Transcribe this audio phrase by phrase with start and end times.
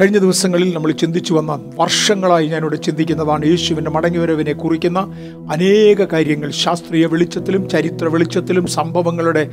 [0.00, 4.98] കഴിഞ്ഞ ദിവസങ്ങളിൽ നമ്മൾ ചിന്തിച്ചു വന്ന വർഷങ്ങളായി ഞാനിവിടെ ചിന്തിക്കുന്നതാണ് യേശുവിന്റെ മടങ്ങിവരവിനെ കുറിക്കുന്ന
[5.52, 6.50] അനേക കാര്യങ്ങൾ.
[6.50, 9.50] ശാസ്ത്രീയ വെളിച്ചത്തിലും ചരിത്ര വെളിച്ചത്തിലും സംഭവങ്ങളുടെ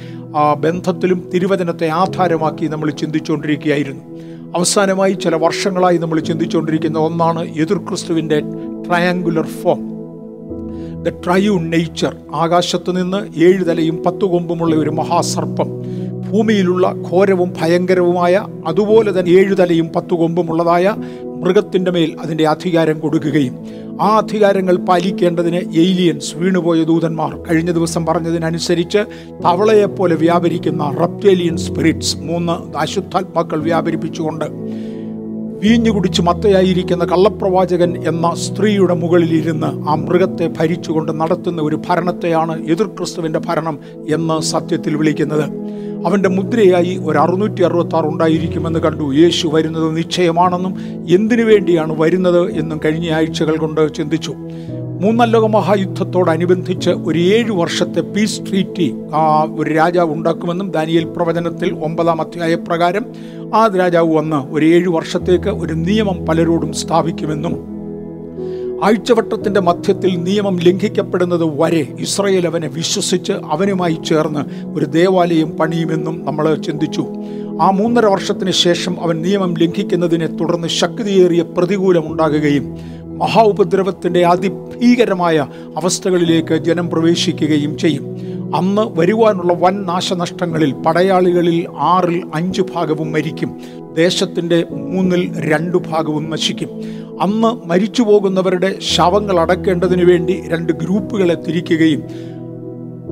[0.58, 4.04] ബന്ധത്തിലും തിരുവചനത്തെ ആധാരമാക്കി നമ്മൾ ചിന്തിച്ചുകൊണ്ടിരിക്കുകയായിരുന്നു.
[4.55, 8.40] അവസാനമായി ചില വർഷങ്ങളായി നമ്മൾ ചിന്തിച്ചുകൊണ്ടിരിക്കുന്ന ഒന്നാണ് എതിർ ക്രിസ്തുവിന്റെ
[8.88, 9.82] triangular form.
[11.04, 15.85] The triune nature ആകാശത്തു നിന്ന് ഏഴ് തലയും പത്തു കൊമ്പുമുള്ള ഒരു മഹാസർപ്പം.
[16.36, 18.35] ഭൂമിയിലുള്ള ഘോരവും ഭയങ്കരവുമായ
[18.67, 20.95] അതുപോലെ തന്നെ ഏഴു തലയും പത്തു കൊമ്പുമുള്ളതായ
[21.41, 23.55] മൃഗത്തിന്റെ മേൽ അതിന്റെ അധികാരം കൊടുക്കുകയും
[24.02, 29.02] ആ അധികാരങ്ങൾ പാലിക്കേണ്ടതിന് എയിലിയൻസ് വീണുപോയ ദൂതന്മാർ കഴിഞ്ഞ ദിവസം പറഞ്ഞതിനനുസരിച്ച്
[29.45, 34.47] തവളയെപ്പോലെ വ്യാപരിക്കുന്ന റപ്റ്റേലിയൻ സ്പിരിറ്റ്സ് മൂന്ന് അശുദ്ധാത്മാക്കൾ വ്യാപരിപ്പിച്ചുകൊണ്ട്
[35.61, 43.80] വീഞ്ഞു കുടിച്ച് മത്തയായിരിക്കുന്ന കള്ളപ്രവാചകൻ എന്ന സ്ത്രീയുടെ മുകളിലിരുന്ന് ആ മൃഗത്തെ ഭരിച്ചുകൊണ്ട് നടത്തുന്ന ഒരു ഭരണത്തെയാണ് എതിർക്രിസ്തുവിന്റെ ഭരണം
[44.09, 45.45] എന്ന് സത്യത്തിൽ വിളിക്കുന്നത്.
[46.04, 49.13] അവന്റെ മുദ്രയായി ഒരു അറുന്നൂറ്റി അറുപത്തി ആറ് ഉണ്ടായിരിക്കുമെന്ന് കണ്ടു.
[49.13, 54.34] യേശു വരുന്നത് നിശ്ചയമാണെന്നും എന്തിനു വേണ്ടിയാണ് വരുന്നത് എന്നും കഴിഞ്ഞ ആഴ്ചകൾ കൊണ്ട് ചിന്തിച്ചു.
[55.02, 62.22] മൂന്നാം ലോക മഹായുദ്ധത്തോടനുബന്ധിച്ച് ഒരു ഏഴ് വർഷത്തെ പീസ് ട്രീറ്റി ആ ഒരു രാജാവ് ഉണ്ടാക്കുമെന്നും ദാനിയൽ പ്രവചനത്തിൽ ഒമ്പതാം
[62.22, 63.06] അധ്യായ പ്രകാരം
[63.56, 67.75] ആ രാജാവ് വന്ന് ഒരു ഏഴ് വർഷത്തേക്ക് ഒരു നിയമം പലരോടും സ്ഥാപിക്കുമെന്നും
[68.84, 77.06] ആഴ്ചവട്ടത്തിന്റെ മധ്യത്തിൽ നിയമം ലംഘിക്കപ്പെടുന്നത് വരെ ഇസ്രയേൽ അവനെ വിശ്വസിച്ച് അവനുമായി ചേർന്ന് ഒരു ദേവാലയം പണിയുമെന്നും നമ്മൾ ചിന്തിച്ചു.
[77.62, 82.76] ആ മൂന്നര വർഷത്തിന് ശേഷം അവൻ നിയമം ലംഘിക്കുന്നതിനെ തുടർന്ന് ശക്തിയേറിയ പ്രതികൂലമുണ്ടാകുകയും
[83.18, 88.18] മഹാ ഉപദ്രവത്തിന്റെ അതിഭീകരമായ അവസ്ഥകളിലേക്ക് ജനം പ്രവേശിക്കുകയും ചെയ്യും.
[88.56, 93.59] അന്ന് വരുവാനുള്ള വൻ നാശനഷ്ടങ്ങളിൽ പടയാളികളിൽ ആറിൽ അഞ്ച് ഭാഗവും മരിക്കും.
[93.94, 96.70] ദേശത്തിന്റെ മൂന്നിൽ രണ്ടു ഭാഗവും നശിക്കും.
[97.21, 102.03] അന്ന് മരിച്ചു പോകുന്നവരുടെ ശവങ്ങൾ അടക്കേണ്ടതിനു വേണ്ടി രണ്ട് ഗ്രൂപ്പുകളെ തിരിക്കുകയും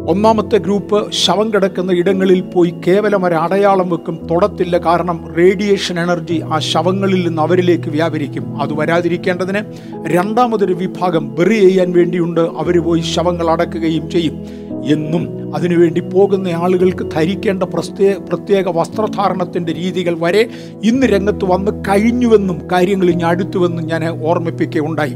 [0.08, 4.78] ഒന്നാമത്തെ ഗ്രൂപ്പ് ശവം കിടക്കുന്ന ഇടങ്ങളിൽ പോയി കേവലം ഒരു അടയാളം വെക്കും തൊടത്തില്ല.
[4.78, 8.62] കാരണം റേഡിയേഷൻ എനർജി ആ ശവങ്ങളിൽ നിന്ന് അവരിലേക്ക് വ്യാപരിക്കും.
[8.62, 9.60] അത് വരാതിരിക്കേണ്ടതിന്
[10.08, 12.42] രണ്ടാമതൊരു വിഭാഗം ബെറി ചെയ്യാൻ വേണ്ടിയുണ്ട്.
[12.42, 14.46] അവർ പോയി ശവങ്ങൾ അടക്കുകയും ചെയ്യും.
[14.86, 20.50] എന്നും അതിനുവേണ്ടി പോകുന്ന ആളുകൾക്ക് ധരിക്കേണ്ട പ്രത്യേക പ്രത്യേക വസ്ത്രധാരണത്തിന്റെ രീതികൾ വരെ
[20.84, 25.16] ഇന്ന് രംഗത്ത് വന്ന് കഴിഞ്ഞുവെന്നും കാര്യങ്ങൾ ഇനി അടുത്തുവെന്നും ഞാൻ ഓർമ്മിപ്പിക്കുകയുണ്ടായി.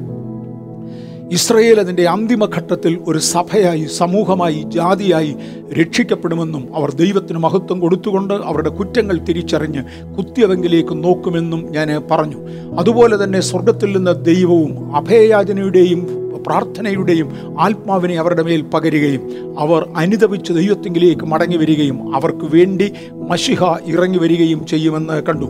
[1.32, 5.36] ഇസ്രയേൽ അതിന്റെ അന്തിമഘട്ടത്തിൽ ഒരു സഭയായി സമൂഹമായി ജാതിയായി
[5.80, 9.84] രക്ഷിക്കപ്പെടുമെന്നും അവർ ദൈവത്തിന് മഹത്വം കൊടുത്തുകൊണ്ട് അവരുടെ കുറ്റങ്ങൾ തിരിച്ചറിഞ്ഞ്
[10.18, 12.38] കുത്തിയവെങ്കിലേക്ക് നോക്കുമെന്നും ഞാൻ പറഞ്ഞു.
[12.80, 19.24] അതുപോലെ തന്നെ സ്വർഗത്തിൽ നിന്ന് ദൈവവും അഭയയാചനയുടെയും പ്രാർത്ഥനയുടെയും ആത്മാവിനെ അവരുടെ മേൽ പകരുകയും
[19.60, 22.94] അവർ അനുദപിച്ച് ദൈവത്തെങ്കിലേക്ക് മടങ്ങി വരികയും അവർക്ക് വേണ്ടി
[23.30, 25.48] മഷിഹ ഇറങ്ങി വരികയും ചെയ്യുമെന്ന് കണ്ടു.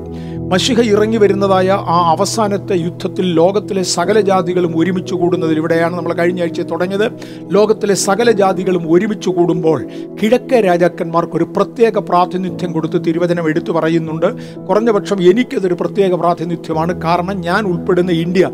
[0.52, 6.62] മഷിഹ ഇറങ്ങി വരുന്നതായ ആ അവസാനത്തെ യുദ്ധത്തിൽ ലോകത്തിലെ സകല ജാതികളും ഒരുമിച്ച് കൂടുന്നതിൽ ഇവിടെയാണ് നമ്മൾ കഴിഞ്ഞ ആഴ്ച
[6.62, 7.08] തുടങ്ങിയത്.
[7.52, 9.80] ലോകത്തിലെ സകല ജാതികളും ഒരുമിച്ച് കൂടുമ്പോൾ
[10.22, 14.30] കിഴക്കേ രാജാക്കന്മാർക്ക് ഒരു പ്രത്യേക പ്രാതിനിധ്യം കൊടുത്ത് തിരുവചനം എടുത്തു പറയുന്നുണ്ട്.
[14.68, 17.02] കുറഞ്ഞപക്ഷം എനിക്കതൊരു പ്രത്യേക പ്രാതിനിധ്യമാണ്.
[17.02, 18.46] കാരണം ഞാൻ ഉൾപ്പെടുന്ന ഇന്ത്യ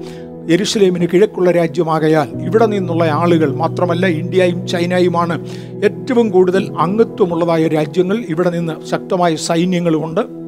[0.50, 5.46] യെരുസലേമിന് കിഴക്കുള്ള രാജ്യമാകയാൽ ഇവിടെ നിന്നുള്ള ആളുകൾ മാത്രമല്ല ഇന്ത്യയും ചൈനയുമാണ്
[5.84, 8.18] ഏറ്റവും കൂടുതൽ അംഗത്വമുള്ളതായ രാജ്യങ്ങൾ.
[8.30, 10.43] ഇവിടെ നിന്ന് ശക്തമായ സൈന്യങ്ങളുമുണ്ട്.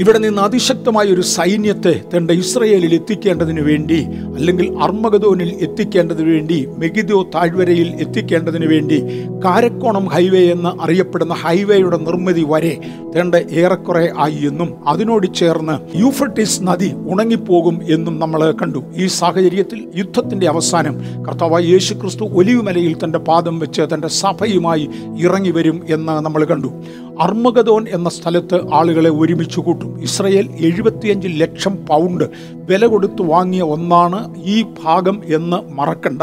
[0.00, 3.98] ഇവിടെ നിന്ന് അതിശക്തമായ ഒരു സൈന്യത്തെ തന്റെ ഇസ്രയേലിൽ എത്തിക്കേണ്ടതിന് വേണ്ടി
[4.36, 8.98] അല്ലെങ്കിൽ അർമ്മഗതോനിൽ എത്തിക്കേണ്ടതിന് വേണ്ടി മെഗിദോ താഴ്വരയിൽ എത്തിക്കേണ്ടതിന് വേണ്ടി
[9.44, 12.72] കാരക്കോണം ഹൈവേ എന്ന് അറിയപ്പെടുന്ന ഹൈവേയുടെ നിർമ്മിതി വരെ
[13.14, 18.82] തേണ്ട ഏറെക്കുറെ ആയി എന്നും അതിനോട് ചേർന്ന് യൂഫ്രട്ടീസ് നദി ഉണങ്ങിപ്പോകും എന്നും നമ്മൾ കണ്ടു.
[18.96, 20.94] ഈ സാഹചര്യത്തിൽ യുദ്ധത്തിന്റെ അവസാനം
[21.28, 24.84] കർത്താവായ യേശു ക്രിസ്തു ഒലിവുമലയിൽ തന്റെ പാദം വെച്ച് തന്റെ സഭയുമായി
[25.18, 26.70] ഇറങ്ങി വരും എന്ന് നമ്മൾ കണ്ടു.
[27.20, 30.02] അർമഗദോൻ എന്ന സ്ഥലത്ത് ആളുകളെ ഒരുമിച്ച് കൂട്ടും.
[30.02, 32.24] ഇസ്രയേൽ എഴുപത്തിയഞ്ച് ലക്ഷം പൗണ്ട്
[32.70, 36.22] വില കൊടുത്ത് വാങ്ങിയ ഒന്നാണ് ഈ ഭാഗം എന്ന് മറക്കണ്ട.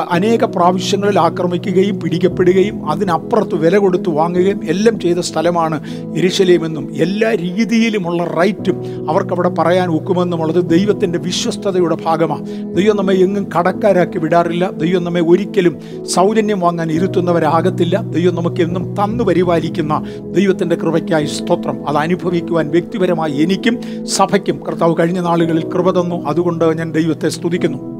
[0.00, 5.80] അനേക പ്രാവശ്യങ്ങളിൽ ആക്രമിക്കുകയും പിടിക്കപ്പെടുകയും അതിനപ്പുറത്ത് വില കൊടുത്ത് വാങ്ങുകയും എല്ലാം ചെയ്ത സ്ഥലമാണ്
[6.16, 12.76] എരിശലേമെന്നും എല്ലാ രീതിയിലുമുള്ള റൈറ്റും അവർക്കവിടെ പറയാൻ ഒക്കുമെന്നുമുള്ളത് ദൈവത്തിന്റെ വിശ്വസ്തതയുടെ ഭാഗമാണ്.
[12.76, 14.70] ദൈവം നമ്മെ എങ്ങും കടക്കാരാക്കി വിടാറില്ല.
[14.70, 18.00] ദൈവം നമ്മെ ഒരിക്കലും സൗജന്യം വാങ്ങാൻ ഇരുത്തുന്നവരാകത്തില്ല.
[18.00, 21.88] ദൈവം നമുക്ക് എന്നും തന്നു പരിപാലിക്കുന്ന ദൈവത്തിന്റെ കൃപയ്ക്കായി സ്തോത്രം.
[21.88, 24.66] അത് അനുഭവിക്കുവാൻ വ്യക്തിപരമായി എനിക്കും സഭയ്ക്കും.
[24.68, 26.24] കർത്താവ് കഴിഞ്ഞ നാളുകളിൽ കൃപ തന്നു.
[26.24, 27.91] അതുകൊണ്ട് ഞാൻ ദൈവത്തെ സ്തുതിക്കുന്നു.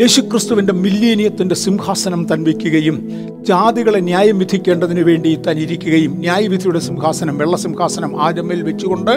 [0.00, 2.96] യേശുക്രിസ്തുവിന്റെ മില്ലേനിയത്തിന്റെ സിംഹാസനം തൻവിക്കുകയും
[3.48, 9.10] ജാതികളെ ന്യായം വിധിക്കേണ്ടതിനു വേണ്ടി താൻ ഇരിക്കുകയും ന്യായവിധിയുടെ സിംഹാസനം വെള്ള സിംഹാസനം ആജമ്മേൽ വെച്ചുകൊണ്ട്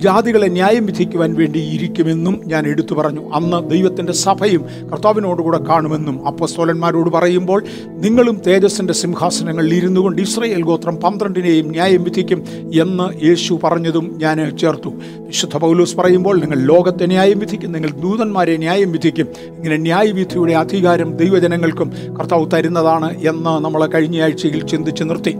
[0.00, 3.30] ജാതികളെ ന്യായം വിധിക്കുവാൻ വേണ്ടി ഇരിക്കുമെന്നും ഞാൻ എടുത്തു പറഞ്ഞു.
[3.34, 11.68] അന്ന് ദൈവത്തിന്റെ സഭയും കർത്താവിനോടുകൂടെ കാണുമെന്നും അപ്പസ്തോലന്മാരോട് പറയുമ്പോൾ നിങ്ങളും തേജസ്സിന്റെ സിംഹാസനങ്ങളിൽ ഇരുന്നു കൊണ്ട് ഇസ്രയേൽ ഗോത്രം പന്ത്രണ്ടിനെയും
[11.68, 12.44] ന്യായം വിധിക്കും
[12.80, 14.92] എന്ന് യേശു പറഞ്ഞതും ഞാൻ ചേർത്തു.
[15.18, 21.92] വിശുദ്ധ പൗലൂസ് പറയുമ്പോൾ നിങ്ങൾ ലോകത്തെ ന്യായം വിധിക്കും നിങ്ങൾ ദൂതന്മാരെ ന്യായം വിധിക്കും ഇങ്ങനെ ന്യായവിധിയുടെ അധികാരം ദൈവജനങ്ങൾക്കും
[22.18, 25.36] കർത്താവ് തരുന്നതാണ് എന്ന് നമ്മൾ കഴിഞ്ഞ ആഴ്ചയിൽ ചിന്തിച്ച് നിർത്തി.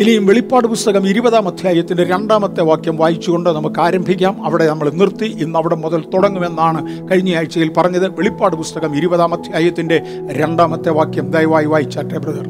[0.00, 4.44] ഇനിയും വെളിപ്പാട് പുസ്തകം ഇരുപതാം അധ്യായത്തിന്റെ രണ്ടാമത്തെ വാക്യം വായിച്ചുകൊണ്ട് നമുക്ക് ആരംഭിക്കാം.
[4.44, 5.24] അവിടെ നമ്മൾ നിർത്തി.
[5.24, 8.08] ഇന്ന് അവിടെ മുതൽ തുടങ്ങുമെന്നാണ് കഴിഞ്ഞ ആഴ്ചയിൽ പറഞ്ഞത്.
[8.08, 10.02] വെളിപ്പാട് പുസ്തകം ഇരുപതാം അധ്യായത്തിന്റെ
[10.32, 11.30] രണ്ടാമത്തെ വാക്യം.
[11.30, 12.48] ദയവായി വായിച്ചാട്ടെ ബ്രദർ.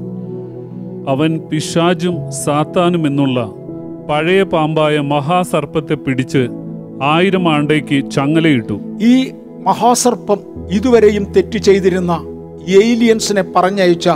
[1.08, 3.50] അവൻ പിശാജും സാത്താനും എന്നുള്ള
[4.10, 6.48] പഴയ പാമ്പായ മഹാസർപ്പത്തെ പിടിച്ച്
[7.02, 8.80] ആയിരം ആണ്ടേക്ക് ചങ്ങലയിട്ടു.
[9.02, 9.32] ഈ
[9.66, 10.38] മഹാസർപ്പം
[10.70, 12.12] ഇതുവരെയും തെറ്റ് ചെയ്തിരുന്ന
[12.68, 14.08] ഏലിയൻസിനെ പറഞ്ഞയച്ച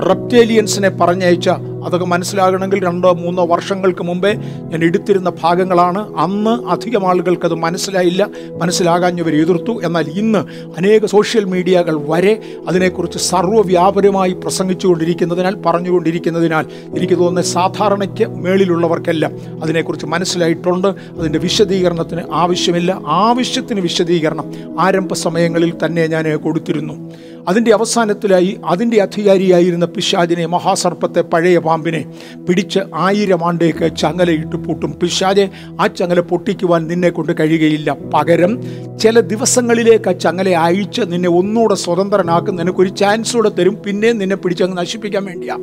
[0.00, 1.48] റെപ്റ്റേലിയൻസിനെ പറഞ്ഞയച്ച
[1.84, 6.16] അതൊക്കെ മനസ്സിലാകണമെങ്കിൽ രണ്ടോ മൂന്നോ വർഷങ്ങൾക്ക് മുമ്പേ ഞാൻ എടുത്തിരുന്ന ഭാഗങ്ങളാണ്.
[6.16, 7.08] അന്ന് അധികം
[7.44, 8.28] അത് മനസ്സിലായില്ല.
[8.60, 9.80] മനസ്സിലാകാഞ്ഞവർ എതിർത്തു.
[9.84, 10.38] എന്നാൽ ഇന്ന്
[10.78, 20.88] അനേക സോഷ്യൽ മീഡിയകൾ വരെ അതിനെക്കുറിച്ച് സർവവ്യാപരമായി പ്രസംഗിച്ചുകൊണ്ടിരിക്കുന്നതിനാൽ പറഞ്ഞുകൊണ്ടിരിക്കുന്നതിനാൽ എനിക്ക് തോന്നുന്ന സാധാരണയ്ക്ക് മേളിലുള്ളവർക്കെല്ലാം അതിനെക്കുറിച്ച് മനസ്സിലായിട്ടുണ്ട്.
[20.88, 23.00] അതിന്റെ വിശദീകരണത്തിന് ആവശ്യമില്ല.
[23.06, 27.12] ആവശ്യത്തിന് വിശദീകരണം ആരംഭ സമയങ്ങളിൽ തന്നെ ഞാൻ കൊടുത്തിരുന്നു.
[27.48, 32.12] അതിന്റെ അവസാനത്തിലായി അതിന്റെ അധികാരിയായിരുന്ന പിശാജിനെ മഹാസർപ്പത്തെ പഴയ പാമ്പിനെ
[32.48, 34.98] പിടിച്ച് ആയിരം ആണ്ടേക്ക് ചങ്ങലയിട്ട് പൂട്ടും.
[35.02, 35.48] പിശാജെ
[35.80, 37.96] ആ ചങ്ങല പൊട്ടിക്കുവാൻ നിന്നെ കൊണ്ട് കഴിയുകയില്ല.
[38.14, 38.62] പകരം
[38.98, 42.56] ചില ദിവസങ്ങളിലേക്ക് ആ ചങ്ങല അഴിച്ച് നിന്നെ ഒന്നുകൂടെ സ്വതന്ത്രനാക്കും.
[42.56, 43.78] നിനക്കൊരു ചാൻസ് കൂടെ തരും.
[43.86, 45.58] പിന്നെ നിന്നെ പിടിച്ചങ്ങ് നശിപ്പിക്കാൻ വേണ്ടിയാ.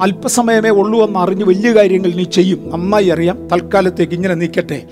[0.00, 2.70] അല്പസമയമേ ഉള്ളൂ എന്ന് അറിഞ്ഞ് വലിയ കാര്യങ്ങൾ നീ ചെയ്യും.
[2.70, 3.48] നന്നായി അറിയാം.
[3.52, 4.82] തൽക്കാലത്തേക്ക് ഇങ്ങനെ നിൽക്കട്ടെ.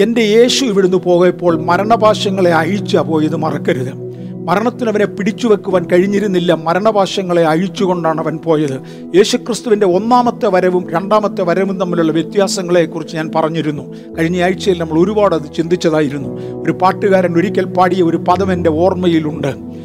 [0.00, 4.08] എന്റെ യേശു ഇവിടുന്ന് പോയപ്പോൾ മരണപാശങ്ങളെ അഴിച്ചാ പോയത് മറക്കരുത്.
[4.48, 6.52] മരണത്തിനവനെ പിടിച്ചു വെക്കുവാൻ കഴിഞ്ഞിരുന്നില്ല.
[6.52, 8.80] മരണപാശങ്ങളെ അഴിച്ചുകൊണ്ടാണ് അവൻ പോയത്.
[9.16, 13.94] യേശുക്രിസ്തുവിന്റെ ഒന്നാമത്തെ വരവും രണ്ടാമത്തെ വരവും തമ്മിലുള്ള വ്യത്യാസങ്ങളെക്കുറിച്ച് ഞാൻ പറഞ്ഞിരുന്നു.
[14.18, 16.62] കഴിഞ്ഞ ആഴ്ചയിൽ നമ്മൾ ഒരുപാട് അത് ചിന്തിച്ചതായിരുന്നു.
[16.62, 19.77] ഒരു പാട്ടുകാരൻ ഒരിക്കൽ പാടിയ ഒരു പദം എന്റെ ഓർമ്മയിലുണ്ട്.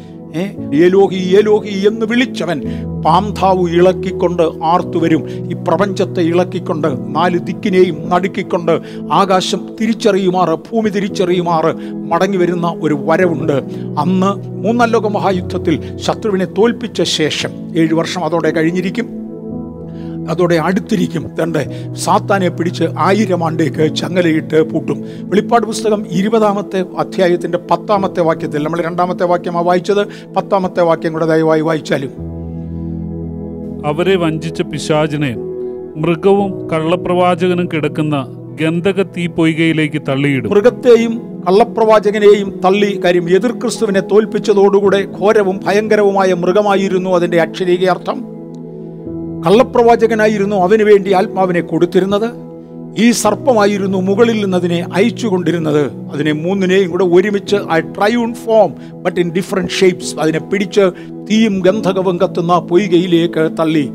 [0.74, 2.62] ഏലോഹി ഏലോഹി എന്ന് വിളിച്ചവൻ
[3.02, 8.80] പാന്താവ് ഇളക്കിക്കൊണ്ട് ആർത്തുവരും ഈ പ്രപഞ്ചത്തെ ഇളക്കിക്കൊണ്ട് നാല് ദിക്കിനെയും നടുക്കിക്കൊണ്ട്
[9.12, 13.62] ആകാശം തിരിച്ചറിയുമാറ് ഭൂമി തിരിച്ചറിയുമാറ് മടങ്ങി വരുന്ന ഒരു വരവുണ്ട്.
[14.00, 19.23] അന്ന് മൂന്നാം ലോക മഹായുദ്ധത്തിൽ ശത്രുവിനെ തോൽപ്പിച്ച ശേഷം ഏഴു വർഷം അതോടെ കഴിഞ്ഞിരിക്കും.
[20.30, 21.30] അതോടെ അടുത്തിരിക്കും.
[21.42, 25.04] തന്റെ സാത്താനെ പിടിച്ച് ആയിരം ആണ്ടേക്ക് ചങ്ങലയിട്ട് പൂട്ടും.
[25.20, 30.32] വെളിപ്പാട് പുസ്തകം ഇരുപതാമത്തെ അധ്യായത്തിന്റെ പത്താമത്തെ വാക്യത്തിൽ നമ്മൾ രണ്ടാമത്തെ വാക്യമാണ് വായിച്ചത്.
[30.34, 32.10] പത്താമത്തെ വാക്യം കൂടെ ദയവായി വായിച്ചാലും.
[33.86, 35.34] അവരെ വഞ്ചിച്ച പിശാചിനെ
[35.96, 38.26] മൃഗവും കള്ളപ്രവാചകനും കിടക്കുന്ന
[38.60, 40.50] ഗന്ധക തീപ്പൊയ്കയിലേക്ക് തള്ളിയിടും.
[40.50, 48.33] മൃഗത്തെയും കള്ളപ്രവാചകനെയും തള്ളി കാര്യം എതിർ ക്രിസ്തുവിനെ തോൽപ്പിച്ചതോടുകൂടെ ഘോരവും ഭയങ്കരവുമായ മൃഗമായിരുന്നു അതിന്റെ അക്ഷരീക അർത്ഥം
[49.46, 52.28] കള്ളപ്രവാചകനായിരുന്നു അവന് വേണ്ടി ആത്മാവിനെ കൊടുത്തിരുന്നത്.
[52.98, 59.20] ഈ സർപ്പമായിരുന്നു മുകളിൽ നിന്ന് അതിനെ അയച്ചു കൊണ്ടിരുന്നത് അതിനെ മൂന്നിനെയും കൂടെ ഒരുമിച്ച് ആ triune form but
[59.20, 60.80] in different shapes അതിനെ പിടിച്ച്
[61.30, 63.90] തീയും ഗന്ധകവും കത്തുന്ന പൊയ്കയിലേക്ക് തള്ളി.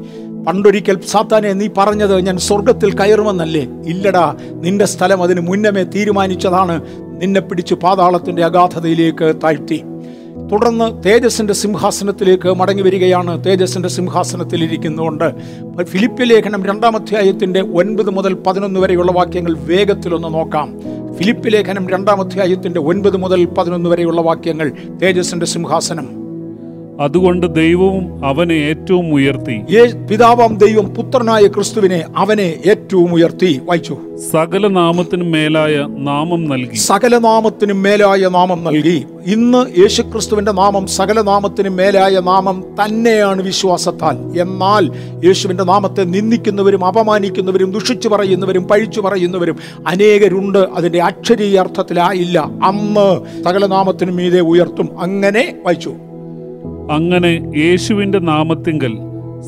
[0.47, 3.67] പണ്ടൊരിക്കൽ സാത്താനെ നീ പറഞ്ഞത് ഞാൻ സ്വർഗത്തിൽ കയറുമെന്നല്ലേ?
[3.85, 6.81] ഇല്ലടാ നിന്റെ സ്ഥലം അതിന് മുന്നമേ തീരുമാനിച്ചതാണ്.
[7.21, 9.83] നിന്നെ പിടിച്ച് പാതാളത്തിന്റെ അഗാധതയിലേക്ക് താഴ്ത്തി.
[10.51, 13.45] തുടർന്ന് തേജസിന്റെ സിംഹാസനത്തിലേക്ക് മടങ്ങി വരികയാണ്.
[13.45, 15.33] തേജസിന്റെ സിംഹാസനത്തിൽ ഇരിക്കുന്നുകൊണ്ട്
[15.83, 20.79] ഫിലിപ്പ് ലേഖനം രണ്ടാം അധ്യായത്തിന്റെ ഒൻപത് മുതൽ പതിനൊന്ന് വരെയുള്ള വാക്യങ്ങൾ വേഗത്തിലൊന്ന് നോക്കാം.
[21.17, 26.28] ഫിലിപ്പ് ലേഖനം രണ്ടാം അധ്യായത്തിന്റെ ഒൻപത് മുതൽ പതിനൊന്ന് വരെയുള്ള വാക്യങ്ങൾ തേജസിന്റെ സിംഹാസനം.
[26.99, 29.61] അതുകൊണ്ട് ദൈവവും അവനെ ഏറ്റവും ഉയർത്തി.
[30.09, 33.61] പിതാവാം ദൈവം പുത്രനായ ക്രിസ്തുവിനെ അവനെ ഏറ്റവും ഉയർത്തി.
[33.63, 33.97] വായിച്ചു.
[34.31, 36.75] സകല നാമത്തിനും മേലായ നാമം നൽകി.
[36.75, 39.03] സകല നാമത്തിനും മേലായ നാമം നൽകി.
[39.25, 44.41] ഇന്ന് യേശുക്രിസ്തുവിന്റെ നാമം സകല നാമത്തിനും മേലായ നാമം തന്നെയാണ് വിശ്വാസത്താൽ.
[44.41, 44.91] എന്നാൽ
[45.25, 49.57] യേശുവിന്റെ നാമത്തെ നിന്ദിക്കുന്നവരും അപമാനിക്കുന്നവരും ദുഷിച്ചു പറയുന്നവരും പഴിച്ചു പറയുന്നവരും
[49.87, 50.57] അനേകരുണ്ട്.
[50.57, 52.39] അതിന്റെ അക്ഷരീയ അർത്ഥത്തിലായില്ല.
[52.39, 55.01] അന്ന് സകല നാമത്തിനും മീതെ ഉയർത്തും.
[55.01, 55.93] അങ്ങനെ വായിച്ചു.
[56.91, 58.97] അങ്ങനെ യേശുവിന്റെ നാമത്തിങ്കൽ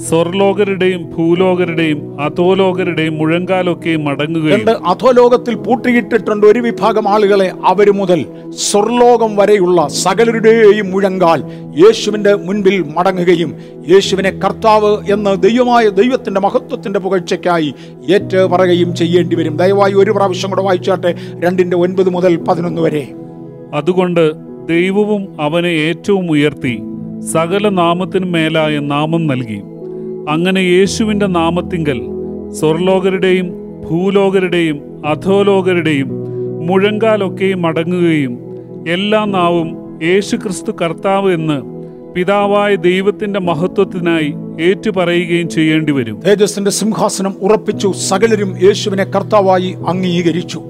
[0.09, 10.91] സ്വർലോകരുടെയും ഭൂലോകരുടെയും അധോലോകരുടെയും മുഴങ്കാലൊക്കെയും മടങ്ങുകയും അധോലോകത്തിൽ പൂട്ടിയിട്ടിട്ടുണ്ട് ഒരു വിഭാഗം ആളുകളെ അവർ മുതൽ സ്വർലോകം വരെയുള്ള സകലരുടെയും
[10.91, 11.43] മുഴങ്കാൽ
[11.85, 13.55] യേശുവിന്റെ മുൻപിൽ മടങ്ങുകയും
[13.89, 17.73] യേശുവിനെ കർത്താവ് എന്ന് ദൈവമായ ദൈവത്തിന്റെ മഹത്വത്തിന്റെ പുകഴ്ചയ്ക്കായി
[18.11, 19.57] ഏറ്റു പറയുകയും ചെയ്യേണ്ടി വരും.
[19.57, 23.07] ദയവായി ഒരു പ്രാവശ്യം കൂടെ വായിച്ചാട്ടെ രണ്ടിന്റെ ഒൻപത് മുതൽ പതിനൊന്ന് വരെ.
[23.73, 24.31] അതുകൊണ്ട്
[24.69, 26.79] ദൈവവും അവനെ ഏറ്റവും ഉയർത്തി.
[27.21, 29.61] സകല നാമത്തിനു മേലായ നാമം നൽകി.
[30.29, 32.01] അങ്ങനെ യേശുവിന്റെ നാമത്തിങ്കൽ
[32.53, 33.53] സ്വർലോകരുടെയും
[33.89, 36.09] ഭൂലോകരുടെയും അധോലോകരുടെയും
[36.67, 38.39] മുഴങ്കാലൊക്കെയും അടങ്ങുകയും
[38.87, 39.69] എല്ലാ നാവും
[40.03, 41.61] യേശുക്രിസ്തു കർത്താവ് എന്ന്
[42.13, 50.61] പിതാവായ ദൈവത്തിന്റെ മഹത്വത്തിനായി ഏറ്റുപറയുകയും ചെയ്യേണ്ടി വരും തേജസ്സിന്റെ സിംഹാസനം ഉറപ്പിച്ചു സകലരും യേശുവിനെ കർത്താവായി അംഗീകരിച്ചു.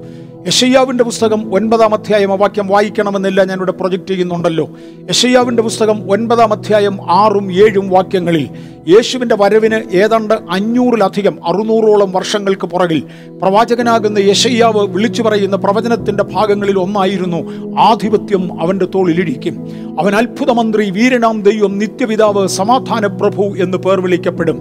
[0.46, 4.70] യശയ്യാവിന്റെ പുസ്തകം ഒൻപതാം അധ്യായം വാക്യം വായിക്കണമെന്നില്ല ഞാനിവിടെ പ്രൊജക്റ്റ് ചെയ്യുന്നുണ്ടല്ലോ.
[5.08, 8.48] യശയ്യാവിന്റെ പുസ്തകം ഒൻപതാം അധ്യായം ആറും ഏഴും വാക്യങ്ങളിൽ
[8.88, 13.02] യേശുവിന്റെ വരവിന് ഏതാണ്ട് അഞ്ഞൂറിലധികം അറുന്നൂറോളം വർഷങ്ങൾക്ക് പുറകിൽ
[13.42, 17.40] പ്രവാചകനാകുന്ന യശയ്യാവ് വിളിച്ചു പറയുന്ന പ്രവചനത്തിന്റെ ഭാഗങ്ങളിൽ ഒന്നായിരുന്നു
[17.80, 19.54] ആധിപത്യം അവന്റെ തോളിലിരിക്കും
[20.00, 24.58] അവൻ അത്ഭുതമന്ത്രി വീരനാം ദൈവം നിത്യപിതാവ് സമാധാന പ്രഭു എന്ന് പേർ വിളിക്കപ്പെടും.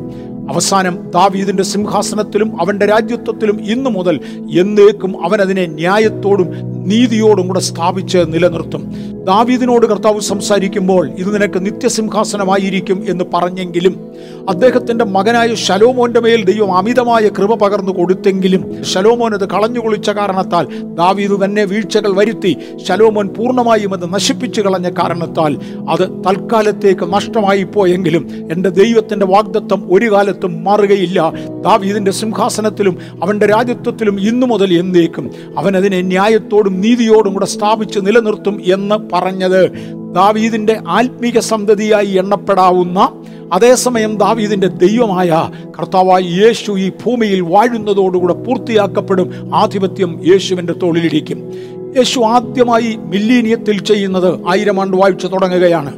[0.52, 4.16] അവസാനം ദാവീദിന്റെ സിംഹാസനത്തിലും അവന്റെ രാജ്യത്വത്തിലും ഇന്നു മുതൽ
[4.60, 6.50] എന്നേക്കും അവനതിനെ ന്യായത്തോടും
[6.92, 9.12] നീതിയോടും കൂടെ സ്ഥാപിച്ച് നിലനിർത്തും.
[9.26, 14.12] ദാവീദിനോട് കർത്താവ് സംസാരിക്കുമ്പോൾ ഇത് നിനക്ക് നിത്യസിംഹാസനമായിരിക്കും എന്ന് പറഞ്ഞെങ്കിലും
[14.50, 21.44] അദ്ദേഹത്തിന്റെ മകനായ ശലോമോന്റെ മേൽ ദൈവം അമിതമായ കൃപ പകർന്നു കൊടുത്തെങ്കിലും ശലോമോൻ അത് കളഞ്ഞു കുളിച്ച കാരണത്താൽ ദാവീദ്
[21.44, 22.58] തന്നെ വീഴ്ചകൾ വരുത്തി
[22.88, 25.58] ശലോമോൻ പൂർണമായും അത് നശിപ്പിച്ചു കളഞ്ഞ കാരണത്താൽ
[25.90, 31.34] അത് തൽക്കാലത്തേക്ക് നഷ്ടമായി പോയെങ്കിലും എന്റെ ദൈവത്തിന്റെ വാഗ്ദത്വം ഒരു കാലത്തും മാറുകയില്ല.
[31.62, 35.32] ദാവീദിന്റെ സിംഹാസനത്തിലും അവന്റെ രാജ്യത്വത്തിലും ഇന്നു മുതൽ എന്നേക്കും.
[35.58, 39.70] അവൻ അതിനെ ന്യായത്തോടും നീതിയോടും കൂടെ സ്ഥാപിച്ച് നിലനിർത്തും എന്ന് പറഞ്ഞത്
[40.16, 43.10] ദാവീദിന്റെ ആത്മീക സന്തതിയായി എണ്ണപ്പെടാവുന്ന
[43.54, 49.56] അതേസമയം ദാവീദിന്റെ ദൈവമായ കർത്താവായി യേശു ഈ ഭൂമിയിൽ വാഴുന്നതോടുകൂടെ പൂർത്തിയാക്കപ്പെടും.
[49.56, 51.54] ആധിപത്യം യേശുവിന്റെ തോളിലിരിക്കും.
[51.98, 55.94] യേശു ആദ്യമായി മില്ലീനിയത്തിൽ ചെയ്യുന്നത് ആയിരം ആണ്ട് വായിച്ചു തുടങ്ങുകയാണ്.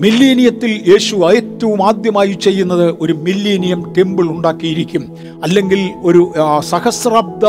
[0.00, 5.16] മില്ലീനിയത്തിൽ യേശു ഏറ്റവും ആദ്യമായി ചെയ്യുന്നത് ഒരു മില്ലീനിയം ടെമ്പിൾ ഉണ്ടാക്കിയിരിക്കും.
[5.42, 6.32] അല്ലെങ്കിൽ ഒരു
[6.68, 7.46] സഹസ്രാബ്ദ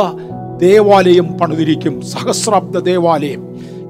[0.62, 2.02] ദേവാലയം പണിതിരിക്കും.
[2.02, 3.42] സഹസ്രാബ്ദ ദേവാലയം.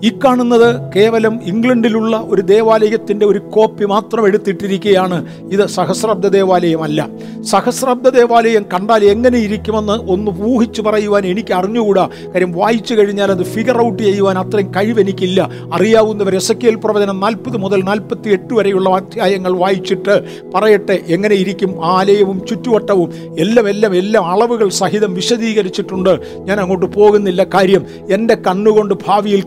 [0.04, 5.18] ഈ കാണുന്നത് കേവലം ഇംഗ്ലണ്ടിലുള്ള ഒരു ദേവാലയത്തിന്റെ ഒരു കോപ്പി മാത്രം എടുത്തിട്ടിരിക്കുകയാണ്.
[5.52, 7.08] ഇത് സഹസ്രബ്ദ ദേവാലയമല്ല.
[7.42, 12.10] സഹസ്രബ്ദ ദേവാലയം കണ്ടാൽ എങ്ങനെ ഇരിക്കുമെന്ന് ഒന്ന് ഊഹിച്ചു പറയുവാൻ എനിക്ക് അറിഞ്ഞുകൂടാ.
[12.34, 17.58] കാര്യം വായിച്ചു കഴിഞ്ഞാൽ അത് ഫിഗർ ഔട്ട് ചെയ്യുവാൻ അത്രയും കഴിവെനിക്കില്ല അറിയാവുന്നവർ എസ് കെ എൽ പ്രവചനം നാൽപ്പത്
[17.58, 20.24] മുതൽ നാൽപ്പത്തി എട്ട് വരെയുള്ള അധ്യായങ്ങൾ വായിച്ചിട്ട്
[20.56, 23.10] പറയട്ടെ എങ്ങനെ ഇരിക്കും ആലയവും ചുറ്റുവട്ടവും.
[23.40, 26.20] എല്ലാം എല്ലാം എല്ലാം അളവുകൾ സഹിതം വിശദീകരിച്ചിട്ടുണ്ട്.
[26.40, 27.44] ഞാൻ അങ്ങോട്ട് പോകുന്നില്ല.
[27.44, 29.44] കാര്യം എന്റെ കണ്ണുകൊണ്ട് ഭാവിയിൽ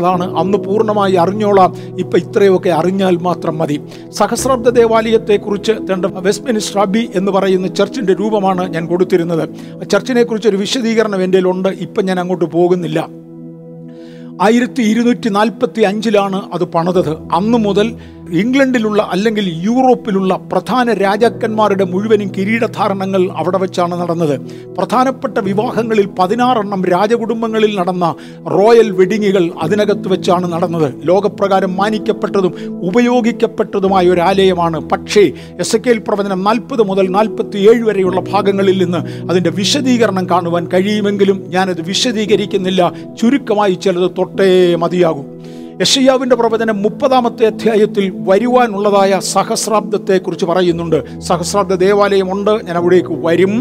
[0.00, 1.74] കാണേണ്ടതാണ് അന്ന് പൂർണമായി അറിഞ്ഞോളാം.
[1.98, 3.80] ഇപ്പം ഇത്രയൊക്കെ അറിഞ്ഞാൽ മാത്രം മതി.
[4.10, 9.48] സഹസ്രാബ്ദ ദേവാലയത്തെക്കുറിച്ച് തേണ്ട വെസ്റ്റ്മിനിസ്റ്റർ അബി എന്ന് പറയുന്ന ചർച്ചിന്റെ രൂപമാണ് ഞാൻ കൊടുത്തിരുന്നത്.
[9.80, 13.08] ആ ചർച്ചിനെ കുറിച്ച് ഒരു വിശദീകരണം എന്റെ ഉണ്ട് ഇപ്പം ഞാൻ അങ്ങോട്ട് പോകുന്നില്ല.
[14.42, 17.10] ആയിരത്തി ഇരുന്നൂറ്റി നാൽപ്പത്തി അഞ്ചിലാണ് അത് പണിതത്.
[17.10, 17.94] അന്നു മുതൽ
[18.30, 24.40] ഇംഗ്ലണ്ടിലുള്ള അല്ലെങ്കിൽ യൂറോപ്പിലുള്ള പ്രധാന രാജാക്കന്മാരുടെ മുഴുവനും കിരീടധാരണങ്ങൾ അവിടെ വെച്ചാണ് നടന്നത്.
[24.78, 28.14] പ്രധാനപ്പെട്ട വിവാഹങ്ങളിൽ പതിനാറെണ്ണം രാജകുടുംബങ്ങളിൽ നടന്ന
[28.46, 30.94] റോയൽ വെഡിങ്ങുകൾ അതിനകത്ത് വെച്ചാണ് നടന്നത്.
[31.04, 34.90] ലോകപ്രകാരം മാനിക്കപ്പെട്ടതും ഉപയോഗിക്കപ്പെട്ടതുമായ ഒരു ആലയമാണ്.
[34.90, 40.68] പക്ഷേ എസ് എ കെൽ പ്രവചനം നാൽപ്പത് മുതൽ നാൽപ്പത്തി ഏഴ് വരെയുള്ള ഭാഗങ്ങളിൽ നിന്ന് അതിന്റെ വിശദീകരണം കാണുവാൻ
[40.74, 42.92] കഴിയുമെങ്കിലും ഞാനത് വിശദീകരിക്കുന്നില്ല.
[43.20, 45.36] ചുരുക്കമായി ചിലത് തൊട്ടേ മതിയാകും.
[45.80, 51.20] യഷയ്യാവിന്റെ പ്രവചനം മുപ്പതാമത്തെ അധ്യായത്തിൽ വരുവാനുള്ളതായ സഹസ്രാബ്ദത്തെക്കുറിച്ച് പറയുന്നുണ്ട്.
[51.20, 53.54] സഹസ്രാബ്ദ ദേവാലയമുണ്ട് ഞാൻ അവിടേക്ക് വരും.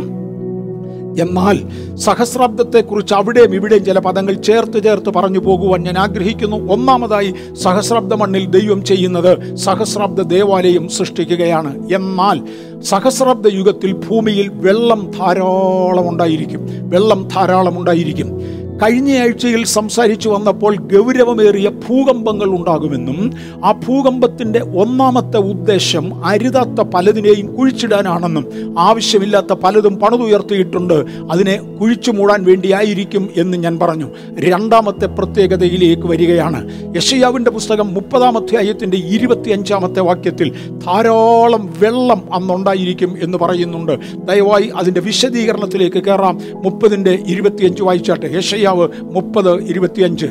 [1.19, 1.59] എന്നാൽ
[1.95, 6.73] സഹസ്രാബ്ദത്തെക്കുറിച്ച് അവിടെയും ഇവിടെയും ചില പദങ്ങൾ ചേർത്ത് ചേർത്ത് പറഞ്ഞു പോകുവാൻ ഞാൻ ആഗ്രഹിക്കുന്നു.
[6.73, 11.93] ഒന്നാമതായി സഹസ്രാബ്ദ മണ്ണിൽ ദൈവം ചെയ്യുന്നത് സഹസ്രാബ്ദ ദേവാലയം സൃഷ്ടിക്കുകയാണ്.
[11.93, 12.39] എന്നാൽ
[12.81, 18.64] സഹസ്രാബ്ദ യുഗത്തിൽ ഭൂമിയിൽ വെള്ളം ധാരാളം ഉണ്ടായിരിക്കും വെള്ളം ധാരാളം ഉണ്ടായിരിക്കും.
[18.83, 23.33] കഴിഞ്ഞ ആഴ്ചയിൽ സംസാരിച്ചു വന്നപ്പോൾ ഗൗരവമേറിയ ഭൂകമ്പങ്ങൾ ഉണ്ടാകുമെന്നും
[23.65, 31.05] ആ ഭൂകമ്പത്തിന്റെ ഒന്നാമത്തെ ഉദ്ദേശം അരുതാത്ത പലതിനെയും കുഴിച്ചിടാനാണെന്നും ആവശ്യമില്ലാത്ത പലതും പണിതുയർത്തിയിട്ടുണ്ട്.
[31.31, 34.09] അതിനെ കുഴിച്ചു മൂടാൻ വേണ്ടിയായിരിക്കും എന്ന് ഞാൻ പറഞ്ഞു.
[34.39, 36.69] രണ്ടാമത്തെ പ്രത്യേകതയിലേക്ക് വരികയാണ്.
[36.95, 40.51] യഷയാവിന്റെ പുസ്തകം മുപ്പതാം അധ്യായത്തിന്റെ ഇരുപത്തിയഞ്ചാമത്തെ വാക്യത്തിൽ
[40.85, 43.99] ധാരാളം വെള്ളം അന്നുണ്ടായിരിക്കും എന്ന് പറയുന്നുണ്ട്.
[44.15, 46.39] ദയവായി അതിന്റെ വിശദീകരണത്തിലേക്ക് കയറാം.
[46.53, 48.27] മുപ്പതിന്റെ ഇരുപത്തിയഞ്ച് വായിച്ചാട്ടെ.
[48.65, 50.27] യഷയാവ് മുപ്പത് ഇരുപത്തിയഞ്ച്.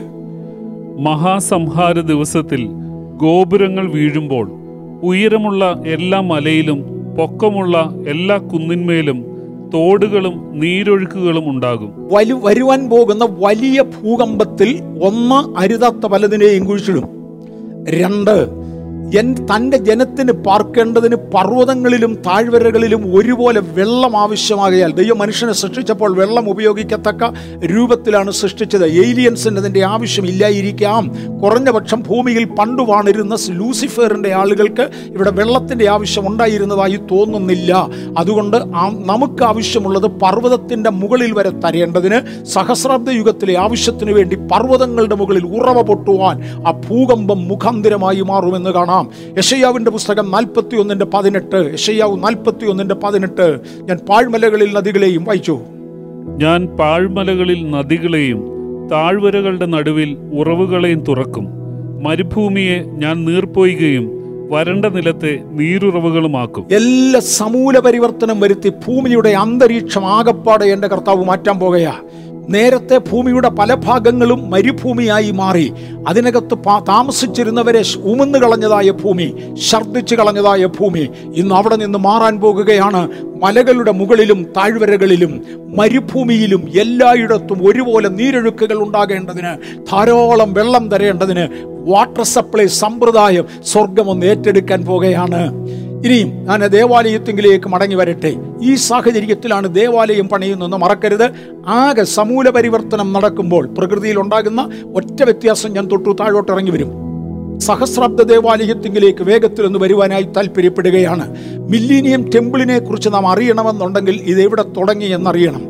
[0.98, 2.62] മഹാസംഹാര ദിവസത്തിൽ
[3.16, 4.46] ഗോപുരങ്ങൾ വീഴുമ്പോൾ
[5.02, 6.78] ഉയരമുള്ള എല്ലാ മലയിലും
[7.16, 7.76] പൊക്കമുള്ള
[8.08, 9.18] എല്ലാ കുന്നിന്മേലും
[9.74, 11.90] തോടുകളും നീരൊഴുക്കുകളും ഉണ്ടാകും.
[12.12, 14.70] വലി വരുവാൻ പോകുന്ന വലിയ ഭൂകമ്പത്തിൽ
[15.02, 17.06] ഒന്ന് അരുതാത്ത പലതിനെയും കുഴിച്ചിടും.
[18.00, 18.36] രണ്ട്
[19.18, 27.24] എൻ തന്റെ ജനത്തിന് പാർക്കേണ്ടതിന് പർവതങ്ങളിലും താഴ്വരകളിലും ഒരുപോലെ വെള്ളം ആവശ്യമാകയാൽ ദൈവം മനുഷ്യനെ സൃഷ്ടിച്ചപ്പോൾ വെള്ളം ഉപയോഗിക്കത്തക്ക
[27.64, 28.86] രൂപത്തിലാണ് സൃഷ്ടിച്ചത്.
[28.86, 31.02] ഏലിയൻസിന് അതിന്റെ ആവശ്യമില്ലായിരിക്കാം
[31.42, 37.72] കുറഞ്ഞ പക്ഷം ഭൂമിയിൽ പണ്ടു വാണിരുന്ന ലൂസിഫറിന്റെ ആളുകൾക്ക് ഇവിടെ വെള്ളത്തിന്റെ ആവശ്യം ഉണ്ടായിരുന്നതായി തോന്നുന്നില്ല.
[38.18, 38.56] അതുകൊണ്ട്
[39.10, 46.36] നമുക്ക് ആവശ്യമുള്ളത് പർവതത്തിന്റെ മുകളിൽ വരെ തരേണ്ടതിന് സഹസ്രാബ്ദ യുഗത്തിലെ ആവശ്യത്തിന് വേണ്ടി പർവതങ്ങളുടെ മുകളിൽ ഉറവ പൊട്ടുവാൻ
[46.68, 48.92] ആ ഭൂകമ്പം മുഖാന്തിരമായി മാറുമെന്ന് കാണാം.
[49.38, 51.70] യഷയ്യാവിന്റെ പുസ്തകം നാൽപ്പത്തി ഒന്നിന്റെ പതിനെട്ട്.
[51.72, 53.60] യഷയ്യാവ് നാൽപ്പത്തി ഒന്നിന്റെ പതിനെട്ട്.
[53.82, 55.60] ഞാൻ പാഴ്മലകളിൽ നദികളെയും വായിച്ചു.
[56.36, 58.40] ഞാൻ പാഴ്മലകളിൽ നദികളെയും
[58.92, 61.46] താഴ്വരകളുടെ നടുവിൽ ഉറവുകളെയും തുറക്കും.
[62.02, 64.10] മരുഭൂമിയെ ഞാൻ നീർപ്പൊയ്കയും
[64.50, 66.66] വരണ്ട നിലത്തെ നീരുറവുകളുമാക്കും.
[66.72, 71.94] എല്ലാ സമൂല പരിവർത്തനം വരുത്തി ഭൂമിയുടെ അന്തരീക്ഷം ആകപ്പാടെ എന്റെ കർത്താവ് മാറ്റാൻ പോകുകയാ.
[72.48, 75.72] നേരത്തെ ഭൂമിയുടെ പല ഭാഗങ്ങളും മരുഭൂമിയായി മാറി.
[76.08, 76.54] അതിനകത്ത്
[76.88, 79.32] താമസിച്ചിരുന്നവരെ ഉമന്നു കളഞ്ഞതായ ഭൂമി
[79.70, 83.08] ഛർദ്ദിച്ചു കളഞ്ഞതായ ഭൂമി ഇന്ന് അവിടെ നിന്ന് മാറാൻ പോകുകയാണ്.
[83.42, 85.44] മലകളുടെ മുകളിലും താഴ്വരകളിലും
[85.78, 95.63] മരുഭൂമിയിലും എല്ലായിടത്തും ഒരുപോലെ നീരൊഴുക്കുകൾ ഉണ്ടാകേണ്ടതിന് ധാരാളം വെള്ളം തരേണ്ടതിന് വാട്ടർ സപ്ലൈ സമ്പ്രദായം സ്വർഗം ഒന്ന് ഏറ്റെടുക്കാൻ പോകുകയാണ്.
[96.04, 98.32] ഇനിയും ഞാൻ ദേവാലയത്തിങ്കിലേക്ക് മടങ്ങി വരട്ടെ.
[98.62, 101.24] ഈ സാഹചര്യത്തിലാണ് ദേവാലയം പണിയുന്നതെന്ന് മറക്കരുത്.
[101.66, 104.62] ആകെ സമൂല പരിവർത്തനം നടക്കുമ്പോൾ പ്രകൃതിയിൽ ഉണ്ടാകുന്ന
[104.98, 106.90] ഒറ്റ വ്യത്യാസം ഞാൻ തൊട്ടു താഴോട്ട് ഇറങ്ങി വരും.
[107.58, 111.26] സഹസ്രാബ്ദ ദേവാലയത്തിങ്കിലേക്ക് വേഗത്തിൽ ഒന്ന് വരുവാനായി താല്പര്യപ്പെടുകയാണ്
[111.72, 115.64] മില്ലീനിയം ടെമ്പിളിനെ കുറിച്ച് നാം അറിയണമെന്നുണ്ടെങ്കിൽ ഇത് എവിടെ തുടങ്ങി എന്നറിയണം.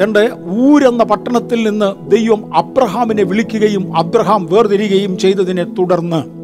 [0.00, 0.20] രണ്ട്
[0.64, 6.37] ഊരെന്ന പട്ടണത്തിൽ നിന്ന് ദൈവം അബ്രഹാമിനെ വിളിക്കുകയും അബ്രഹാം വേർതിരികയും ചെയ്തതിനെ തുടർന്ന്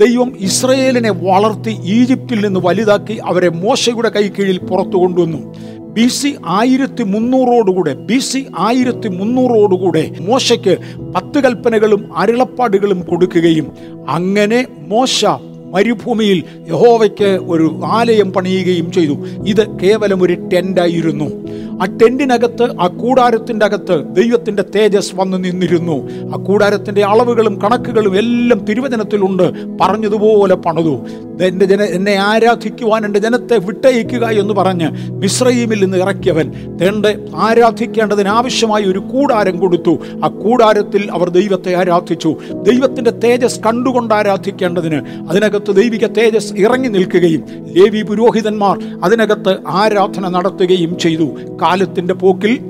[0.00, 5.40] ദൈവം ഇസ്രയേലിനെ വളർത്തി ഈജിപ്തിൽ നിന്ന് വലുതാക്കി അവരെ മോശയുടെ കൈക്കീഴിൽ പുറത്തു കൊണ്ടുവന്നു.
[5.92, 10.78] ബി സി ആയിരത്തി മുന്നൂറോടുകൂടെ ബി സി ആയിരത്തി മുന്നൂറോടുകൂടെ മോശയ്ക്ക്
[11.14, 13.66] പത്ത് കൽപ്പനകളും അരുളപ്പാടുകളും കൊടുക്കുകയും
[14.08, 15.24] അങ്ങനെ മോശ
[15.74, 19.12] മരുഭൂമിയിൽ യഹോവയ്ക്ക് ഒരു ആലയം പണിയുകയും ചെയ്തു.
[19.46, 21.28] ഇത് കേവലം ഒരു ടെന്റായിരുന്നു
[21.82, 26.08] ആ ടെന്റിനകത്ത് ആ കൂടാരത്തിന്റെ അകത്ത് ദൈവത്തിന്റെ തേജസ് വന്ന് നിന്നിരുന്നു.
[26.36, 29.76] ആ കൂടാരത്തിന്റെ അളവുകളും കണക്കുകളും എല്ലാം തിരുവചനത്തിലുണ്ട്.
[29.80, 31.00] പറഞ്ഞതുപോലെ പണിതു.
[31.42, 38.82] എന്റെ ജന എന്നെ ആരാധിക്കുവാൻ എന്റെ ജനത്തെ വിട്ടയക്കുക എന്ന് പറഞ്ഞ് മിശ്രയീമിൽ നിന്ന് ഇറക്കിയവൻ തേണ്ട ആരാധിക്കേണ്ടതിന് ആവശ്യമായ
[38.82, 39.98] ഒരു കൂടാരം കൊടുത്തു.
[40.24, 42.36] ആ കൂടാരത്തിൽ അവർ ദൈവത്തെ ആരാധിച്ചു.
[42.62, 51.24] ദൈവത്തിന്റെ തേജസ് കണ്ടുകൊണ്ട് ആരാധിക്കേണ്ടതിന് അതിനകത്ത് ദൈവിക തേജസ് ഇറങ്ങി നിൽക്കുകയും ലേവി പുരോഹിതന്മാർ അതിനകത്ത് ആരാധന നടത്തുകയും ചെയ്തു.
[51.64, 52.60] കാലത്തിന്റെ പോക്കിൽ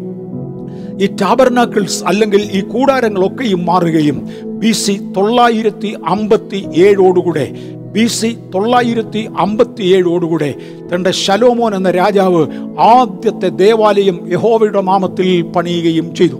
[1.02, 7.52] ഈ ടാബർനാക്കിൾസ് അല്ലെങ്കിൽ ഈ കൂടാരങ്ങളൊക്കെയും മാറുകയും ബി സി തൊള്ളായിരത്തി അമ്പത്തി ഏഴോടുകൂടെ
[7.92, 10.54] ബി സി തൊള്ളായിരത്തി അമ്പത്തി ഏഴോടുകൂടെ
[10.94, 12.46] തന്റെ ശലോമോൻ എന്ന രാജാവ്
[12.78, 16.36] ആദ്യത്തെ ദേവാലയം യഹോവയുടെ നാമത്തിൽ പണിയുകയും ചെയ്തു.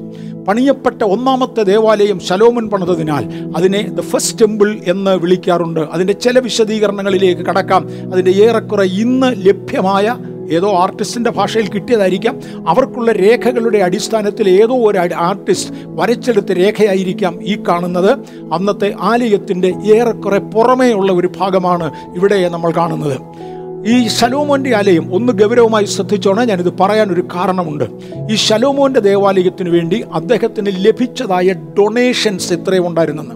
[0.48, 3.24] പണിയപ്പെട്ട ഒന്നാമത്തെ ദേവാലയം ശലോമൻ പണിതതിനാൽ
[3.56, 5.80] അതിനെ ദ ഫസ്റ്റ് ടെമ്പിൾ എന്ന് വിളിക്കാറുണ്ട്.
[5.80, 7.88] അതിന്റെ ചില വിശദീകരണങ്ങളിലേക്ക് കടക്കാം.
[8.12, 10.16] അതിന്റെ ഏറെക്കുറെ ഇന്ന് ലഭ്യമായ
[10.50, 12.40] ഏതോ ആർട്ടിസ്റ്റിന്റെ ഭാഷയിൽ കിട്ടിയതായിരിക്കാം.
[12.68, 18.10] അവർക്കുള്ള രേഖകളുടെ അടിസ്ഥാനത്തിൽ ഏതോ ഒരു ആർട്ടിസ്റ്റ് വരച്ചെടുത്ത രേഖയായിരിക്കാം ഈ കാണുന്നത്.
[18.52, 20.38] അന്നത്തെ ആലയത്തിന്റെ ഏറെക്കുറെ
[20.92, 23.20] ഉള്ള ഒരു ഭാഗമാണ് ഇവിടെ നമ്മൾ കാണുന്നത്.
[23.86, 27.84] ഈ ശലോമോന്റെ ആലയം ഒന്ന് ഗൗരവമായി ശ്രദ്ധിച്ചോണേ ഞാനിത് പറയാൻ ഒരു കാരണമുണ്ട്.
[28.30, 33.34] ഈ ശലോമോന്റെ ദേവാലയത്തിന് വേണ്ടി അദ്ദേഹത്തിന് ലഭിച്ചതായ ഡൊണേഷൻസ് എത്രയും ഉണ്ടായിരുന്നെന്ന്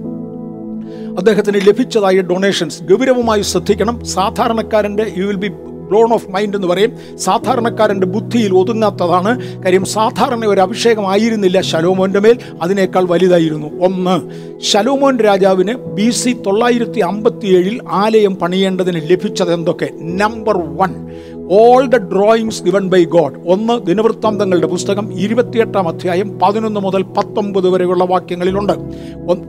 [1.19, 4.05] അദ്ദേഹത്തിന് ലഭിച്ചതായ ഡൊണേഷൻസ് ഗൗരവമായി ശ്രദ്ധിക്കണം.
[4.05, 5.49] സാധാരണക്കാരന്റെ you will be
[5.89, 7.19] blown off mind എന്ന് പറയും.
[7.19, 9.85] സാധാരണക്കാരന്റെ ബുദ്ധിയിൽ ഒതുങ്ങാത്തതാണ് കാര്യം.
[9.85, 13.85] സാധാരണ ഒരു അഭിഷേകമായിരുന്നില്ല ശലോമോന്റെ മേൽ അതിനേക്കാൾ വലുതായിരുന്നു.
[13.85, 14.17] ഒന്ന്
[14.63, 19.89] ശലോമോൻ രാജാവിന് ബി സി തൊള്ളായിരത്തി അമ്പത്തിയേഴിൽ ആലയം പണിയേണ്ടതിന് ലഭിച്ചത് എന്തൊക്കെ?
[20.01, 20.93] Number one
[21.51, 28.05] all the drawings given by God ഒന്ന് ദിനവൃത്താന്തങ്ങളുടെ പുസ്തകം ഇരുപത്തിയെട്ടാം അധ്യായം പതിനൊന്ന് മുതൽ പത്തൊമ്പത് വരെയുള്ള
[28.05, 28.73] വാക്യങ്ങളിലുണ്ട്.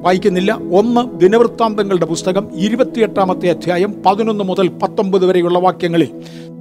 [0.02, 0.60] വായിക്കുന്നില്ല.
[0.72, 6.10] ഒന്ന് ദിനവൃത്താന്തങ്ങളുടെ പുസ്തകം ഇരുപത്തിയെട്ടാമത്തെ അധ്യായം പതിനൊന്ന് മുതൽ പത്തൊമ്പത് വരെയുള്ള വാക്യങ്ങളിൽ.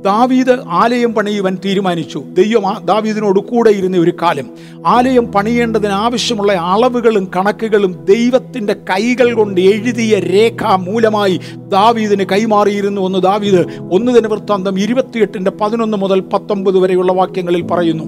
[0.04, 2.18] ദാവീദ് ആലയം പണിയുവാൻ തീരുമാനിച്ചു.
[2.18, 4.46] ദൈവം ദാവീദിനോട് കൂടെ ഇരുന്ന ഒരു കാലം.
[4.86, 13.66] ആലയം പണിയേണ്ടതിന് ആവശ്യമുള്ള അളവുകളും കണക്കുകളും ദൈവത്തിന്റെ കൈകൾ കൊണ്ട് എഴുതിയ രേഖ മൂലമായി ദാവീദിന് കൈമാറിയിരുന്നു എന്ന് ദാവീദ്
[13.92, 18.04] ഒന്ന് ദിന വൃത്താന്തം ഇരുപത്തിയെട്ടിന്റെ പതിനൊന്ന് മുതൽ പത്തൊമ്പത് വരെയുള്ള വാക്യങ്ങളിൽ പറയുന്നു.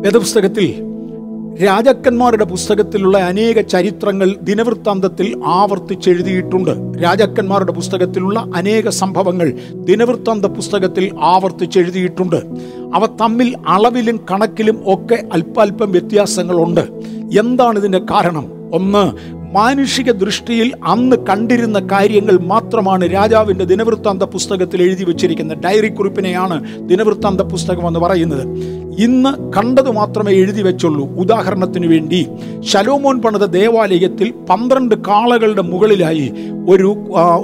[0.00, 0.93] വേദപുസ്തകത്തിൽ
[1.62, 7.02] രാജാക്കന്മാരുടെ പുസ്തകത്തിലുള്ള അനേക ചരിത്രങ്ങൾ ദിനവൃത്താന്തത്തിൽ ആവർത്തിച്ചെഴുതിയിട്ടുണ്ട്.
[7.02, 12.36] രാജാക്കന്മാരുടെ പുസ്തകത്തിലുള്ള അനേക സംഭവങ്ങൾ ദിനവൃത്താന്ത പുസ്തകത്തിൽ ആവർത്തിച്ചെഴുതിയിട്ടുണ്ട്.
[12.94, 16.80] അവ തമ്മിൽ അളവിലും കണക്കിലും ഒക്കെ അല്പാൽപ്പം വ്യത്യാസങ്ങളുണ്ട്.
[17.38, 18.74] എന്താണ് ഇതിന്റെ കാരണം?
[18.74, 19.12] ഒന്ന്
[19.56, 26.56] മാനുഷിക ദൃഷ്ടിയിൽ അന്ന് കണ്ടിരുന്ന കാര്യങ്ങൾ മാത്രമാണ് രാജാവിന്റെ ദിനവൃത്താന്ത പുസ്തകത്തിൽ എഴുതി വച്ചിരിക്കുന്ന ഡയറി കുറിപ്പിനെയാണ്
[26.88, 28.44] ദിനവൃത്താന്ത പുസ്തകം എന്ന് പറയുന്നത്.
[28.98, 31.04] ഇന്ന് കണ്ടത് മാത്രമേ എഴുതി വെച്ചുള്ളൂ.
[31.22, 32.26] ഉദാഹരണത്തിന് വേണ്ടി
[32.60, 36.26] ശലോമോൻ പണിത ദേവാലയത്തിൽ പന്ത്രണ്ട് കാളകളുടെ മുകളിലായി
[36.68, 36.90] ഒരു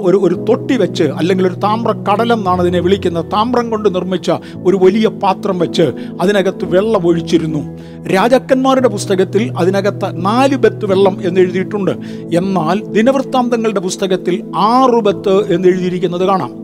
[0.07, 3.25] ഒരു ഒരു തൊട്ടി വെച്ച് അല്ലെങ്കിൽ ഒരു താമ്ര കടലെന്നാണ് അതിനെ വിളിക്കുന്നത്.
[3.33, 4.31] താമ്രം കൊണ്ട് നിർമ്മിച്ച
[4.65, 5.85] ഒരു വലിയ പാത്രം വെച്ച്
[6.21, 7.61] അതിനകത്ത് വെള്ളം ഒഴിച്ചിരുന്നു.
[8.07, 11.91] രാജാക്കന്മാരുടെ പുസ്തകത്തിൽ അതിനകത്ത് നാല് ബത്ത് വെള്ളം എന്ന് എഴുതിയിട്ടുണ്ട്.
[12.37, 16.60] എന്നാൽ ദിനവൃത്താന്തങ്ങളുടെ പുസ്തകത്തിൽ ആറുപത്ത് എന്ന് എഴുതിയിരിക്കുന്നത് കാണാം.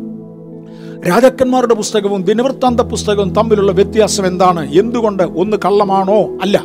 [1.10, 4.74] രാജാക്കന്മാരുടെ പുസ്തകവും ദിനവൃത്താന്ത പുസ്തകവും തമ്മിലുള്ള വ്യത്യാസം എന്താണ്?
[4.80, 5.24] എന്തുകൊണ്ട്?
[5.24, 6.38] ഒന്ന് കള്ളമാണോ?
[6.42, 6.64] അല്ല.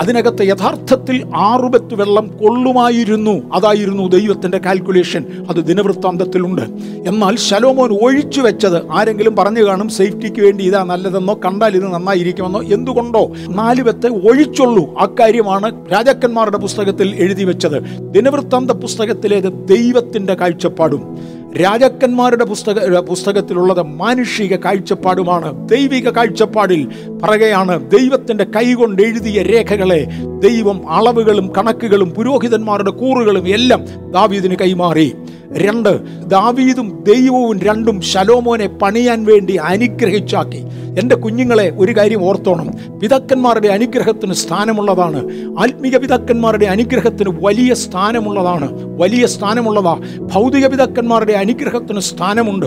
[0.00, 3.54] അതിനകത്ത് യഥാർത്ഥത്തിൽ ആറുപത്ത് വെള്ളം കൊള്ളുമായിരുന്നു.
[3.54, 5.24] അതായിരുന്നു ദൈവത്തിന്റെ കാൽക്കുലേഷൻ.
[5.50, 6.62] അത് ദിനവൃത്താന്തത്തിലുണ്ട്
[7.08, 13.32] എന്നാൽ ശലോമോൻ ഒഴിച്ചു വെച്ചത് ആരെങ്കിലും പറഞ്ഞു കാണും സേഫ്റ്റിക്ക് വേണ്ടി ഇതാ നല്ലതെന്നോ കണ്ടാൽ ഇത് നന്നായിരിക്കുമെന്നോ എന്തുകൊണ്ടോ
[13.48, 14.98] നാല് വെത്ത് ഒഴിച്ചുള്ളൂ.
[14.98, 17.82] അക്കാര്യമാണ് രാജാക്കന്മാരുടെ പുസ്തകത്തിൽ എഴുതി വെച്ചത്.
[18.12, 21.18] ദിനവൃത്താന്ത പുസ്തകത്തിലേത് ദൈവത്തിന്റെ കാഴ്ചപ്പാടും.
[21.56, 25.68] രാജാക്കന്മാരുടെ പുസ്തക പുസ്തകത്തിലുള്ളത് മാനുഷിക കാഴ്ചപ്പാടുമാണ്.
[25.68, 26.88] ദൈവിക കാഴ്ചപ്പാടിൽ
[27.22, 30.08] പറയുകയാണ് ദൈവത്തിന്റെ കൈകൊണ്ട് എഴുതിയ രേഖകളെ
[30.38, 35.14] ദൈവം അളവുകളും കണക്കുകളും പുരോഹിതന്മാരുടെ കൂറുകളും എല്ലാം ദാവീദിന് കൈമാറി.
[35.52, 40.62] രണ്ട് ദാവീദും ദൈവവും രണ്ടും ശലോമോനെ പണിയാൻ വേണ്ടി അനുഗ്രഹിച്ചാക്കി.
[40.98, 42.98] എന്റെ കുഞ്ഞുങ്ങളെ ഒരു കാര്യം ഓർത്തോണം.
[43.00, 45.30] പിതാക്കന്മാരുടെ അനുഗ്രഹത്തിന് സ്ഥാനമുള്ളതാണ്.
[45.58, 48.98] ആത്മീക പിതാക്കന്മാരുടെ അനുഗ്രഹത്തിന് വലിയ സ്ഥാനമുള്ളതാണ്.
[48.98, 50.00] വലിയ സ്ഥാനമുള്ളതാ.
[50.16, 52.66] ഭൗതിക പിതാക്കന്മാരുടെ അനുഗ്രഹത്തിന് സ്ഥാനമുണ്ട്.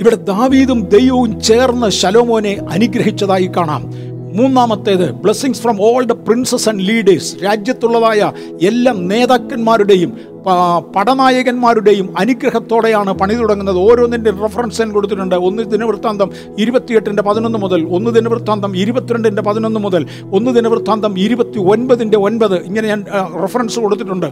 [0.00, 3.92] ഇവിടെ ദാവീദും ദൈവവും ചേർന്ന് ശലോമോനെ അനുഗ്രഹിച്ചതായി കാണാം.
[4.36, 10.33] മൂന്നാമത്തേത് blessings from all the princes and leaders രാജ്യത്തുള്ളതായ എല്ലാ നേതാക്കന്മാരുടെയും
[10.96, 13.76] പടനായകന്മാരുടെയും അനുഗ്രഹത്തോടെയാണ് പണി തുടങ്ങുന്നത്.
[13.76, 15.34] ഓരോന്നിന്റെ റെഫറൻസ് ഞാൻ കൊടുത്തിട്ടുണ്ട്.
[15.34, 22.56] ഒന്ന് ദിനവൃത്താന്തം ഇരുപത്തിയെട്ടിന്റെ പതിനൊന്ന് മുതൽ ഒന്ന് ദിനവൃത്താന്തം ഇരുപത്തിരണ്ടിന്റെ പതിനൊന്ന് മുതൽ ഒന്ന് ദിനവൃത്താന്തം ഇരുപത്തി ഒൻപതിന്റെ ഒൻപത്.
[22.62, 23.04] ഇങ്ങനെ ഞാൻ
[23.40, 24.26] റെഫറൻസ് കൊടുത്തിട്ടുണ്ട്.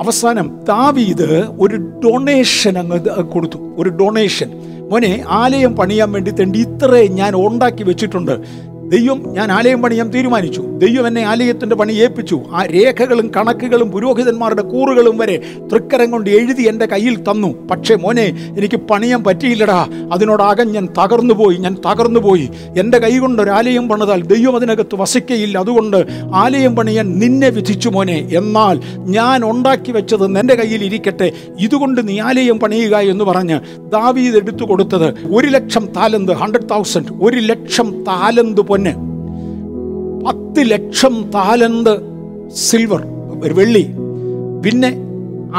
[0.00, 3.58] അവസാനം താവീത് ഒരു ഡൊണേഷൻ അങ്ങ് കൊടുത്തു.
[3.78, 4.50] ഒരു ഡൊണേഷൻ
[4.90, 8.40] മോനെ ആലയം പണിയാൻ വേണ്ടി തേണ്ടി ഇത്രയും ഞാൻ ഉണ്ടാക്കി വെച്ചിട്ടുണ്ട്.
[8.92, 10.60] ദൈവം ഞാൻ ആലയം പണിയാൻ തീരുമാനിച്ചു.
[10.60, 12.40] ദൈവം എന്നെ ആലയത്തിന്റെ പണി ഏൽപ്പിച്ചു.
[12.52, 15.36] ആ രേഖകളും കണക്കുകളും പുരോഹിതന്മാരുടെ കൂറുകളും വരെ
[15.72, 17.66] തൃക്കരം കൊണ്ട് എഴുതി എന്റെ കയ്യിൽ തന്നു.
[17.66, 19.88] പക്ഷേ മോനെ എനിക്ക് പണിയാൻ പറ്റിയില്ലടാ.
[20.12, 24.94] അതിനോടാകെ ഞാൻ തകർന്നു പോയി ഞാൻ തകർന്നു പോയി എന്റെ കൈ കൊണ്ട് ഒരു ആലയം പണിതാൽ ദൈവം അതിനകത്ത്
[24.94, 25.58] വസിക്കയില്ല.
[25.58, 28.28] അതുകൊണ്ട് ആലയം പണിയാൻ നിന്നെ വിധിച്ചു മോനെ.
[28.36, 31.32] എന്നാൽ ഞാൻ ഉണ്ടാക്കി വെച്ചത് നിന്റെ കയ്യിൽ ഇരിക്കട്ടെ.
[31.60, 37.36] ഇതുകൊണ്ട് നീ ആലയം പണിയുക എന്ന് പറഞ്ഞ് ദാവീദ് എടുത്തു കൊടുത്തത് ഒരു ലക്ഷം താലന്ത് ഹൺഡ്രഡ് തൗസൻഡ് ഒരു
[37.36, 38.94] ലക്ഷം താലന്ത് പൊന്ന്
[40.24, 41.94] പത്ത് ലക്ഷം താലന്ത്
[42.66, 43.02] സിൽവർ
[43.58, 43.84] വെള്ളി
[44.64, 44.90] പിന്നെ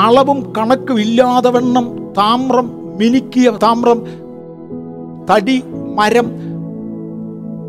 [0.05, 1.85] അളവും കണക്കും ഇല്ലാതെ വണ്ണം
[2.17, 2.67] താമ്രം
[2.99, 3.99] മിനുക്കിയ താമ്രം
[5.29, 5.57] തടി
[5.99, 6.27] മരം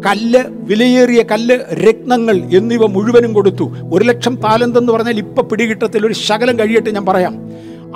[0.06, 3.66] കല്ല് വിലയേറിയ കല്ല് രത്നങ്ങൾ എന്നിവ മുഴുവനും കൊടുത്തു.
[3.92, 7.34] ഒരു ലക്ഷം താലന്തെന്ന് പറഞ്ഞാൽ ഇപ്പൊ പിടികിട്ടത്തിൽ ഒരു ശകലം കഴിയട്ടെ ഞാൻ പറയാം.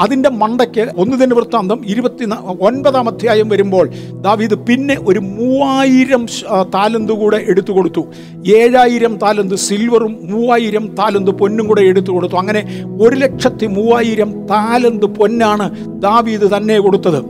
[0.03, 2.25] അതിന്റെ മണ്ടയ്ക്ക് ഒന്ന് തന്നെ വൃത്താന്തം ഇരുപത്തി
[2.69, 3.87] ഒൻപതാം അധ്യായം വരുമ്പോൾ
[4.27, 6.23] ദാവീദ് പിന്നെ ഒരു മൂവായിരം
[6.77, 8.03] താലന്ത് കൂടെ എടുത്തു കൊടുത്തു.
[8.61, 12.37] ഏഴായിരം താലന്ത് സിൽവറും മൂവായിരം താലന്ത് പൊന്നും കൂടെ എടുത്തു കൊടുത്തു.
[12.43, 12.63] അങ്ങനെ
[13.01, 15.69] ഒരു ലക്ഷത്തി മൂവായിരം താലന്ത് പൊന്നാണ്
[16.07, 17.21] ദാവീദ് തന്നെ കൊടുത്തത്.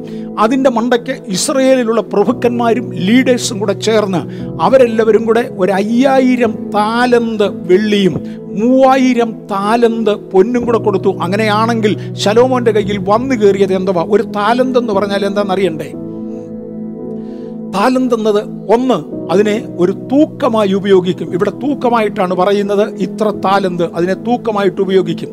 [0.45, 4.21] അതിന്റെ മണ്ടയ്ക്ക് ഇസ്രയേലിലുള്ള പ്രഭുക്കന്മാരും ലീഡേഴ്സും കൂടെ ചേർന്ന്
[4.67, 8.15] അവരെല്ലാവരും കൂടെ ഒരു അയ്യായിരം താലന്ത് വെള്ളിയും
[8.59, 11.19] മൂവായിരം താലന്ത് പൊന്നും കൂടെ കൊടുത്തു.
[11.23, 14.07] അങ്ങനെയാണെങ്കിൽ ശലോമോന്റെ കയ്യിൽ വന്നു കയറിയത് എന്തുവാ?
[14.09, 15.89] ഒരു താലന്ത് എന്ന് പറഞ്ഞാൽ എന്താണെന്നറിയണ്ടേ
[17.75, 18.43] താലന്ത് എന്നത്
[18.75, 18.99] ഒന്ന്
[19.33, 21.33] അതിനെ ഒരു തൂക്കമായി ഉപയോഗിക്കും.
[21.35, 25.31] ഇവിടെ തൂക്കമായിട്ടാണ് പറയുന്നത് ഇത്ര താലന്ത് അതിനെ തൂക്കമായിട്ട് ഉപയോഗിക്കും.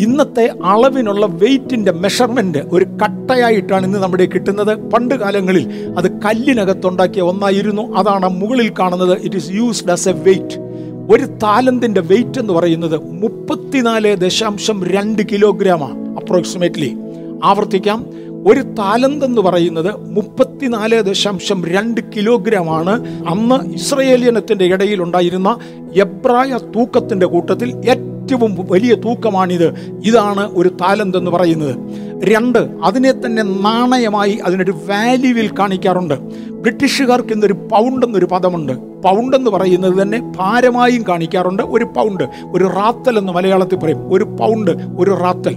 [0.00, 4.90] ഇന്നത്തെ അളവിനുള്ള വെയിറ്റിന്റെ മെഷർമെന്റ് ഒരു കട്ടയായിട്ടാണ് ഇന്ന് നമ്മുടെ കിട്ടുന്നത്.
[4.92, 5.64] പണ്ട് കാലങ്ങളിൽ
[5.98, 7.94] അത് കല്ലിനകത്തുണ്ടാക്കിയ ഒന്നായിരുന്നു.
[7.96, 9.18] അതാണ് മുകളിൽ കാണുന്നത്.
[9.18, 10.69] It is used as a weight
[11.10, 16.96] ഒരു താലന്തിന്റെ വെയിറ്റ് എന്ന് പറയുന്നത് മുപ്പത്തിനാല് ദശാംശം രണ്ട് കിലോഗ്രാമാണ് അപ്രോക്സിമേറ്റ്ലി
[17.44, 18.06] ആവർത്തിക്കാം.
[18.46, 25.58] ഒരു താലന്ത് എന്ന് പറയുന്നത് മുപ്പത്തിനാല് ദശാംശം രണ്ട് കിലോഗ്രാമാണ് അന്ന് ഇസ്രയേലിയനത്തിന്റെ ഇടയിൽ ഉണ്ടായിരുന്ന
[25.96, 30.00] എബ്രായ തൂക്കത്തിന്റെ കൂട്ടത്തിൽ ഏറ്റവും വലിയ തൂക്കമാണിത്.
[30.04, 31.76] ഇതാണ് ഒരു താലന്ത് എന്ന് പറയുന്നത്.
[32.24, 36.14] രണ്ട് അതിനെ തന്നെ നാണയമായി അതിനൊരു വാല്യൂവിൽ കാണിക്കാറുണ്ട്.
[36.50, 38.89] ബ്രിട്ടീഷുകാർക്ക് ഇന്നൊരു പൗണ്ട് എന്നൊരു പദമുണ്ട്.
[39.04, 41.62] പൗണ്ട് എന്ന് പറയുന്നത് തന്നെ ഭാരമായും കാണിക്കാറുണ്ട്.
[41.62, 44.12] ഒരു പൗണ്ട് ഒരു റാത്തൽ എന്ന് മലയാളത്തിൽ പറയും.
[44.12, 45.56] ഒരു പൗണ്ട് ഒരു റാത്തൽ.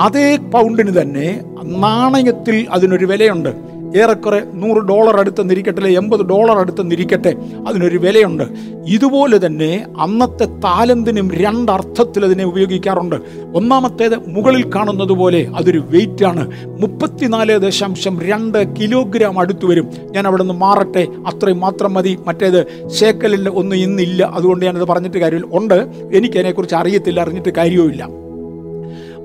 [0.00, 3.77] അതേ പൗണ്ടിന് തന്നെ നാണയത്തിൽ അതിനൊരു വിലയുണ്ട്.
[3.96, 7.34] ഏറെക്കുറെ നൂറ് ഡോളർ അടുത്തെന്നിരിക്കട്ടെ അല്ലെ എൺപത് ഡോളർ അടുത്ത് നിരിക്കട്ടെ
[7.68, 8.44] അതിനൊരു വിലയുണ്ട്.
[8.86, 13.16] ഇതുപോലെ തന്നെ അന്നത്തെ താലന്തിനും രണ്ടർത്ഥത്തിൽ അതിനെ ഉപയോഗിക്കാറുണ്ട്.
[13.54, 16.50] ഒന്നാമത്തേത് മുകളിൽ കാണുന്നത് പോലെ അതൊരു വെയിറ്റ് ആണ്.
[16.80, 19.88] മുപ്പത്തിനാല് ദശാംശം രണ്ട് കിലോഗ്രാം അടുത്ത് വരും.
[20.10, 22.18] ഞാൻ അവിടെ നിന്ന് മാറട്ടെ അത്രയും മാത്രം മതി.
[22.26, 24.30] മറ്റേത് ശേക്കലിൽ ഒന്നും ഇന്നില്ല.
[24.34, 25.58] അതുകൊണ്ട് ഞാനത് പറഞ്ഞിട്ട് കാര്യമില്ല.
[25.58, 25.86] ഉണ്ട്.
[26.12, 28.27] എനിക്ക് അതിനെക്കുറിച്ച് അറിയത്തില്ല അറിഞ്ഞിട്ട് കാര്യവുമില്ല.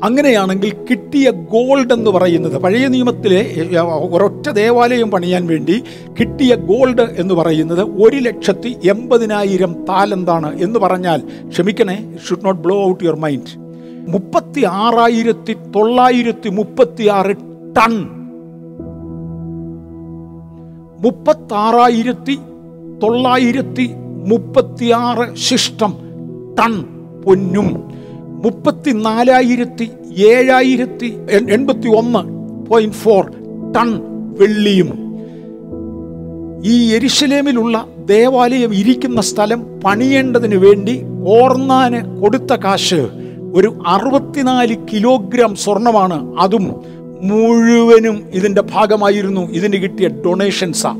[0.03, 3.41] അങ്ങനെയാണെങ്കിൽ കിട്ടിയ ഗോൾഡ് എന്ന് പറയുന്നത് പഴയ നിയമത്തിലെ
[4.11, 5.83] ഒരൊറ്റ ദേവാലയം പണിയാൻ വേണ്ടി
[6.19, 13.03] കിട്ടിയ ഗോൾഡ് എന്ന് പറയുന്നത് ഒരു ലക്ഷത്തി എൺപതിനായിരം താലന്താണ് എന്ന് പറഞ്ഞാൽ ക്ഷമിക്കണേ should not blow out
[13.03, 13.63] your mind
[14.09, 17.35] മുപ്പത്തി ആറായിരത്തി തൊള്ളായിരത്തി മുപ്പത്തി ആറ്
[17.77, 17.93] ടൺ.
[20.99, 22.35] മുപ്പത്താറായിരത്തി
[23.03, 23.85] തൊള്ളായിരത്തി
[24.27, 25.93] മുപ്പത്തിയാറ് ശിഷ്ടം
[26.59, 26.73] ടൺ
[27.23, 27.92] പൊന്നും.
[28.43, 32.19] മുപ്പത്തിനാലായിരത്തി ഏഴായിരത്തി എൺ- എൺപത്തി ഒന്ന്
[32.65, 33.31] പോയിന്റ് ഫോർ
[33.77, 34.01] ടൺ
[34.39, 35.03] വെള്ളിയും.
[36.65, 43.07] ഈ എരിശലേമിലുള്ള ദേവാലയം ഇരിക്കുന്ന സ്ഥലം പണിയേണ്ടതിന് വേണ്ടി ഓർന്നാന് കൊടുത്ത കാശ്
[43.53, 46.35] ഒരു അറുപത്തിനാല് കിലോഗ്രാം സ്വർണമാണ്.
[46.39, 46.83] അതും
[47.21, 49.41] മുഴുവനും ഇതിന്റെ ഭാഗമായിരുന്നു.
[49.41, 50.97] ഇതിന് കിട്ടിയ ഡൊണേഷൻസാ.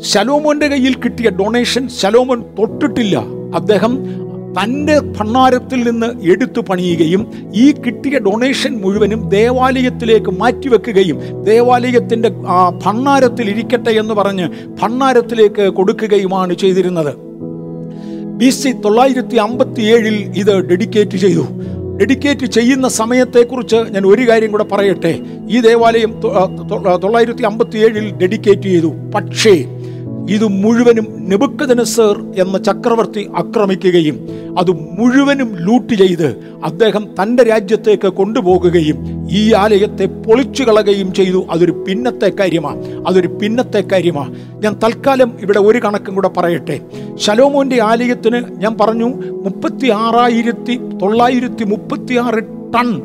[0.00, 3.24] ശലോമോന്റെ കയ്യിൽ കിട്ടിയ ഡൊണേഷൻ ശലോമോൻ തൊട്ടിട്ടില്ല.
[3.54, 4.19] അദ്ദേഹം
[4.58, 13.90] തന്റെ ഭണ്ണാരത്തിൽ നിന്ന് എടുത്തു പണിയുകയും ഈ കിട്ടിയ ഡൊണേഷൻ മുഴുവനും ദേവാലയത്തിലേക്ക് മാറ്റിവെക്കുകയും ദേവാലയത്തിന്റെ ആ, ഭണ്ണാരത്തിൽ ഇരിക്കട്ടെ
[13.90, 14.48] എന്ന് പറഞ്ഞ്
[14.82, 17.12] ഭണ്ണാരത്തിലേക്ക് കൊടുക്കുകയുമാണ് ചെയ്തിരുന്നത്.
[18.36, 21.44] ബി സി തൊള്ളായിരത്തി അമ്പത്തി ഏഴിൽ ഇത് ഡെഡിക്കേറ്റ് ചെയ്തു.
[21.96, 25.20] ഡെഡിക്കേറ്റ് ചെയ്യുന്ന സമയത്തെക്കുറിച്ച് ഞാൻ ഒരു കാര്യം കൂടെ പറയട്ടെ.
[25.50, 26.20] ഈ ദേവാലയം
[27.02, 28.92] തൊള്ളായിരത്തി അമ്പത്തി ഏഴിൽ ഡെഡിക്കേറ്റ് ചെയ്തു.
[29.14, 29.54] പക്ഷേ
[30.28, 34.28] ഇത് മുഴുവനും നെബുക്കദനസർ എന്ന ചക്രവർത്തി ആക്രമിക്കുകയും
[34.58, 41.46] അത് മുഴുവനും ലൂട്ട് ചെയ്ത് അദ്ദേഹം തന്റെ രാജ്യത്തേക്ക് കൊണ്ടുപോകുകയും ഈ ആലയത്തെ പൊളിച്ചു കളയുകയും ചെയ്തു.
[41.50, 46.80] അതൊരു പിന്നത്തെ കാര്യമാണ് അതൊരു പിന്നത്തെ കാര്യമാണ് ഞാൻ തൽക്കാലം ഇവിടെ ഒരു കണക്കും കൂടെ പറയട്ടെ.
[47.16, 52.42] ശലോമോന്റെ ആലയത്തിന് ഞാൻ പറഞ്ഞു മുപ്പത്തി ആറായിരത്തി തൊള്ളായിരത്തി മുപ്പത്തി ആറ്
[52.74, 53.00] ടൺ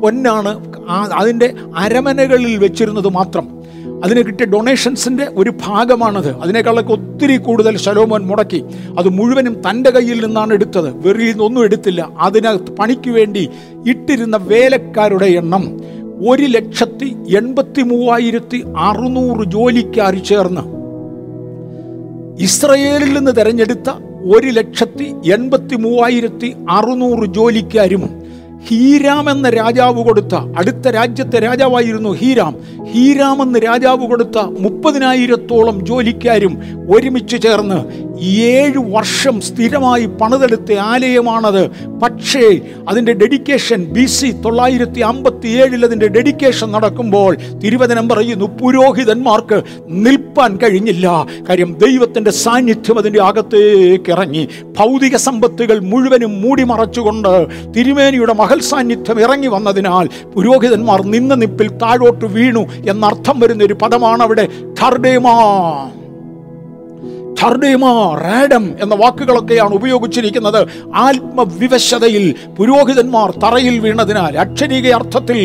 [0.00, 0.76] പൊന്നാണ്
[1.12, 3.55] അതിന്റെ അരമനകളിൽ വെച്ചിരുന്നത് മാത്രം.
[4.04, 6.36] അതിന് കിട്ടിയ ഡൊണേഷൻസിന്റെ ഒരു ഭാഗമാണത്.
[6.36, 8.64] അതിനേക്കാളൊക്കെ ഒത്തിരി കൂടുതൽ ശലോമോൻ മുടക്കി.
[8.98, 11.08] അത് മുഴുവനും തന്റെ കയ്യിൽ നിന്നാണ് എടുത്തത്.
[11.08, 12.08] വെറിയിൽ നിന്നൊന്നും എടുത്തില്ല.
[12.18, 13.50] അതിനകത്ത് പണിക്ക് വേണ്ടി
[13.86, 15.80] ഇട്ടിരുന്ന വേലക്കാരുടെ എണ്ണം
[16.28, 20.60] ഒരു ലക്ഷത്തി എൺപത്തി മൂവായിരത്തി അറുന്നൂറ് ജോലിക്കാർ ചേർന്ന്.
[22.42, 23.90] ഇസ്രയേലിൽ നിന്ന് തെരഞ്ഞെടുത്ത
[24.34, 28.25] ഒരു ലക്ഷത്തി എൺപത്തി മൂവായിരത്തി അറുന്നൂറ് ജോലിക്കാരും
[28.68, 32.56] ഹീരാം എന്ന രാജാവ് കൊടുത്ത അടുത്ത രാജ്യത്തെ രാജാവായിരുന്നു ഹീരാം.
[32.92, 36.58] ഹീരാം എന്ന രാജാവ് കൊടുത്ത മുപ്പതിനായിരത്തോളം ജോലിക്കാരും
[36.90, 37.78] ഒരുമിച്ച് ചേർന്ന്
[38.20, 41.90] ഏഴ് വർഷം സ്ഥിരമായി പണിതെടുത്ത ആലയമാണത്.
[42.02, 50.56] പക്ഷേ അതിന്റെ ഡെഡിക്കേഷൻ ബി സി തൊള്ളായിരത്തി അമ്പത്തി ഏഴിൽ അതിന്റെ ഡെഡിക്കേഷൻ നടക്കുമ്പോൾ തിരുവചനം പറയുന്നു പുരോഹിതന്മാർക്ക് നിൽപ്പാൻ
[50.56, 51.26] കഴിഞ്ഞില്ല.
[51.48, 54.48] കാര്യം ദൈവത്തിന്റെ സാന്നിധ്യം അതിന്റെ അകത്തേക്ക് ഇറങ്ങി.
[54.62, 62.66] ഭൗതിക സമ്പത്തുകൾ മുഴുവനും മൂടി മറച്ചുകൊണ്ട് തിരുമേനിയുടെ മഹൽ സാന്നിധ്യം ഇറങ്ങി വന്നതിനാൽ പുരോഹിതന്മാർ നിന്ന നിപ്പിൽ താഴോട്ട് വീണു
[62.88, 64.48] എന്നർത്ഥം വരുന്ന ഒരു പദമാണ് അവിടെ
[64.80, 65.32] ധർഡേമാ
[67.40, 67.84] ധർഡേമ
[68.22, 70.60] റാഡം എന്ന വാക്കുകളൊക്കെയാണ് ഉപയോഗിച്ചിരിക്കുന്നത്.
[70.94, 75.40] ആത്മവിവശതയിൽ പുരോഹിതന്മാർ തറയിൽ വീണതിനാൽ അക്ഷരീക അർത്ഥത്തിൽ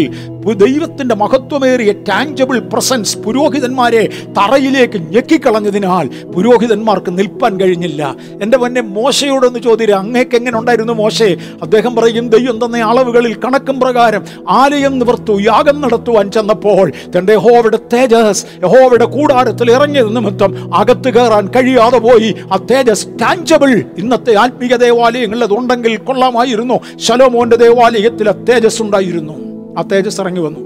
[0.50, 8.16] ദൈവത്തിന്റെ മഹത്വമേറിയ ടാഞ്ചബിൾ പ്രസൻസ് പുരോഹിതന്മാരെ തറയിലേക്ക് ഞെക്കിക്കളഞ്ഞതിനാൽ പുരോഹിതന്മാർക്ക് നിൽപ്പാൻ കഴിഞ്ഞില്ല.
[8.42, 11.38] എന്റെ പൊന്നെ മോശയോടൊന്ന് ചോദ്യം അങ്ങേക്ക് എങ്ങനെ ഉണ്ടായിരുന്നു മോശെ?
[11.62, 18.46] അദ്ദേഹം പറയും ദൈവം തന്ന അളവുകളിൽ കണക്കും പ്രകാരം ആലയം നിവർത്തു യാഗം നടത്തുവാൻ ചെന്നപ്പോൾ തന്റെ യഹോവയുടെ തേജസ്
[18.64, 22.36] യഹോവയുടെ കൂടാരത്തിൽ ഇറങ്ങിയത് നിമിത്തം അകത്ത് കയറാൻ കഴിയാതെ പോയി.
[22.52, 26.80] ആ തേജസ് ടാഞ്ചബിൾ ഇന്നത്തെ ആത്മീയ ദേവാലയങ്ങളിൽ ഉണ്ടെങ്കിൽ കൊള്ളാമായിരുന്നു.
[26.96, 30.60] ശലോമോന്റെ ദേവാലയത്തിൽ തേജസ് ഉണ്ടായിരുന്നു ആ തേജസ് ഇറങ്ങി വന്നു.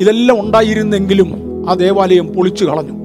[0.00, 1.32] ഇതെല്ലാം ഉണ്ടായിരുന്നെങ്കിലും
[1.70, 3.04] ആ ദേവാലയം പൊളിച്ചു കളഞ്ഞു.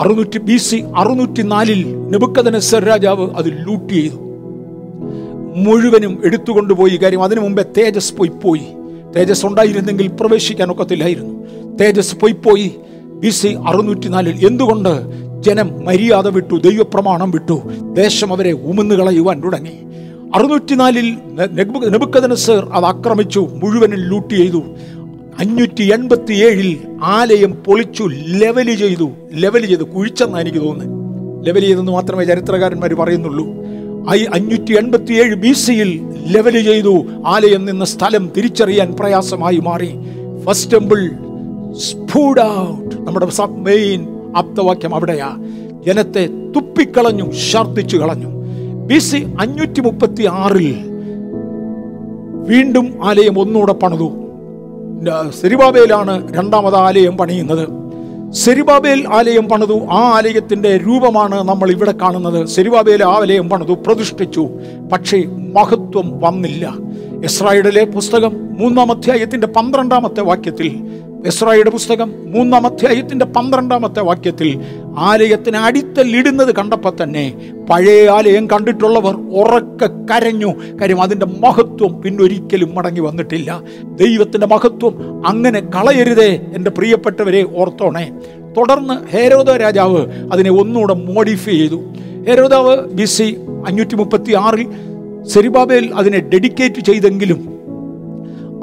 [0.00, 4.14] അറുന്നൂറ്റി ബി സി അറുന്നൂറ്റി നാലിൽ നെബുക്കദനസർ രാജാവ് അത് ലൂട്ട് ചെയ്തു.
[5.56, 6.96] മുഴുവനും എടുത്തുകൊണ്ടുപോയി.
[6.96, 8.62] കാര്യം അതിനു മുമ്പേ തേജസ് പോയി പോയി.
[9.16, 11.46] തേജസ് ഉണ്ടായിരുന്നെങ്കിൽ പ്രവേശിക്കാൻ ഒക്കത്തില്ലായിരുന്നു.
[11.76, 12.74] തേജസ് പോയി പോയി.
[13.04, 19.89] ബി സി അറുന്നൂറ്റി നാലിൽ എന്തുകൊണ്ട് ജനം മര്യാദ വിട്ടു ദൈവപ്രമാണം വിട്ടു ദേശം അവരെ ഉമിന്ന് കളയുവാൻ തുടങ്ങി?
[20.34, 21.16] അറുന്നൂറ്റിനാലിൽ
[21.90, 24.62] നെബുക്കദനസർ അത് ആക്രമിച്ചു മുഴുവനും ലൂട്ട് ചെയ്തു.
[25.38, 29.10] അഞ്ഞൂറ്റി എൺപത്തി ഏഴിൽ ആലയം പൊളിച്ചു ലെവൽ ചെയ്തു.
[29.32, 31.46] ലെവൽ ചെയ്തു കുഴിച്ചെന്നാണ് എനിക്ക് തോന്നുന്നത്.
[31.46, 33.46] ലെവൽ ചെയ്തെന്ന് മാത്രമേ ചരിത്രകാരന്മാർ പറയുന്നുള്ളൂ.
[34.34, 37.04] അഞ്ഞൂറ്റി എൺപത്തി ഏഴ് ബി സിയിൽ ലെവൽ ചെയ്തു.
[37.26, 39.90] ആലയം നിന്ന സ്ഥലം തിരിച്ചറിയാൻ പ്രയാസമായി മാറി.
[40.44, 41.10] ഫസ്റ്റ് ടെമ്പിൾ
[41.76, 45.36] സ്പൂഡ് ഔട്ട് നമ്മുടെ മെയിൻ ആപ്തവാക്യം അവിടെയാ.
[45.86, 48.39] ജനത്തെ തുപ്പിക്കളഞ്ഞു ഛർദ്ദിച്ചു കളഞ്ഞു.
[48.90, 50.76] ബി സി അഞ്ഞൂറ്റി മുപ്പത്തി ആറിൽ
[52.48, 54.10] വീണ്ടും ആലയം ഒന്നുകൂടെ പണിതു.
[55.40, 57.68] സെരിബാബേലാണ് രണ്ടാമത് ആലയം പണിയുന്നത്.
[58.32, 59.80] സെരിബാബേൽ ആലയം പണിതു.
[59.80, 62.46] ആ ആലയത്തിന്റെ രൂപമാണ് നമ്മൾ ഇവിടെ കാണുന്നത്.
[62.46, 64.48] സെരിബാബേൽ ആലയം പണിതു പ്രതിഷ്ഠിച്ചു.
[64.92, 65.24] പക്ഷേ
[65.54, 66.74] മഹത്വം വന്നില്ല.
[67.24, 70.90] ഇസ്രായേലിലെ പുസ്തകം മൂന്നാം അധ്യായത്തിന്റെ പന്ത്രണ്ടാമത്തെ വാക്യത്തിൽ
[71.26, 74.60] ഇസ്രായേലിന്റെ പുസ്തകം മൂന്നാം അധ്യായത്തിന്റെ പന്ത്രണ്ടാമത്തെ വാക്യത്തിൽ
[74.98, 80.52] ആലയത്തിന് അടിത്തല്ലിടുന്നത് കണ്ടപ്പോൾ തന്നെ പഴയ ആലയം കണ്ടിട്ടുള്ളവർ ഉറക്കെ കരഞ്ഞു.
[80.80, 83.62] കാര്യം അതിന്റെ മഹത്വം പിന്നൊരിക്കലും മടങ്ങി വന്നിട്ടില്ല.
[83.94, 88.10] ദൈവത്തിന്റെ മഹത്വം അങ്ങനെ കളയരുതേ എന്റെ പ്രിയപ്പെട്ടവരെ ഓർത്തോണേ.
[88.56, 91.82] തുടർന്ന് ഹേരോദ രാജാവ് അതിനെ ഒന്നുകൂടെ മോഡിഫൈ ചെയ്തു.
[92.28, 94.66] ഹേരോദാവ് ബി സി അഞ്ഞൂറ്റി മുപ്പത്തി ആറിൽ
[95.24, 97.48] സെരിബാബേൽ അതിനെ ഡെഡിക്കേറ്റ് ചെയ്തെങ്കിലും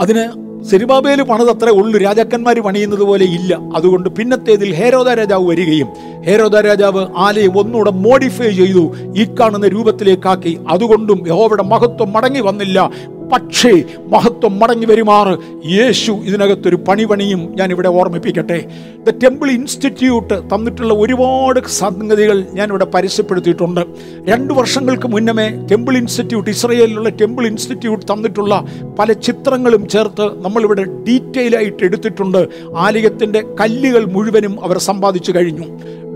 [0.01, 1.99] അതിന് സെരിബാബേൽ പണിതത്രേ ഉള്ളു.
[1.99, 3.59] രാജാക്കന്മാർ പണിയുന്നത് പോലെ ഇല്ല.
[3.75, 5.87] അതുകൊണ്ട് പിന്നത്തേതിൽ ഹേരോദ രാജാവ് വരികയും
[6.25, 10.59] ഹേരോദ രാജാവ് ആലയം ഒന്നുകൂടെ മോഡിഫൈ ചെയ്തു ഈ കാണുന്ന രൂപത്തിലേക്കാക്കി.
[10.69, 12.91] അതുകൊണ്ടും യഹോവയുടെ മഹത്വം മടങ്ങി വന്നില്ല.
[13.33, 15.37] പക്ഷേ മഹത്വം മടങ്ങി വരുമാറ്.
[15.65, 18.65] യേശു ഇതിനകത്തൊരു പണി പണിയും ഞാൻ ഇവിടെ ഓർമ്മിപ്പിക്കട്ടെ.
[19.07, 23.81] ദ ടെമ്പിൾ ഇൻസ്റ്റിറ്റ്യൂട്ട് തന്നിട്ടുള്ള ഒരുപാട് സംഗതികൾ ഞാനിവിടെ പരസ്യപ്പെടുത്തിയിട്ടുണ്ട്
[24.27, 28.65] രണ്ട് വർഷങ്ങൾക്ക് മുന്നമേ ടെമ്പിൾ ഇൻസ്റ്റിറ്റ്യൂട്ട് ഇസ്രയേലിലുള്ള ടെമ്പിൾ ഇൻസ്റ്റിറ്റ്യൂട്ട് തന്നിട്ടുള്ള
[28.99, 32.47] പല ചിത്രങ്ങളും ചേർത്ത് നമ്മളിവിടെ ഡീറ്റെയിൽ ആയിട്ട് എടുത്തിട്ടുണ്ട്.
[32.75, 35.65] ആലയത്തിന്റെ കല്ലുകൾ മുഴുവനും അവർ സമ്പാദിച്ചു കഴിഞ്ഞു.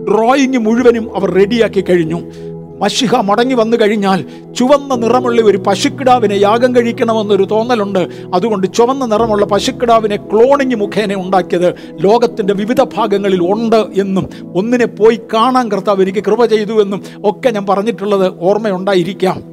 [0.04, 2.51] ഡ്രോയിങ് മുഴുവനും അവർ റെഡിയാക്കി കഴിഞ്ഞു.
[2.82, 8.08] മഷിഹ മടങ്ങി വന്നു കഴിഞ്ഞാൽ ചുവന്ന നിറമുള്ള ഒരു പശുക്കിടാവിനെ യാഗം കഴിക്കണമെന്നൊരു തോന്നലുണ്ട്.
[8.34, 15.70] അതുകൊണ്ട് ചുവന്ന നിറമുള്ള പശുക്കിടാവിനെ ക്ലോണിങ് മുഖേന ഉണ്ടാക്കിയത് ലോകത്തിന്റെ വിവിധ ഭാഗങ്ങളിൽ ഉണ്ട് എന്നും ഒന്നിനെ പോയി കാണാൻ
[15.72, 19.51] കർത്താവ് എനിക്ക് കൃപ ചെയ്തു എന്നും ഒക്കെ ഞാൻ പറഞ്ഞിട്ടുള്ളത് ഓർമ്മയുണ്ടായിരിക്കാം.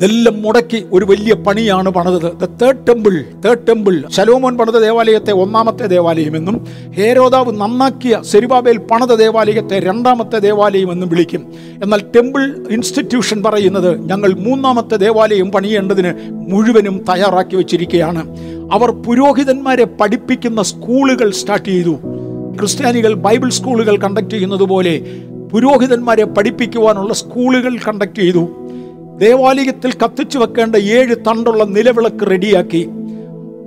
[0.00, 2.28] ഇതെല്ലാം മുടക്കി ഒരു വലിയ പണിയാണ് പണിതത്.
[2.42, 6.56] The third temple third temple ശലോമോൻ പണിത ദേവാലയത്തെ ഒന്നാമത്തെ ദേവാലയം എന്നും
[6.98, 11.42] ഹേരോദാവ് നന്നാക്കിയ സെരുബാബേൽ പണിത ദേവാലയത്തെ രണ്ടാമത്തെ ദേവാലയം എന്നും വിളിക്കും.
[11.82, 16.12] എന്നാൽ ടെമ്പിൾ ഇൻസ്റ്റിറ്റ്യൂഷൻ പറയുന്നത് ഞങ്ങൾ മൂന്നാമത്തെ ദേവാലയം പണിയേണ്ടതിന്
[16.52, 18.24] മുഴുവനും തയ്യാറാക്കി വെച്ചിരിക്കുകയാണ്.
[18.72, 21.94] അവർ പുരോഹിതന്മാരെ പഠിപ്പിക്കുന്ന സ്കൂളുകൾ സ്റ്റാർട്ട് ചെയ്തു.
[22.60, 24.94] ക്രിസ്ത്യാനികൾ ബൈബിൾ സ്കൂളുകൾ കണ്ടക്ട് ചെയ്യുന്നത് പോലെ
[25.52, 28.42] പുരോഹിതന്മാരെ പഠിപ്പിക്കുവാനുള്ള സ്കൂളുകൾ കണ്ടക്ട് ചെയ്തു.
[29.20, 32.88] ദേവാലയത്തിൽ കത്തിച്ചു വെക്കേണ്ട ഏഴ് തണ്ടുള്ള നിലവിളക്ക് റെഡിയാക്കി.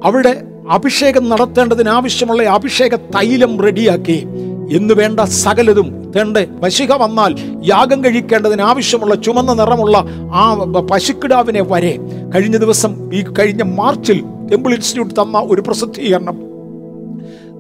[0.03, 4.25] അവിടെ അഭിഷേകം നടത്തേണ്ടതിന് ആവശ്യമുള്ള അഭിഷേക തൈലം റെഡിയാക്കി.
[4.71, 7.31] എന്ന് വേണ്ട സകലതും തേണ്ട വശിക വന്നാൽ
[7.65, 9.97] യാഗം കഴിക്കേണ്ടതിന് ആവശ്യമുള്ള ചുമന്ന നിറമുള്ള
[10.33, 11.97] ആ പശുക്കിടാവിനെ വരെ
[12.35, 14.19] കഴിഞ്ഞ ദിവസം ഈ കഴിഞ്ഞ മാർച്ചിൽ
[14.51, 16.52] ടെമ്പിൾ ഇൻസ്റ്റിറ്റ്യൂട്ട് തന്ന ഒരു പ്രസിദ്ധീകരണം.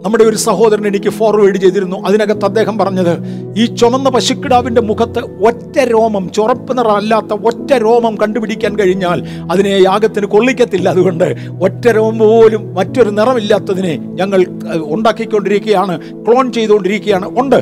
[0.03, 1.97] നമ്മുടെ ഒരു സഹോദരൻ എനിക്ക് ഫോർവേഡ് ചെയ്തിരുന്നു.
[2.07, 3.17] അതിനകത്ത് അദ്ദേഹം പറഞ്ഞത്
[3.57, 10.89] ഈ ചുമന്ന പശുക്കിടാവിന്റെ മുഖത്ത് ഒറ്റ രോമം ചുറപ്പ് നിറമല്ലാത്ത ഒറ്റ രോമം കണ്ടുപിടിക്കാൻ കഴിഞ്ഞാൽ അതിനെ യാഗത്തിന് കൊള്ളിക്കത്തില്ല.
[10.89, 14.45] അതുകൊണ്ട് ഒറ്റ രോമം പോലും മറ്റൊരു നിറമില്ലാത്തതിനെ ഞങ്ങൾ
[14.83, 17.39] ഉണ്ടാക്കിക്കൊണ്ടിരിക്കുകയാണ് ക്ലോൺ ചെയ്തുകൊണ്ടിരിക്കുകയാണ്.
[17.39, 17.55] ഉണ്ട്.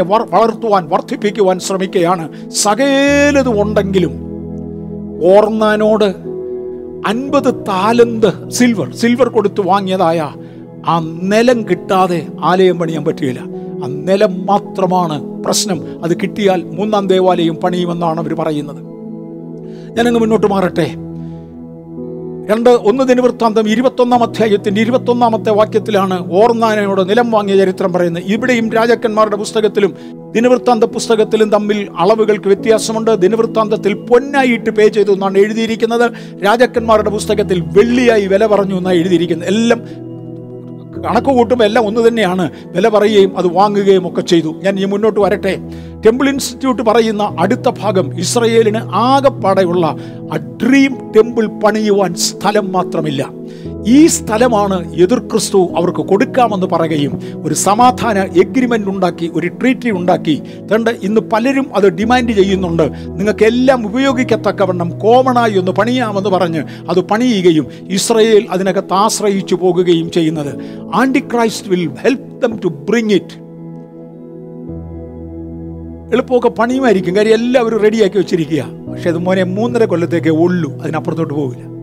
[0.00, 2.50] വർ- വളർത്തുവാൻ വർദ്ധിപ്പിക്കുവാൻ ശ്രമിക്കുകയാണ്.
[2.50, 4.30] സകലതും ഉണ്ടെങ്കിലും
[5.24, 6.30] ഓർന്നാനോട്
[7.08, 10.32] അൻപത് താലന്ത് സിൽവർ സിൽവർ കൊടുത്ത് വാങ്ങിയതായ
[10.86, 13.40] ആ നിലം കിട്ടാതെ ആലയം പണിയാൻ പറ്റുകയില്ല
[13.84, 16.04] ആ നിലം മാത്രമാണ് പ്രശ്നം.
[16.04, 18.82] അത് കിട്ടിയാൽ മൂന്നാം ദേവാലയം പണിയുമെന്നാണ് അവർ പറയുന്നത്.
[19.96, 20.90] ഞാനങ്ങ് മുന്നോട്ട് മാറട്ടെ.
[22.50, 28.22] രണ്ട് ഒന്ന് ദിനവൃത്താന്തം ഇരുപത്തൊന്നാം അധ്യായത്തിന്റെ ഇരുപത്തൊന്നാമത്തെ വാക്യത്തിലാണ് ഓർന്നാനയോട് നിലം വാങ്ങിയ ചരിത്രം പറയുന്നത്.
[28.26, 29.94] ഇവിടെയും രാജാക്കന്മാരുടെ പുസ്തകത്തിലും
[30.32, 33.10] ദിനവൃത്താന്ത പുസ്തകത്തിലും തമ്മിൽ അളവുകൾക്ക് വ്യത്യാസമുണ്ട്.
[33.10, 36.10] ദിനവൃത്താന്തത്തിൽ പൊന്നായിട്ട് പേ ചെയ്തു എന്നാണ് എഴുതിയിരിക്കുന്നത്.
[36.44, 39.48] രാജാക്കന്മാരുടെ പുസ്തകത്തിൽ വെള്ളിയായി വില പറഞ്ഞു എന്നാണ് എഴുതിയിരിക്കുന്നത്.
[39.48, 40.09] എല്ലാം
[41.06, 42.50] കണക്ക് കൂട്ടുമ്പോൾ എല്ലാം ഒന്ന് തന്നെയാണ്.
[42.66, 44.54] വില പറയുകയും അത് വാങ്ങുകയും ഒക്കെ ചെയ്തു.
[44.62, 45.58] ഞാൻ ഈ മുന്നോട്ട് വരട്ടെ.
[46.06, 49.86] ടെമ്പിൾ ഇൻസ്റ്റിറ്റ്യൂട്ട് പറയുന്ന അടുത്ത ഭാഗം ഇസ്രയേലിന് ആകെപ്പാടെയുള്ള
[50.32, 53.28] ആ ഡ്രീം ടെമ്പിൾ പണിയുവാൻ സ്ഥലം മാത്രമില്ല.
[53.86, 60.42] ഈ സ്ഥലമാണ് എതിർ ക്രിസ്തു അവർക്ക് കൊടുക്കാമെന്ന് പറയുകയും ഒരു സമാധാന എഗ്രിമെന്റ് ഉണ്ടാക്കി ഒരു ട്രീറ്റി ഉണ്ടാക്കി.
[60.72, 62.82] തണ്ട് ഇന്ന് പലരും അത് ഡിമാൻഡ് ചെയ്യുന്നുണ്ട്.
[63.06, 70.54] നിങ്ങൾക്ക് എല്ലാം ഉപയോഗിക്കത്തക്കവണ്ണം കോമണായി ഒന്ന് പണിയാമെന്ന് പറഞ്ഞ് അത് പണിയുകയും ഇസ്രയേൽ അതിനകത്ത് ആശ്രയിച്ചു പോകുകയും ചെയ്യുന്നത്.
[71.18, 73.50] Antichrist will help them to bring it
[76.14, 77.16] എളുപ്പമൊക്കെ പണിയുമായിരിക്കും.
[77.16, 78.64] കാര്യം എല്ലാവരും റെഡിയാക്കി വെച്ചിരിക്കുക.
[78.90, 80.82] പക്ഷെ അത് മോനെ മൂന്നര കൊല്ലത്തേക്കേ ഉള്ളൂ.
[80.82, 81.79] അതിനപ്പുറത്തോട്ട് പോകില്ല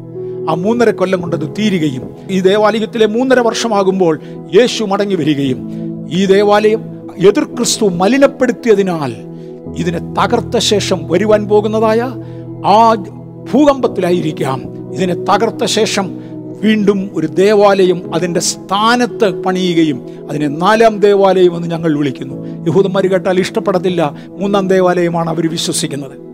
[0.50, 4.20] ആ മൂന്നര കൊല്ലം കൊണ്ടത് തീരുകയും ഈ ദേവാലയത്തിലെ മൂന്നര വർഷമാകുമ്പോൾ
[4.56, 5.72] യേശു മടങ്ങി വരികയും
[6.12, 6.82] ഈ ദേവാലയം
[7.18, 9.16] എതിർ ക്രിസ്തു മലിനപ്പെടുത്തിയതിനാൽ
[9.78, 12.02] ഇതിനെ തകർത്ത ശേഷം വരുവാൻ പോകുന്നതായ
[12.66, 12.94] ആ
[13.52, 14.60] ഭൂകമ്പത്തിലായിരിക്കാം.
[14.94, 16.28] ഇതിനെ തകർത്ത ശേഷം
[16.64, 22.68] വീണ്ടും ഒരു ദേവാലയം അതിന്റെ സ്ഥാനത്ത് പണിയുകയും അതിനെ നാലാം ദേവാലയം എന്ന് ഞങ്ങൾ വിളിക്കുന്നു.
[22.68, 24.16] യഹൂദന്മാർ കേട്ടാൽ ഇഷ്ടപ്പെടത്തില്ല.
[24.28, 26.27] മൂന്നാം ദേവാലയമാണ് അവർ വിശ്വസിക്കുന്നത്.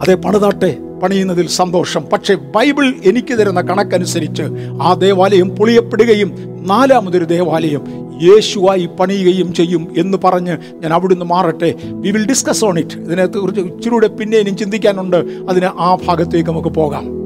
[0.00, 2.04] അതെ പണിതാട്ടെ പണിയുന്നതിൽ സന്തോഷം.
[2.12, 4.42] പക്ഷേ ബൈബിൾ എനിക്ക് തരുന്ന കണക്കനുസരിച്ച്
[4.82, 6.34] ആ ദേവാലയം പൊളിയപ്പെടുകയും
[6.66, 11.74] നാലാമതൊരു ദേവാലയം യേശുവായി പണിയുകയും ചെയ്യും എന്ന് പറഞ്ഞ് ഞാൻ അവിടുന്ന് മാറട്ടെ.
[11.82, 15.16] We will discuss on it ഇതിനകത്ത് കുറിച്ച് പിന്നെ ഇനി ചിന്തിക്കാനുണ്ട്.
[15.50, 17.23] അതിന് ആ ഭാഗത്തേക്ക് നമുക്ക് പോകാം.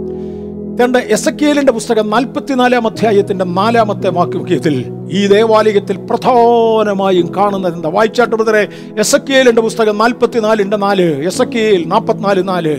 [0.81, 8.69] രണ്ട് എസക്കിയേലിന്റെ പുസ്തകം നാൽപ്പത്തിനാലാം അധ്യായത്തിന്റെ നാലാമത്തെ വാക്യത്തിൽ ഈ ദേവാലയത്തിൽ പ്രധാനമായും കാണുന്നത് എന്താ വായിച്ചാട്ട് ബ്രദറെ.
[8.99, 12.77] എസക്കിയേലിന്റെ പുസ്തകം നാൽപ്പത്തിനാലിന്റെ നാല് എസക്കിയേൽ നാൽപ്പത്തിനാല് നാല്.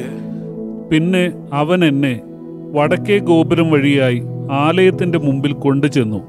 [0.89, 2.21] പിന്നെ അവൻ എന്നെ
[2.71, 6.21] വടക്കേ ഗോപുരം വഴിയായി ആലയത്തിന്റെ മുമ്പിൽ കൊണ്ടുചെന്നു.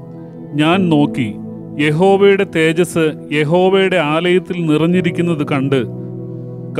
[0.53, 1.35] ഞാൻ നോക്കി
[1.79, 5.85] യഹോവയുടെ തേജസ് യഹോവയുടെ ആലയത്തിൽ നിറഞ്ഞിരിക്കുന്നത് കണ്ട്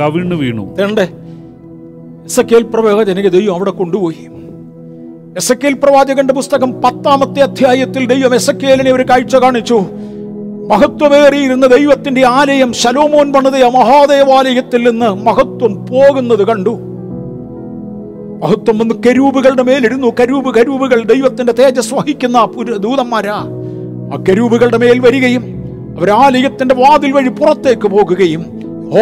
[0.00, 0.76] കവിണ്ണു വീണു.
[2.60, 4.41] പ്രവാചകനെ ദൈവം അവിടെ കൊണ്ടുപോയി.
[5.36, 9.74] എസക്കേൽ പ്രവാചകന്റെ പുസ്തകം പത്താമത്തെ അധ്യായത്തിൽ ദൈവം എസക്കേലിനെ ഒരു കാഴ്ച കാണിച്ചു.
[10.68, 16.70] മഹത്വമേറിയിരുന്ന ദൈവത്തിന്റെ ആലയം ശലോമോൻ പണിത ആ മഹാദേവാലയത്തിൽ നിന്ന് മഹത്വം പോകുന്നത് കണ്ടു.
[18.42, 20.12] മഹത്വം വന്ന് കരൂപുകളുടെ മേലിരുന്നു.
[20.20, 23.36] കരൂപ് കരൂപുകൾ ദൈവത്തിന്റെ തേജസ് വഹിക്കുന്ന ദൂതന്മാരാ.
[24.14, 25.42] ആ കരൂപുകളുടെ മേൽ വരികയും
[25.98, 28.40] അവർ ആലയത്തിന്റെ വാതിൽ വഴി പുറത്തേക്ക് പോകുകയും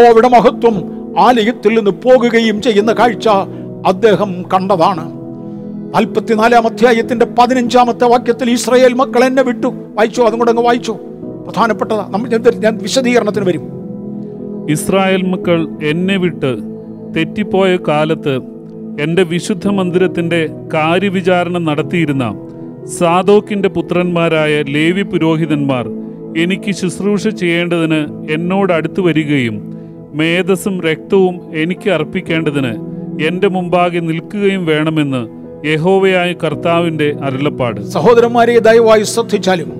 [0.08, 0.76] അവിടെ മഹത്വം
[1.20, 3.28] ആലയത്തിൽ നിന്ന് പോകുകയും ചെയ്യുന്ന കാഴ്ച
[3.86, 5.19] അദ്ദേഹം കണ്ടതാണ്.
[5.94, 9.66] നാൽപ്പത്തിനാലാം അധ്യായത്തിന്റെ പതിനഞ്ചാമത്തെ വാക്യത്തിൽ ഇസ്രയേൽ മക്കൾ എന്നെ വിട്ടു.
[9.66, 10.22] വായിച്ചു?
[10.22, 10.92] അതും കൂടെ അങ്ങ് വായിച്ചു?
[11.46, 12.07] പ്രധാനപ്പെട്ടതാ.
[12.11, 13.81] നമ്മൾ ഞാൻ- വിശദീകരണത്തിന് വരും.
[14.70, 16.57] ഇസ്രായേൽ മക്കൾ എന്നെ വിട്ട്
[17.16, 18.37] തെറ്റിപ്പോയ കാലത്ത്
[19.00, 22.48] എന്റെ വിശുദ്ധ മന്ദിരത്തിന്റെ കാര്യവിചാരണ നടത്തിയിരുന്ന
[22.98, 25.88] സാദോക്കിന്റെ പുത്രന്മാരായ ലേവി പുരോഹിതന്മാർ
[26.38, 29.74] എനിക്ക് ശുശ്രൂഷ ചെയ്യേണ്ടതിന് എന്നോട് അടുത്തു വരികയും
[30.14, 32.72] മേധസ്സും രക്തവും എനിക്ക് അർപ്പിക്കേണ്ടതിന്
[33.26, 37.80] എന്റെ മുമ്പാകെ നിൽക്കുകയും വേണമെന്ന് യഹോവയായ കർത്താവിന്റെ അരുളപ്പാട്.
[37.80, 39.72] സഹോദരന്മാരെ ദയവായി ശ്രദ്ധിച്ചാലും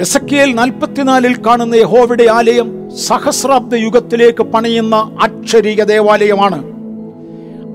[0.00, 6.64] എസക്കിയേൽ നാൽപ്പത്തിനാലിൽ കാണുന്ന യഹോവയുടെ ആലയം സഹസ്രാബ്ദ യുഗത്തിലേക്ക് പണിയുന്ന അക്ഷരീക ദേവാലയമാണ്.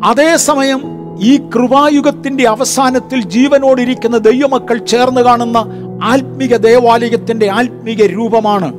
[0.04, 0.82] അതേസമയം
[1.22, 5.58] ഈ കൃപായുഗത്തിന്റെ അവസാനത്തിൽ ജീവനോടിരിക്കുന്ന ദൈവമക്കൾ ചേർന്ന് കാണുന്ന
[6.04, 8.74] ആത്മീക ദേവാലയത്തിന്റെ ആത്മീക രൂപമാണ്.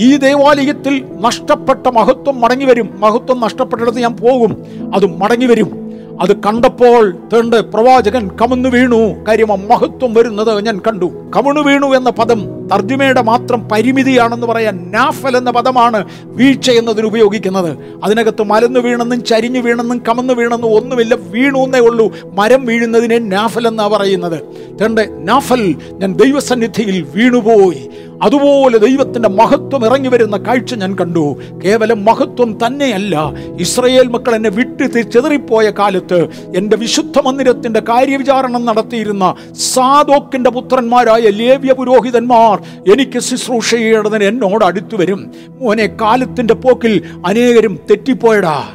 [0.00, 4.56] ഈ ദേവാലയത്തിൽ നഷ്ടപ്പെട്ട മഹത്വം മടങ്ങിവരും മഹത്വം നഷ്ടപ്പെട്ടിടത്ത് ഞാൻ പോകും.
[4.94, 5.87] അത് മടങ്ങി വരും.
[6.20, 9.24] അത് കണ്ടപ്പോൾ തേണ്ട പ്രവാചകൻ കമന്നു വീണു.
[9.28, 11.30] കാര്യം മഹത്വം വരുന്നത് ഞാൻ കണ്ടു.
[11.36, 17.76] കമണു വീണു എന്ന പദം തർജമയുടെ മാത്രം പരിമിതിയാണെന്ന് പറയാൻ നാഫൽ എന്ന പദമാണ് വീഴ്ച എന്നതിന് ഉപയോഗിക്കുന്നത്.
[18.04, 22.12] അതിനകത്ത് മലന്നു വീണെന്നും ചരിഞ്ഞു വീണെന്നും കമന്നു വീണെന്നും ഒന്നുമില്ല വീണു എന്നേ ഉള്ളൂ.
[22.34, 24.42] മരം വീഴുന്നതിനെ നാഫൽ എന്നാണ് പറയുന്നത്.
[24.80, 27.90] തേണ്ട നാഫൽ ഞാൻ ദൈവസന്നിധിയിൽ വീണുപോയി.
[28.22, 31.36] അതുപോലെ ദൈവത്തിന്റെ മഹത്വം ഇറങ്ങി വരുന്ന കാഴ്ച ഞാൻ കണ്ടു.
[31.64, 33.32] കേവലം മഹത്വം തന്നെയല്ല.
[33.60, 42.60] ഇസ്രയേൽ മക്കൾ എന്നെ വിട്ട് ചെതറിപ്പോയ കാലത്ത് എന്റെ വിശുദ്ധ മന്ദിരത്തിന്റെ കാര്യവിചാരണം നടത്തിയിരുന്ന സാദോക്കിന്റെ പുത്രന്മാരായ ലേവ്യ പുരോഹിതന്മാർ
[42.92, 48.68] എനിക്ക് ശുശ്രൂഷ എന്നോട് അടുത്തു വരും മോനെ കാലത്തിന്റെ പോക്കിൽ അനേകരും തെറ്റിപ്പോയടാ.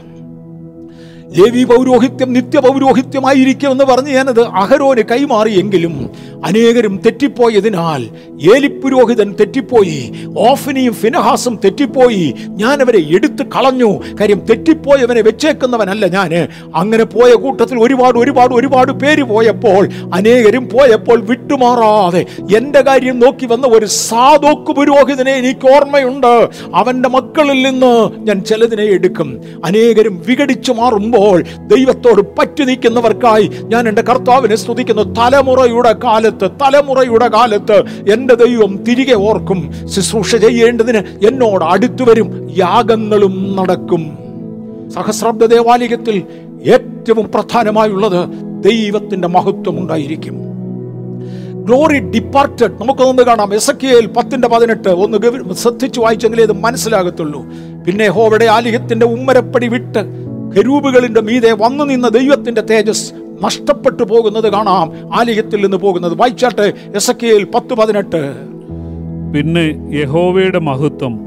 [1.37, 5.93] ലേവി പൗരോഹിത്യം നിത്യ പൗരോഹിത്യമായിരിക്കുമെന്ന് പറഞ്ഞ് ഞാനത് അഹരോന് കൈമാറിയെങ്കിലും
[6.45, 8.01] അനേകരും തെറ്റിപ്പോയതിനാൽ
[8.55, 9.99] ഏലിപ്പുരോഹിതൻ തെറ്റിപ്പോയി
[10.37, 12.25] ഓഫിനിയും ഫിനഹാസും തെറ്റിപ്പോയി.
[12.61, 13.89] ഞാൻ അവരെ എടുത്തു കളഞ്ഞു.
[14.19, 16.33] കാര്യം തെറ്റിപ്പോയവനെ വെച്ചേക്കുന്നവനല്ല ഞാൻ
[16.75, 22.25] അങ്ങനെ പോയ കൂട്ടത്തിൽ ഒരുപാട് ഒരുപാട് ഒരുപാട് പേര് പോയപ്പോൾ അനേകരും പോയപ്പോൾ വിട്ടുമാറാതെ
[22.57, 26.33] എന്റെ കാര്യം നോക്കി വന്ന ഒരു സാധോക്ക് പുരോഹിതനെ എനിക്ക് ഓർമ്മയുണ്ട്.
[26.75, 27.93] അവന്റെ മക്കളിൽ നിന്ന്
[28.27, 29.29] ഞാൻ ചിലതിനെ എടുക്കും.
[29.65, 31.21] അനേകരും വിഘടിച്ചു മാറുമ്പോൾ
[31.67, 35.03] ദൈവത്തോട് പറ്റി നിൽക്കുന്നവർക്കായി ഞാൻ എന്റെ കർത്താവിനെ സ്തുതിക്കുന്നു.
[35.03, 44.17] തലമുറയുടെ കാലത്ത് തലമുറയുടെ കാലത്ത് എന്റെ ദൈവം തിരികെ ഓർക്കും ശുശ്രൂഷ ചെയ്യേണ്ടതിന് എന്നോട് അടുത്തു വരും യാഗങ്ങളും നടക്കും.
[44.89, 46.23] സഹസ്രബ്ദ ദേവാലയത്തിൽ
[46.63, 48.29] ഏറ്റവും പ്രധാനമായുള്ളത്
[48.63, 50.53] ദൈവത്തിന്റെ മഹത്വം ഉണ്ടായിരിക്കും.
[51.65, 53.53] ഗ്ലോറി ഡിപ്പാർട്ടഡ് നമുക്കൊന്ന് കാണാം.
[53.53, 54.89] എസക്കിയേൽ പത്തിന്റെ പതിനെട്ട്.
[54.89, 57.45] ഒന്ന് ശ്രദ്ധിച്ചു വായിച്ചെങ്കിലേ ഇത് മനസ്സിലാകത്തുള്ളൂ.
[57.87, 60.22] പിന്നെ ഹോവയുടെ ആലയത്തിന്റെ ഉമ്മരപ്പടി വിട്ട്
[60.57, 64.91] കരൂപുകളിന്റെ മീതെ വന്നു നിന്ന ദൈവത്തിന്റെ തേജസ് നഷ്ടപ്പെട്ടു പോകുന്നത് കാണാം.
[65.19, 66.73] ആലയത്തിൽ നിന്ന് പോകുന്നത് വായിച്ചാട്ടെ
[67.11, 68.33] കെയിൽ പത്ത് പതിനെട്ട്.
[69.33, 71.19] പിന്നെ യഹോവയുടെ മഹത്വം.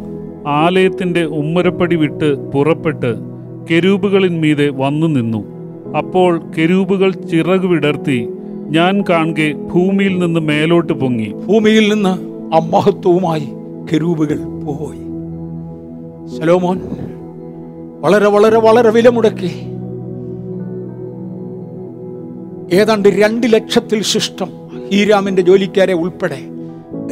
[0.46, 3.14] ആലയത്തിന്റെ ഉമ്മരപ്പടി വിട്ട് പുറപ്പെട്ട്
[3.70, 5.44] കെരൂബുകളിൻ മീതെ വന്നു നിന്നു.
[5.98, 8.28] അപ്പോൾ കെരൂബുകൾ ചിറക് വിടർത്തി
[8.68, 11.32] ഞാൻ കാണുക ഭൂമിയിൽ നിന്ന് മേലോട്ട് പൊങ്ങി.
[11.32, 12.08] ഭൂമിയിൽ നിന്ന്
[12.54, 13.48] ആ മഹത്വവുമായി
[13.92, 15.06] കെരൂപുകൾ പോയി.
[16.38, 16.80] ശലോമോൻ
[18.00, 19.52] വളരെ വളരെ വളരെ വില മുടക്കി.
[22.76, 24.48] ഏതാണ്ട് രണ്ട് ലക്ഷത്തിൽ ശിഷ്ടം
[24.92, 26.38] ഹീരാമിന്റെ ജോലിക്കാരെ ഉൾപ്പെടെ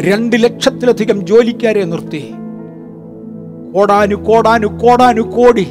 [0.00, 2.32] രണ്ട് ലക്ഷത്തിലധികം ജോലിക്കാരെ നിർത്തി.
[3.74, 5.66] കോടാനു കോടാനു കോടാനു കോടി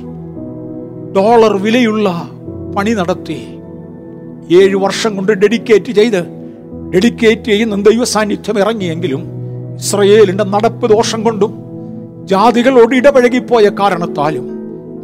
[1.15, 2.29] ഡോളർ വിലയുള്ള
[2.75, 3.39] പണി നടത്തി.
[4.51, 6.21] ഏഴ് വർഷം കൊണ്ട് ഡെഡിക്കേറ്റ് ചെയ്ത്
[6.93, 9.21] ഡെഡിക്കേറ്റ് ചെയ്യുന്ന ദൈവ സാന്നിധ്യം ഇറങ്ങിയെങ്കിലും
[9.75, 11.53] ഇസ്രയേലിന്റെ നടപ്പ് ദോഷം കൊണ്ടും
[12.25, 14.52] ജാതികളോട് ഇടപഴകിപ്പോയ കാരണത്താലും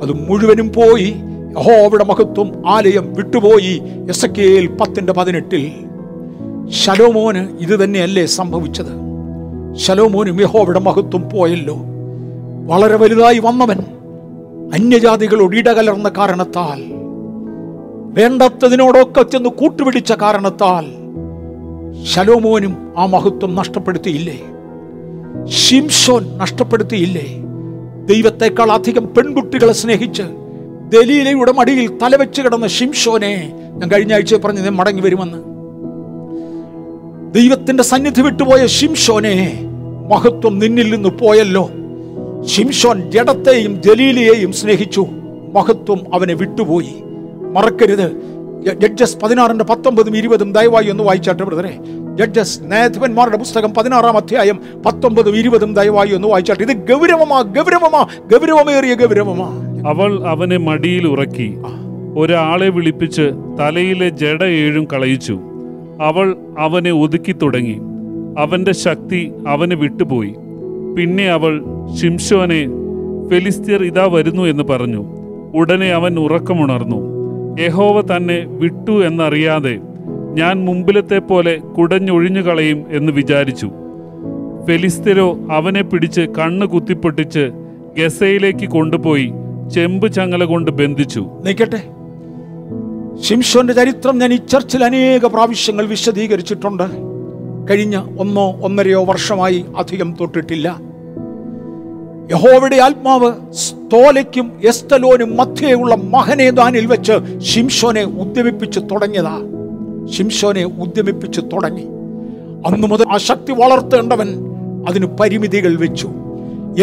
[0.02, 1.16] അത് മുഴുവനും പോയി.
[1.52, 3.82] യഹോവയുടെ മഹത്വം ആലയം വിട്ടുപോയി.
[4.10, 5.72] എസ് കെയിൽ പത്തിന്റെ പതിനെട്ടിൽ.
[6.70, 9.10] ശലോമോന് ഇത് തന്നെയല്ലേ സംഭവിച്ചത്?
[9.76, 11.78] ശലോമോനും യഹോവയുടെ മഹത്വം പോയല്ലോ.
[12.68, 13.78] വളരെ വലുതായി വന്നവൻ
[14.74, 16.84] അന്യജാതികളോട് ഇടകലർന്ന കാരണത്താൽ
[18.14, 20.86] വേണ്ടത്തതിനോടൊക്കെ ചെന്ന് കൂട്ടുപിടിച്ച കാരണത്താൽ
[22.04, 24.42] ശലോമോനും ആ മഹത്വം നഷ്ടപ്പെടുത്തിയില്ലേ?
[25.48, 27.49] ഷിംസോൻ നഷ്ടപ്പെടുത്തിയില്ലേ?
[28.10, 30.24] ദൈവത്തെക്കാൾ അധികം പെൺകുട്ടികളെ സ്നേഹിച്ച്
[30.90, 35.38] ദലീലയുടെ മടിയിൽ തലവെച്ച് കിടന്ന ഷിംഷോനെ ഞാൻ കഴിഞ്ഞ ആഴ്ച പറഞ്ഞു ഞാൻ മടങ്ങി വരുമെന്ന്.
[37.34, 39.60] ദൈവത്തിന്റെ സന്നിധി വിട്ടുപോയ ഷിംഷോനെ
[40.10, 41.70] മഹത്വം നിന്നിൽ നിന്ന് പോയല്ലോ.
[42.46, 45.06] ഷിംഷോൻ ജഡത്തെയും ജലീലയെയും സ്നേഹിച്ചു.
[45.54, 46.94] മഹത്വം അവനെ വിട്ടുപോയി.
[47.54, 48.39] മറക്കരുത്.
[48.64, 51.74] ജഡ്ജസ് പതിനാറിന്റെ പത്തൊമ്പതും ഇരുപതും ദയവായി ഒന്ന് വായിച്ചാട്ടെ ബ്രദറെ.
[52.16, 56.62] ജഡ്ജസ് നേതാവന്മാരുടെ പുസ്തകം പതിനാറാം അധ്യായം പത്തൊമ്പതും ഇരുപതും ദയവായി ഒന്ന് വായിച്ചാട്ടെ.
[56.64, 59.48] ഇത് ഗൗരവമാ ഗൗരവമാ ഗൗരവമേറിയ ഗൗരവമാ.
[59.88, 61.58] അവൾ അവനെ മടിയിൽ ഉറക്കി.
[62.18, 65.40] ഒരാളെ വിളിപ്പിച്ച് തലയിലെ ജഡ ഏഴും കളയിച്ചു.
[66.02, 67.80] അവൾ അവനെ ഒതുക്കി തുടങ്ങി.
[68.40, 70.36] അവന്റെ ശക്തി അവന് വിട്ടുപോയി.
[70.98, 71.62] പിന്നെ അവൾ
[72.02, 72.66] ഷിംഷോനെ
[73.30, 75.06] ഫെലിസ്തീർ ഇതാ വരുന്നു എന്ന് പറഞ്ഞു.
[75.56, 77.09] ഉടനെ അവൻ ഉറക്കമുണർന്നു.
[77.60, 79.80] യഹോവ തന്നെ വിട്ടു എന്നറിയാതെ
[80.34, 83.72] ഞാൻ മുമ്പിലത്തെ പോലെ കുടഞ്ഞൊഴിഞ്ഞു കളയും എന്ന് വിചാരിച്ചു.
[84.68, 87.50] ഫെലിസ്തരോ അവനെ പിടിച്ച് കണ്ണ് കുത്തിപ്പൊട്ടിച്ച്
[87.98, 89.32] ഗസയിലേക്ക് കൊണ്ടുപോയി
[89.74, 91.20] ചെമ്പ് ചങ്ങല കൊണ്ട് ബന്ധിച്ചു.
[91.46, 91.82] നിൽക്കട്ടെ.
[93.22, 96.84] ശിംഷോന്റെ ചരിത്രം ഞാൻ ഈ ചർച്ചിൽ അനേക പ്രാവശ്യങ്ങൾ വിശദീകരിച്ചിട്ടുണ്ട്.
[97.70, 100.89] കഴിഞ്ഞ ഒന്നോ ഒന്നരയോ വർഷമായി അധികം തൊട്ടിട്ടില്ല.
[102.32, 109.42] യഹോവയുടെ ആത്മാവ് സ്തോലയ്ക്കും എസ്തലോനും മധ്യയുള്ള മഹനേദാനിൽ വെച്ച് ഷിംഷോനെ ഉദ്യമിപ്പിച്ച് തുടങ്ങിയതാ.
[110.18, 111.82] ഷിംഷോനെ ഉദ്യമിപ്പിച്ച് തുടങ്ങി.
[112.68, 114.28] അന്നു മുതൽ ആ ശക്തി വളർത്തേണ്ടവൻ
[114.90, 116.08] അതിന് പരിമിതികൾ വെച്ചു.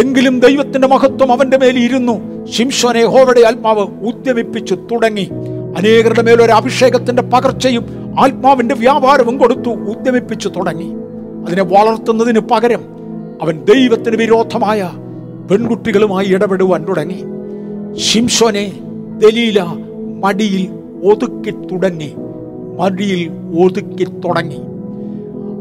[0.01, 2.47] എങ്കിലും ദൈവത്തിന്റെ മഹത്വം അവന്റെ മേൽ ഇരുന്നു.
[2.47, 5.31] ശിംഷോനെ ഹോവയുടെ ആത്മാവ് ഉദ്യമിപ്പിച്ചു തുടങ്ങി.
[5.79, 10.95] അനേകരുടെ മേലൊരു അഭിഷേകത്തിന്റെ പകർച്ചയും ആത്മാവിന്റെ വ്യാപാരവും കൊടുത്തു ഉദ്യമിപ്പിച്ചു തുടങ്ങി.
[11.47, 12.81] അതിനെ വളർത്തുന്നതിന് പകരം
[13.43, 14.91] അവൻ ദൈവത്തിന് വിരോധമായ
[15.51, 17.25] പെൺകുട്ടികളുമായി ഇടപെടുവാൻ തുടങ്ങി.
[17.99, 18.81] ശിംഷോനെ
[19.19, 19.63] ദലീല
[20.25, 20.69] മടിയിൽ
[21.07, 22.13] ഒതുക്കി തുടങ്ങി.
[22.79, 23.31] മടിയിൽ
[23.61, 24.57] ഒതുക്കി തുടങ്ങി.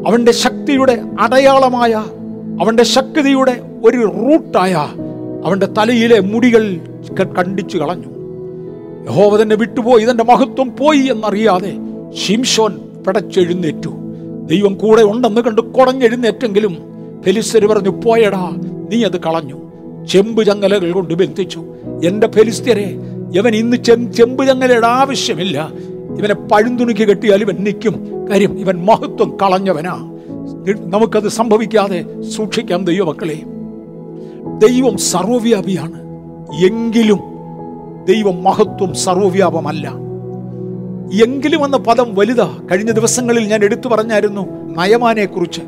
[0.07, 1.93] അവന്റെ ശക്തിയുടെ അടയാളമായ
[2.61, 4.73] അവന്റെ ശക്തിയുടെ ഒരു റൂട്ടായ
[5.45, 6.77] അവന്റെ തലയിലെ മുടികൾ
[7.37, 8.15] കണ്ടിച്ചു കളഞ്ഞു.
[9.09, 11.73] യഹോവ തന്നെ വിട്ടുപോയി ഇതെന്റെ മഹത്വം പോയി എന്നറിയാതെ
[12.13, 13.89] ഷിംഷോൻ പിടച്ചെഴുന്നേറ്റു.
[14.45, 16.77] ദൈവം കൂടെ ഉണ്ടെന്ന് കണ്ട് കുടഞ്ഞെഴുന്നേറ്റെങ്കിലും
[17.25, 18.49] ഫെലിസ്തര് പറഞ്ഞു പോയടാ
[18.91, 19.64] നീ അത് കളഞ്ഞു.
[20.09, 21.65] ചെമ്പ് ചങ്ങലകൾ കൊണ്ട് ബന്ധിച്ചു.
[22.05, 22.95] എന്റെ ഫെലിസ്ത്യരെ
[23.35, 25.71] ഇവൻ ഇന്ന് ചെം ചെമ്പ് ചങ്ങലയുടെ ആവശ്യമില്ല.
[26.19, 30.11] ഇവനെ പഴുന്തുണിക്ക് കെട്ടിയാൽ ഇവൻ നിൽക്കും കാര്യം ഇവൻ മഹത്വം കളഞ്ഞവനാ.
[30.79, 33.41] നമുക്കത് സംഭവിക്കാതെ സൂക്ഷിക്കാം ദൈവമക്കളെ.
[34.67, 36.01] ദൈവം സർവവ്യാപിയാണ്.
[36.65, 37.19] എങ്കിലും
[38.05, 39.87] ദൈവം മഹത്വം സർവവ്യാപമല്ല.
[41.23, 42.57] എങ്കിലും എന്ന പദം വലുതാ.
[42.71, 44.41] കഴിഞ്ഞ ദിവസങ്ങളിൽ ഞാൻ എടുത്തു പറഞ്ഞായിരുന്നു
[44.77, 45.61] നയമാനെ കുറിച്ച്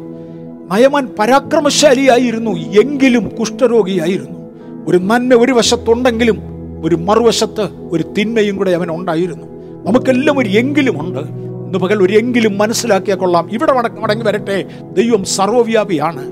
[0.71, 4.39] നയമാൻ പരാക്രമശാലിയായിരുന്നു എങ്കിലും കുഷ്ഠരോഗിയായിരുന്നു.
[4.87, 6.37] ഒരു നന്മ ഒരു വശത്തുണ്ടെങ്കിലും
[6.85, 9.45] ഒരു മറുവശത്ത് ഒരു തിന്മയും കൂടെ അവൻ ഉണ്ടായിരുന്നു.
[9.85, 11.19] നമുക്കെല്ലാം ഒരു എങ്കിലും ഉണ്ട്.
[11.19, 13.49] ഇന്ന് പകൽ ഒരു എങ്കിലും മനസ്സിലാക്കിയാൽ കൊള്ളാം.
[13.53, 14.65] ഇവിടെ മടങ്ങി വരട്ടെ.
[14.93, 16.23] ദൈവം സർവവ്യാപിയാണ്.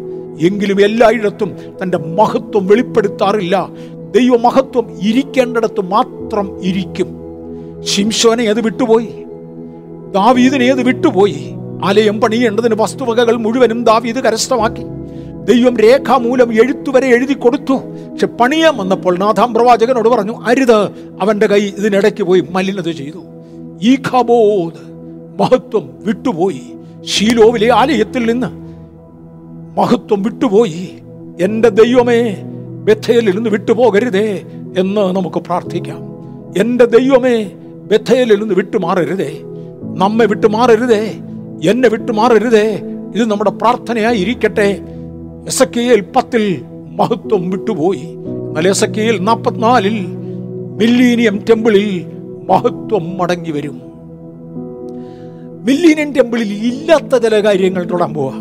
[0.41, 3.69] എങ്കിലും എല്ലായിടത്തും തന്റെ മഹത്വം വെളിപ്പെടുത്താറില്ല.
[4.11, 7.07] ദൈവമഹത്വം ഇരിക്കേണ്ടിടത്ത് മാത്രം ഇരിക്കും.
[7.83, 9.09] ശിംശോനെ അത് വിട്ടുപോയി.
[10.13, 11.53] ദാവീദിനെ അത് വിട്ടുപോയി.
[11.85, 14.81] ആലയം പണിയേണ്ടതിന് വസ്തുവകകൾ മുഴുവനും ദാവീദ് കരസ്ഥമാക്കി.
[15.53, 17.73] ദൈവം രേഖാമൂലം എഴുത്തുവരെ എഴുതി കൊടുത്തു.
[18.11, 20.75] പക്ഷെ പണിയാൻ വന്നപ്പോൾ നാഥാം പ്രവാചകനോട് പറഞ്ഞു അരുത്
[21.21, 23.23] അവന്റെ കൈ ഇതിനിടയ്ക്ക് പോയി മലിനത ചെയ്തു.
[23.81, 24.95] ഈ ഖബോധ്
[25.39, 26.61] മഹത്വം വിട്ടുപോയി.
[27.05, 28.47] ഷീലോവിലെ ആലയത്തിൽ നിന്ന്
[29.79, 30.89] മഹത്വം വിട്ടുപോയി.
[31.41, 32.35] എന്റെ ദൈവമേ
[32.83, 34.41] ബethേലിൽ നിന്ന് വിട്ടുപോകരുതേ
[34.77, 36.01] എന്ന് നമുക്ക് പ്രാർത്ഥിക്കാം.
[36.57, 37.51] എന്റെ ദൈവമേ
[37.91, 39.39] ബethേലിൽ നിന്ന് വിട്ടുമാറരുതേ.
[39.97, 41.13] നമ്മെ വിട്ടുമാറരുതേ.
[41.63, 42.79] എന്നെ വിട്ടുമാറരുതേ
[43.15, 44.79] ഇത് നമ്മുടെ പ്രാർത്ഥനയായി ഇരിക്കട്ടെ.
[45.47, 48.07] എസ് കെ എൽ പത്തിൽ മഹത്വം വിട്ടുപോയി.
[48.47, 50.05] എന്നാൽ എസ് കെ എൽ നാൽപ്പത്തിനാലിൽ
[50.79, 52.05] മില്ലീനിയം ടെമ്പിളിൽ
[52.49, 53.81] മഹത്വം മടങ്ങി വരും
[55.65, 58.33] മില്ലീനിയം ടെമ്പിളിൽ ഇല്ലാത്ത ചില കാര്യങ്ങൾ തൊടാൻ പോവാ.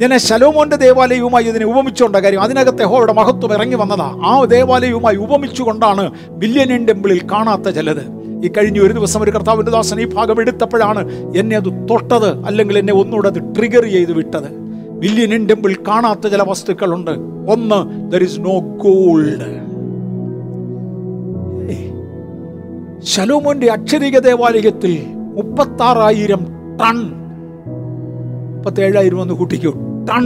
[0.00, 4.20] ഞാൻ ശലോമോന്റെ ദേവാലയവുമായി ഇതിനെ ഉപമിച്ചുകൊണ്ട കാര്യം അതിനകത്തെ ഹോയുടെ മഹത്വം ഇറങ്ങി വന്നതാ.
[4.24, 8.23] ആ ദേവാലയവുമായി ഉപമിച്ചുകൊണ്ടാണ് മില്യനിയൻ ടെമ്പിളിൽ കാണാത്ത ചിലത്.
[8.44, 12.94] ഈ കഴിഞ്ഞ ഒരു ദിവസം ഒരു കർത്താവിന്റെ ദാസൻ ഈ ഭാഗം എടുത്തപ്പോഴാണ് എന്നെ അത് തൊട്ടത് അല്ലെങ്കിൽ എന്നെ
[12.94, 14.58] ഒന്നുകൂടെ അത് ട്രിഗർ ചെയ്ത് വിട്ടത്.
[15.02, 17.10] മില്യനിയൻ ടെമ്പിൾ കാണാത്ത ചില വസ്തുക്കളുണ്ട്.
[17.50, 19.64] ഒന്ന് ദർ ഇസ് നോ ഗോൾഡ്
[23.02, 26.46] ശലോമോന്റെ അക്ഷരിക ദേവാലയത്തിൽ മുപ്പത്താറായിരം
[26.80, 26.96] ടൺ
[28.54, 29.70] മുപ്പത്തേഴായിരം ഒന്ന് കൂട്ടിക്കോ
[30.10, 30.24] ടൺ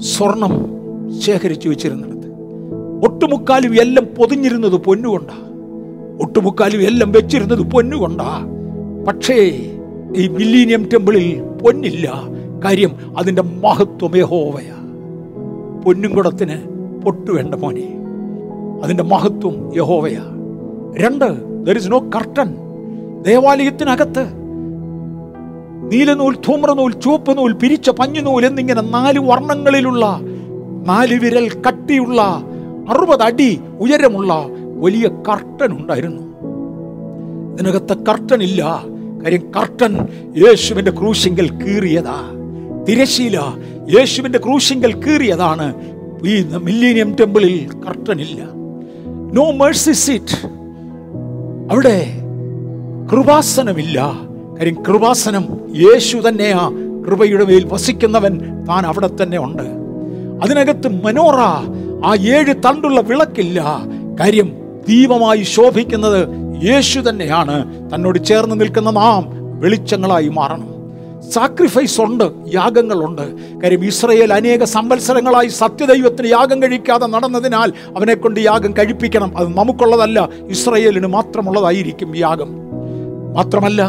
[0.00, 0.52] സ്വർണം
[1.20, 2.28] ശേഖരിച്ചു വെച്ചിരുന്നിടത്ത്.
[3.06, 5.47] ഒട്ടുമുക്കാലും എല്ലാം പൊതിഞ്ഞിരുന്നത് പൊന്നുകൊണ്ടാ.
[6.22, 8.30] ഒട്ടുമുക്കാലും എല്ലാം വെച്ചിരുന്നത് പൊന്നുകൊണ്ടാ.
[9.08, 9.34] പക്ഷേ
[10.16, 12.12] ഈ മില്ലീനിയം ടെമ്പിളിൽ പൊന്നില്ല.
[12.64, 14.70] കാര്യം അതിന്റെ മഹത്വമേ ഹോവയ
[15.84, 16.56] പൊന്നും കുടത്തിന്
[17.02, 17.94] പൊട്ടു വേണ്ട മോനെ.
[18.84, 20.18] അതിന്റെ മഹത്വം യഹോവയ.
[20.98, 21.48] രണ്ട്
[21.86, 22.54] നോ കർട്ടൻ
[23.22, 24.24] ദേവാലയത്തിനകത്ത്
[25.92, 30.20] നീലനൂൽ ധൂമ്രനൂൽ ചുവപ്പ് നൂൽ പിരിച്ച പഞ്ഞുനൂൽ എന്നിങ്ങനെ നാല് വർണങ്ങളിലുള്ള
[30.86, 32.22] നാല് വിരൽ കട്ടിയുള്ള
[32.88, 34.32] അറുപത് അടി ഉയരമുള്ള
[34.80, 36.22] വലിയ കർട്ടൻ ഉണ്ടായിരുന്നു
[37.54, 38.84] ഇതിനകത്ത് കർട്ടൻ ഇല്ല
[39.24, 42.16] കാര്യം കർട്ടൻ യേശുവിന്റെ ക്രൂശിങ്കൽ കീറിയതാ.
[42.88, 43.40] തിരശീല
[43.98, 45.74] യേശുവിന്റെ ക്രൂശിങ്കൽ കീറിയതാണ്.
[46.26, 48.42] ഈ മില്ലീനിയം ടെമ്പിളിൽ കർട്ടൻ ഇല്ല
[49.32, 50.46] നോ മേഴ്സി സീറ്റ്
[51.70, 52.12] അവിടെ
[53.12, 54.12] കൃപാസനമില്ല.
[54.58, 55.44] കാര്യം കൃപാസനം
[55.76, 56.70] യേശു തന്നെയാ.
[57.06, 59.62] കൃപയുടെ മേൽ വസിക്കുന്നവൻ താൻ അവിടെ തന്നെ ഉണ്ട്.
[60.44, 61.36] അതിനകത്ത് മനോറ
[62.04, 63.64] ആ ഏഴ് തണ്ടുള്ള വിളക്കില്ല.
[64.20, 64.52] കാര്യം
[64.88, 66.22] ദീപമായി ശോഭിക്കുന്നത്
[66.64, 67.56] യേശു തന്നെയാണ്.
[67.94, 69.22] തന്നോട് ചേർന്ന് നിൽക്കുന്ന നാം
[69.60, 70.68] വെളിച്ചങ്ങളായി മാറണം.
[71.32, 72.24] സാക്രിഫൈസ് ഉണ്ട്
[72.54, 73.22] യാഗങ്ങളുണ്ട്
[73.60, 79.38] കാര്യം ഇസ്രയേൽ അനേക സംവത്സരങ്ങളായി സത്യദൈവത്തിന് യാഗം കഴിക്കാതെ നടന്നതിനാൽ അവനെ കൊണ്ട് യാഗം കഴിപ്പിക്കണം.
[79.38, 82.50] അത് നമുക്കുള്ളതല്ല ഇസ്രയേലിന് മാത്രമുള്ളതായിരിക്കും യാഗം.
[83.36, 83.82] മാത്രമല്ല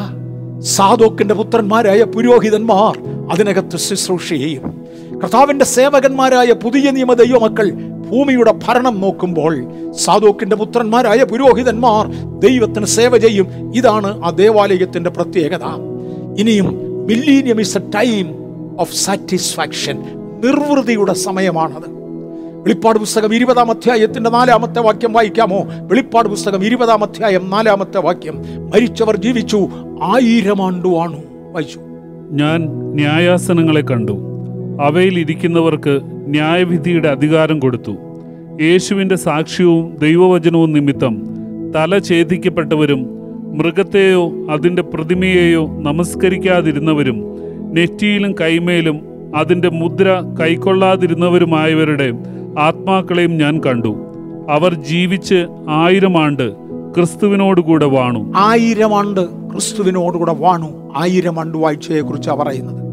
[0.62, 2.96] സാധോക്കിന്റെ പുത്രന്മാരായ പുരോഹിതന്മാർ
[3.32, 4.66] അതിനകത്ത് ശുശ്രൂഷ ചെയ്യും.
[5.22, 7.68] കർത്താവിന്റെ സേവകന്മാരായ പുതിയ നിയമ ദൈവമക്കൾ
[8.10, 12.08] ഭൂമിയുടെ ഭരണം നോക്കുമ്പോൾ സാധോക്കിന്റെ പുത്രന്മാരായ പുരോഹിതന്മാർ
[12.40, 13.74] ദൈവത്തിന് സേവ ചെയ്യും.
[13.76, 15.64] ഇതാണ് ആ ദേവാലയത്തിന്റെ പ്രത്യേകത.
[16.40, 18.26] ഇനിയും is a time
[18.80, 19.98] of satisfaction
[20.46, 22.00] നിർവൃതിയുടെ സമയമാണത്.
[22.64, 25.64] വെളിപ്പാട് പുസ്തകം ഇരുപതാം അധ്യായത്തിന്റെ നാലാമത്തെ വാക്യം വായിക്കാമോ?
[25.82, 28.42] വെളിപ്പാട് പുസ്തകം ഇരുപതാം അധ്യായം നാലാമത്തെ വാക്യം.
[28.74, 29.68] മരിച്ചവർ ജീവിച്ചു
[30.04, 31.18] ആയിരം ആണ്ടുവാണു
[31.52, 31.80] വായിച്ചു.
[32.32, 32.62] ഞാൻ
[32.94, 34.12] ന്യായാസനങ്ങളെ കണ്ടു.
[34.84, 36.00] അവയിൽ ഇരിക്കുന്നവർക്ക്
[36.30, 37.92] ന്യായവിധിയുടെ അധികാരം കൊടുത്തു.
[38.62, 41.22] യേശുവിന്റെ സാക്ഷ്യവും ദൈവവചനവും നിമിത്തം
[41.76, 43.06] തല ഛേദിക്കപ്പെട്ടവരും
[43.58, 47.24] മൃഗത്തെയോ അതിന്റെ പ്രതിമയെയോ നമസ്കരിക്കാതിരുന്നവരും
[47.74, 49.00] നെറ്റിയിലും കൈമേലും
[49.36, 52.14] അതിന്റെ മുദ്ര കൈക്കൊള്ളാതിരുന്നവരുമായവരുടെ
[52.60, 53.96] ആത്മാക്കളെയും ഞാൻ കണ്ടു.
[54.50, 56.54] അവർ ജീവിച്ച് ആയിരം ആണ്ട്
[56.96, 58.34] ക്രിസ്തുവിനോടുകൂടെ വാണു.
[58.36, 60.94] ആയിരം ആണ്ട് ക്രിസ്തുവിനോടുകൂടെ വാണു.
[60.98, 62.89] ആയിരം ആണ്ട് വാഴ്ചയെ കുറിച്ചാണ് പറയുന്നത്.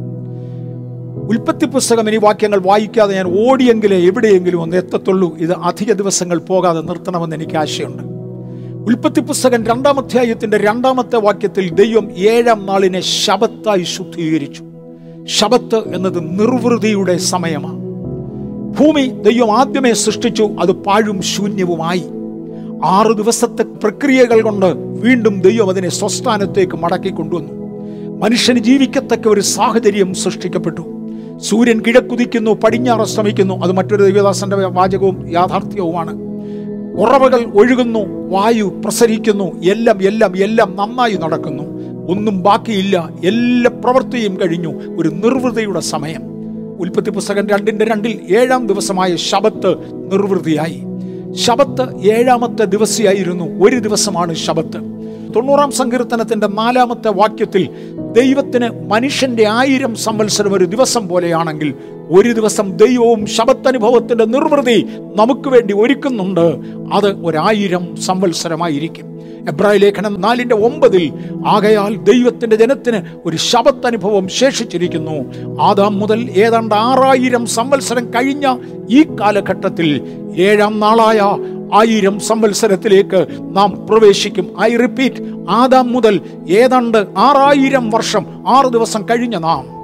[1.28, 5.36] ഉൽപ്പത്തി പുസ്തകം ഇനി വാക്യങ്ങൾ വായിക്കാതെ ഞാൻ ഓടിയെങ്കിലേ എവിടെയെങ്കിലും ഒന്ന് എത്തത്തുള്ളൂ.
[5.38, 8.02] ഇത് അധിക ദിവസങ്ങൾ പോകാതെ നിർത്തണമെന്ന് എനിക്ക് ആശയമുണ്ട്
[8.90, 14.64] ഉൽപ്പത്തി പുസ്തകം രണ്ടാം അധ്യായത്തിന്റെ രണ്ടാമത്തെ വാക്യത്തിൽ ദൈവം ഏഴാം നാളിനെ ശബത്തായി ശുദ്ധീകരിച്ചു.
[15.24, 17.78] ശബത്ത് എന്നത് നിർവൃതിയുടെ സമയമാണ്.
[18.78, 22.04] ഭൂമി ദൈവം ആദ്യമേ സൃഷ്ടിച്ചു അത് പാഴും ശൂന്യവുമായി.
[22.84, 24.66] ആറു ദിവസത്തെ പ്രക്രിയകൾ കൊണ്ട്
[25.02, 27.66] വീണ്ടും ദൈവം അതിനെ സ്വസ്ഥാനത്തേക്ക് മടക്കി കൊണ്ടുവന്നു
[28.16, 30.95] മനുഷ്യന് ജീവിക്കത്തക്ക ഒരു സാഹചര്യം സൃഷ്ടിക്കപ്പെട്ടു.
[31.38, 33.54] സൂര്യൻ കിഴക്കുതിക്കുന്നു പടിഞ്ഞാറ് അസ്തമിക്കുന്നു.
[33.54, 36.26] അത് മറ്റൊരു ദേവദാസന്റെ വാചകവും യാഥാർത്ഥ്യവുമാണ്.
[37.00, 41.64] ഉറവകൾ ഒഴുകുന്നു വായു പ്രസരിക്കുന്നു എല്ലാം എല്ലാം എല്ലാം നന്നായി നടക്കുന്നു.
[42.12, 44.72] ഒന്നും ബാക്കിയില്ല എല്ലാ പ്രവൃത്തിയും കഴിഞ്ഞു.
[44.98, 46.22] ഒരു നിർവൃതിയുടെ സമയം.
[46.80, 49.70] ഉൽപ്പത്തി പുസ്തകം രണ്ടിന്റെ രണ്ടിൽ ഏഴാം ദിവസമായ ശബത്ത്
[50.12, 50.82] നിർവൃതിയായി.
[51.32, 53.44] ശബത്ത് ഏഴാമത്തെ ദിവസിയായിരുന്നു.
[53.44, 54.95] ഒരു ദിവസമാണ് ശബത്ത്.
[55.36, 57.68] തൊണ്ണൂറാം സങ്കീർത്തനത്തിന്റെ നാലാമത്തെ വാക്യത്തിൽ
[58.12, 61.74] ദൈവത്തിന് മനുഷ്യന്റെ ആയിരം സംവത്സരം ഒരു ദിവസം പോലെയാണെങ്കിൽ
[62.10, 66.46] ഒരു ദിവസം ദൈവവും ശബത്തനുഭവത്തിന്റെ നിർവൃതി നമുക്ക് വേണ്ടി ഒരുക്കുന്നുണ്ട്.
[66.94, 69.16] അത് ഒരായിരം സംവത്സരമായിരിക്കും.
[69.48, 71.12] എബ്രായ ലേഖനം നാലിന്റെ ഒമ്പതിൽ
[71.46, 75.16] ആകയാൽ ദൈവത്തിന്റെ ജനത്തിന് ഒരു ശബത്തനുഭവം ശേഷിച്ചിരിക്കുന്നു.
[75.60, 78.56] ആദാം മുതൽ ഏതാണ്ട് ആറായിരം സംവത്സരം കഴിഞ്ഞ
[78.90, 80.00] ഈ കാലഘട്ടത്തിൽ
[80.36, 81.20] ഏഴാം നാളായ
[81.74, 84.56] ആയിരം സംവത്സരത്തിലേക്ക് നാം പ്രവേശിക്കും.
[84.60, 89.76] ഐ റിപ്പീറ്റ് ആദാം മുതൽ ഏതാണ്ട് ആറായിരം വർഷം ആറ് ദിവസം കഴിഞ്ഞ നാം.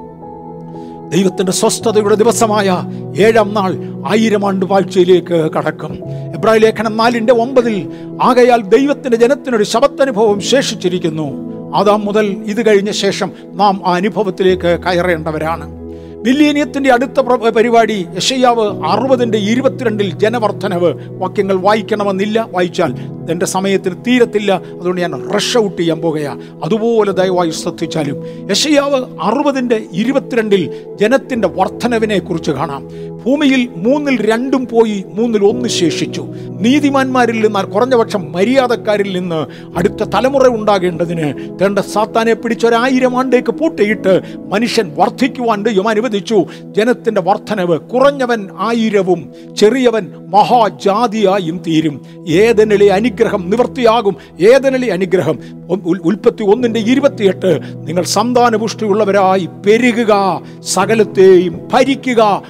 [1.10, 2.84] ദൈവത്തിന്റെ സ്വസ്ഥതയുടെ ദിവസമായ
[3.16, 3.76] ഏഴാം നാൾ
[4.08, 5.98] ആയിരം ആണ്ട് വാഴ്ചയിലേക്ക് കടക്കും.
[6.34, 7.88] എബ്രായ ലേഖനം നാലിന്റെ ഒമ്പതിൽ
[8.22, 11.52] ആകയാൽ ദൈവത്തിന്റെ ജനത്തിനൊരു ശബത്തനുഭവം ശേഷിച്ചിരിക്കുന്നു.
[11.76, 15.81] അതാം മുതൽ ഇത് കഴിഞ്ഞ ശേഷം നാം ആ അനുഭവത്തിലേക്ക് കയറേണ്ടവരാണ്.
[16.26, 20.94] മില്ലേനിയത്തിന്റെ അടുത്ത പ്ര- പരിപാടി യശയ്യാവ് അറുപതിന്റെ ഇരുപത്തിരണ്ടിൽ ജനവർദ്ധനവ്.
[21.08, 22.48] വാക്യങ്ങൾ വായിക്കണമെന്നില്ല.
[22.52, 22.94] വായിച്ചാൽ
[23.30, 24.52] എന്റെ സമയത്തിന് തീരത്തില്ല.
[24.52, 26.40] അതുകൊണ്ട് ഞാൻ റഷ് ഔട്ട് ചെയ്യാൻ പോകുകയാ.
[26.64, 28.50] അതുപോലെ ദയവായി ശ്രദ്ധിച്ചാലും.
[28.50, 30.70] യശയ്യാവ് അറുപതിന്റെ ഇരുപത്തിരണ്ടിൽ
[31.00, 32.88] ജനത്തിന്റെ വർധനവിനെ കുറിച്ച് കാണാം.
[33.26, 36.26] ഭൂമിയിൽ മൂന്നിൽ രണ്ടും പോയി മൂന്നിൽ ഒന്ന് ശേഷിച്ചു.
[36.60, 39.46] നീതിമാന്മാരിൽ നിന്ന് കുറഞ്ഞപക്ഷം മര്യാദക്കാരിൽ നിന്ന്
[39.78, 46.44] അടുത്ത തലമുറ ഉണ്ടാകേണ്ടതിന് തേണ്ട സാത്താനെ പിടിച്ചൊരായിരം ആണ്ടേക്ക് പൂട്ടിയിട്ട് മനുഷ്യൻ വർദ്ധിക്കുവാൻ ദൈവം അനുവദിച്ചു.
[46.62, 52.00] ജനത്തിന്റെ വർധനവ് കുറഞ്ഞവൻ ആയിരവും ചെറിയവൻ മഹാജാതിയായും തീരും.
[52.28, 54.16] ഏതെനിലെ അനുഗ്രഹം നിവൃത്തിയാകും?
[54.40, 55.38] ഏതെനിലെ അനുഗ്രഹം?
[55.70, 57.60] ഉൽ- ഉൽ- ഉൽപ്പത്തി ഒന്നിന്റെ ഇരുപത്തിയെട്ട്.
[57.74, 62.42] നിങ്ങൾ സന്താനപുഷ്ടിയുള്ളവരായി പെരുകുക സകലത്തെയും ഭരിക്കുക.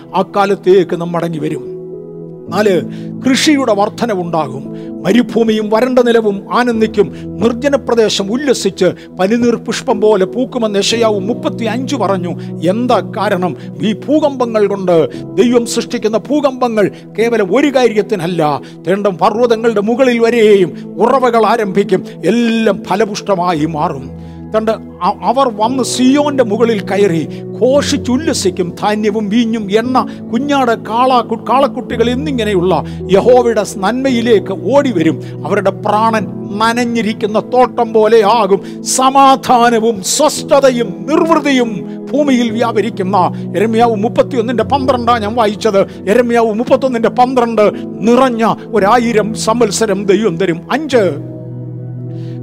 [0.62, 1.64] അക്കാലത്തേക്ക് നാം മടങ്ങി വരും.
[2.50, 2.82] നാല്
[3.22, 4.64] കൃഷിയുടെ വർധനവുണ്ടാകും.
[5.02, 7.12] മരുഭൂമിയും വരണ്ട നിലവും ആനന്ദിക്കും.
[7.40, 8.84] നിർജന പ്രദേശം ഉല്ലസിച്ച്
[9.18, 12.40] പനിനീർ പുഷ്പം പോലെ പൂക്കുമെന്ന് യശയാവ് മുപ്പത്തി അഞ്ച് പറഞ്ഞു.
[12.70, 13.56] എന്താ കാരണം?
[13.82, 18.60] ഈ ഭൂകമ്പങ്ങൾ കൊണ്ട് ദൈവം സൃഷ്ടിക്കുന്ന ഭൂകമ്പങ്ങൾ കേവലം ഒരു കാര്യത്തിനല്ല.
[18.88, 22.04] തേണ്ടം പർവതങ്ങളുടെ മുകളിൽ വരെയും ഉറവകൾ ആരംഭിക്കും.
[22.24, 24.21] എല്ലാം ഫലപുഷ്ടമായി മാറും.
[24.54, 24.72] തണ്ട്
[25.02, 27.28] അ- അവർ വന്ന് സിയോന്റെ മുകളിൽ കയറി
[27.62, 35.20] ഘോഷിച്ചുല്ലസിക്കും ധാന്യവും വീഞ്ഞും എണ്ണ കുഞ്ഞാട് കാള കാളക്കുട്ടികൾ എന്നിങ്ങനെയുള്ള യഹോവയുടെ നന്മയിലേക്ക് ഓടിവരും.
[35.46, 38.82] അവരുടെ പ്രാണൻ നനഞ്ഞിരിക്കുന്ന തോട്ടം പോലെ ആകും.
[38.82, 46.10] സമാധാനവും സ്വസ്ഥതയും നിർവൃതിയും ഭൂമിയിൽ വ്യാപരിക്കുന്ന എരമ്യാവ് മുപ്പത്തിയൊന്നിന്റെ പന്ത്രണ്ടാണ് ഞാൻ വായിച്ചത്.
[46.10, 50.60] എരമ്യാവ് മുപ്പത്തൊന്നിന്റെ പന്ത്രണ്ട് നിറഞ്ഞ ഒരായിരം സംവത്സരം ദൈവം തരും.
[50.72, 51.31] അഞ്ച്.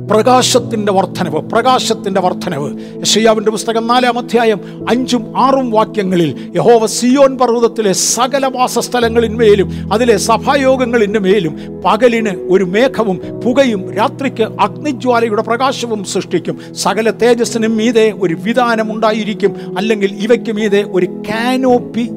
[0.10, 8.46] പ്രകാശത്തിന്റെ വർധനവ് പ്രകാശത്തിന്റെ വർധനവ് യശയ്യാവിന്റെ പുസ്തകം നാലാം അധ്യായം അഞ്ചും ആറും വാക്യങ്ങളിൽ യഹോവ സിയോൻ പർവതത്തിലെ സകല
[8.46, 16.60] വാസസ്ഥലങ്ങളിന്മേലും അതിലെ സഭായോഗങ്ങളിന്റെ മേലും പകലിന് ഒരു മേഘവും പുകയും രാത്രിക്ക് അഗ്നിജ്വാലയുടെ പ്രകാശവും സൃഷ്ടിക്കും.
[16.74, 19.56] സകല തേജസ്സിനും മീതെ ഒരു വിധാനം ഉണ്ടായിരിക്കും.
[19.78, 22.10] അല്ലെങ്കിൽ ഇവയ്ക്ക് മീതെ ഒരു കാനോപ്പി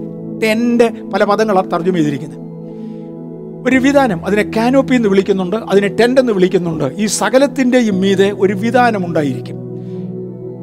[0.43, 2.52] ടെന്റ് പല പദങ്ങളാണ് തർജമ ചെയ്തിരിക്കുന്നത്.
[3.67, 6.85] ഒരു വിധാനം അതിനെ കാനോപ്പി എന്ന് വിളിക്കുന്നുണ്ട് അതിനെ ടെന്റ് എന്ന് വിളിക്കുന്നുണ്ട്.
[6.99, 9.57] ഈ സകലത്തിന്റെയും മീതെ ഒരു വിധാനം ഉണ്ടായിരിക്കും.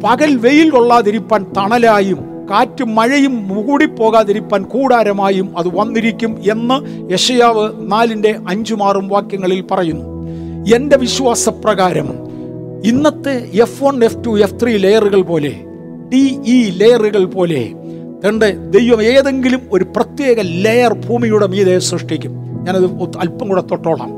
[0.04, 2.18] പകൽ വെയിൽ കൊള്ളാതിരിപ്പാൻ തണലായും
[2.50, 10.06] കാറ്റും മഴയും മൂടിപ്പോകാതിരിപ്പാൻ കൂടാരമായും അത് വന്നിരിക്കും എന്ന് യഷയാവ് നാലിന്റെ അഞ്ചുമാറും വാക്യങ്ങളിൽ പറയുന്നു.
[10.76, 12.10] എന്റെ വിശ്വാസപ്രകാരം
[12.86, 15.54] ഇന്നത്തെ F one F two F three ലെയറുകൾ പോലെ
[16.14, 17.74] ഡി ഇ ലെയറുകൾ പോലെ
[18.28, 22.49] തന്റെ ദൈവം ഏതെങ്കിലും ഒരു പ്രത്യേക ലെയർ ഭൂമിയുടെ മീതെ സൃഷ്ടിക്കും.
[22.70, 24.10] ഞാനത് അല്പം കൂടെ തൊട്ടോളാം.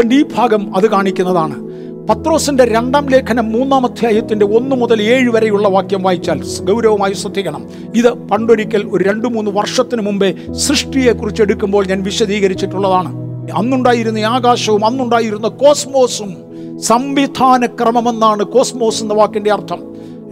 [0.00, 1.70] തന്റെ ഈ ഭാഗം അത് കാണിക്കുന്നതാണ്.
[2.08, 7.64] പത്രോസിന്റെ രണ്ടാം ലേഖനം മൂന്നാം അധ്യായത്തിന്റെ ഒന്ന് മുതൽ ഏഴ് വരെയുള്ള വാക്യം വായിച്ചാൽ ഗൗരവമായി ശ്രദ്ധിക്കണം.
[7.96, 13.10] ഇത് പണ്ടൊരിക്കൽ ഒരു രണ്ടു മൂന്ന് വർഷത്തിന് മുമ്പേ സൃഷ്ടിയെക്കുറിച്ച് എടുക്കുമ്പോൾ ഞാൻ വിശദീകരിച്ചിട്ടുള്ളതാണ്.
[13.50, 16.36] അന്നുണ്ടായിരുന്ന ആകാശവും അന്നുണ്ടായിരുന്ന കോസ്മോസും
[16.80, 19.80] സംവിധാന ക്രമമെന്നാണ് കോസ്മോസ് എന്ന വാക്കിന്റെ അർത്ഥം.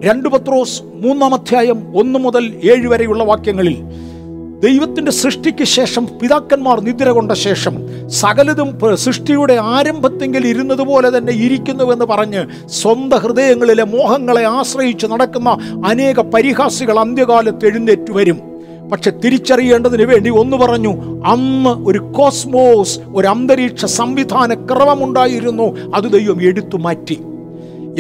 [0.05, 3.77] രണ്ട് പത്രോസ് മൂന്നാം അധ്യായം ഒന്ന് മുതൽ ഏഴ് വരെയുള്ള വാക്യങ്ങളിൽ
[4.63, 7.75] ദൈവത്തിന്റെ സൃഷ്ടിക്ക് ശേഷം പിതാക്കന്മാർ നിദ്ര കൊണ്ട ശേഷം
[8.09, 15.51] സകലതും സൃഷ്ടിയുടെ ആരംഭത്തെങ്കിൽ ഇരുന്നത് പോലെ തന്നെ ഇരിക്കുന്നുവെന്ന് പറഞ്ഞ് സ്വന്തം ഹൃദയങ്ങളിലെ മോഹങ്ങളെ ആശ്രയിച്ച് നടക്കുന്ന
[15.87, 18.41] അനേക പരിഹാസികൾ അന്ത്യകാലത്ത് എഴുന്നേറ്റ് വരും.
[18.93, 20.93] പക്ഷെ തിരിച്ചറിയേണ്ടതിന് വേണ്ടി ഒന്ന് പറഞ്ഞു
[21.27, 27.19] അന്ന് ഒരു കോസ്മോസ് ഒരു അന്തരീക്ഷ സംവിധാന ക്രമമുണ്ടായിരുന്നു അത് ദൈവം എടുത്തു മാറ്റി.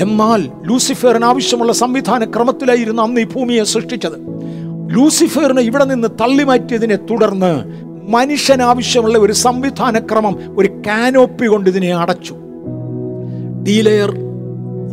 [0.00, 4.37] എന്നാൽ ലൂസിഫറിന് ആവശ്യമുള്ള സംവിധാന ക്രമത്തിലായിരുന്നു അന്ന് ഈ ഭൂമിയെ സൃഷ്ടിച്ചത്.
[4.90, 7.52] ലൂസിഫറിനെ ഇവിടെ നിന്ന് തള്ളി തള്ളിമാറ്റിയതിനെ തുടർന്ന്
[8.10, 12.34] മനുഷ്യന് ആവശ്യമുള്ള ഒരു സംവിധാനക്രമം ഒരു കാനോപ്പി കൊണ്ട് ഇതിനെ അടച്ചു.
[13.62, 14.10] D layer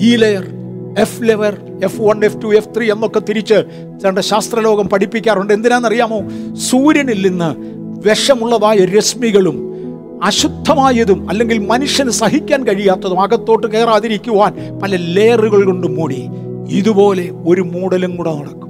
[0.02, 0.46] E layer
[0.98, 3.64] F layer F one F two F three എന്നൊക്കെ തിരിച്ച്
[4.04, 5.54] ചേണ്ട ശാസ്ത്രലോകം പഠിപ്പിക്കാറുണ്ട്.
[5.54, 6.20] എന്തിനാണെന്നറിയാമോ?
[6.56, 7.50] സൂര്യനിൽ നിന്ന്
[8.10, 9.58] വിഷമുള്ളതായ രശ്മികളും
[10.24, 16.22] അശുദ്ധമായതും അല്ലെങ്കിൽ മനുഷ്യന് സഹിക്കാൻ കഴിയാത്തതും അകത്തോട്ട് കയറാതിരിക്കുവാൻ പല ലെയറുകൾ കൊണ്ട് മൂടി.
[16.70, 18.65] ഇതുപോലെ ഒരു മൂടലും കൂടെ നടക്കും.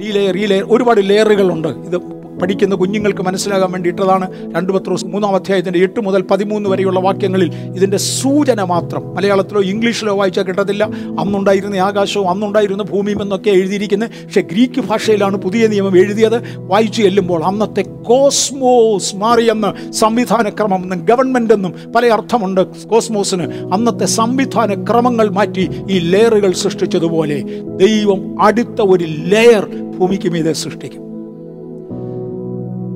[0.00, 5.78] ഈ ലെയർ ഈ ലെയർ ഒരുപാട് ലെയറുകളുണ്ട് ഇത് പഠിക്കുന്ന കുഞ്ഞുങ്ങൾക്ക് മനസ്സിലാകാൻ വേണ്ടിയിട്ടതാണ് രണ്ട് പത്രോസ് മൂന്നാം അധ്യായത്തിന്റെ
[5.78, 9.16] എട്ട് മുതൽ പതിമൂന്ന് വരെയുള്ള വാക്യങ്ങളിൽ ഇതിന്റെ സൂചന മാത്രം.
[9.16, 10.84] മലയാളത്തിലോ ഇംഗ്ലീഷിലോ വായിച്ചാൽ കിട്ടത്തില്ല.
[11.20, 14.10] അന്നുണ്ടായിരുന്ന ആകാശവും അന്നുണ്ടായിരുന്ന ഭൂമിയും എന്നൊക്കെ എഴുതിയിരിക്കുന്നത്.
[14.24, 16.58] പക്ഷേ ഗ്രീക്ക് ഭാഷയിലാണ് പുതിയ നിയമം എഴുതിയത്.
[16.58, 23.72] വായിച്ചു ചെല്ലുമ്പോൾ അന്നത്തെ കോസ്മോസ് മാറിയെന്ന് സംവിധാനക്രമം എന്നും ഗവൺമെന്റ് എന്നും പല അർത്ഥമുണ്ട് കോസ്മോസിന്.
[23.72, 27.42] അന്നത്തെ സംവിധാന ക്രമങ്ങൾ മാറ്റി ഈ ലെയറുകൾ സൃഷ്ടിച്ചതുപോലെ
[27.76, 29.64] ദൈവം അടുത്ത ഒരു ലെയർ
[29.98, 31.05] ഭൂമിക്ക് മീതെ സൃഷ്ടിക്കും.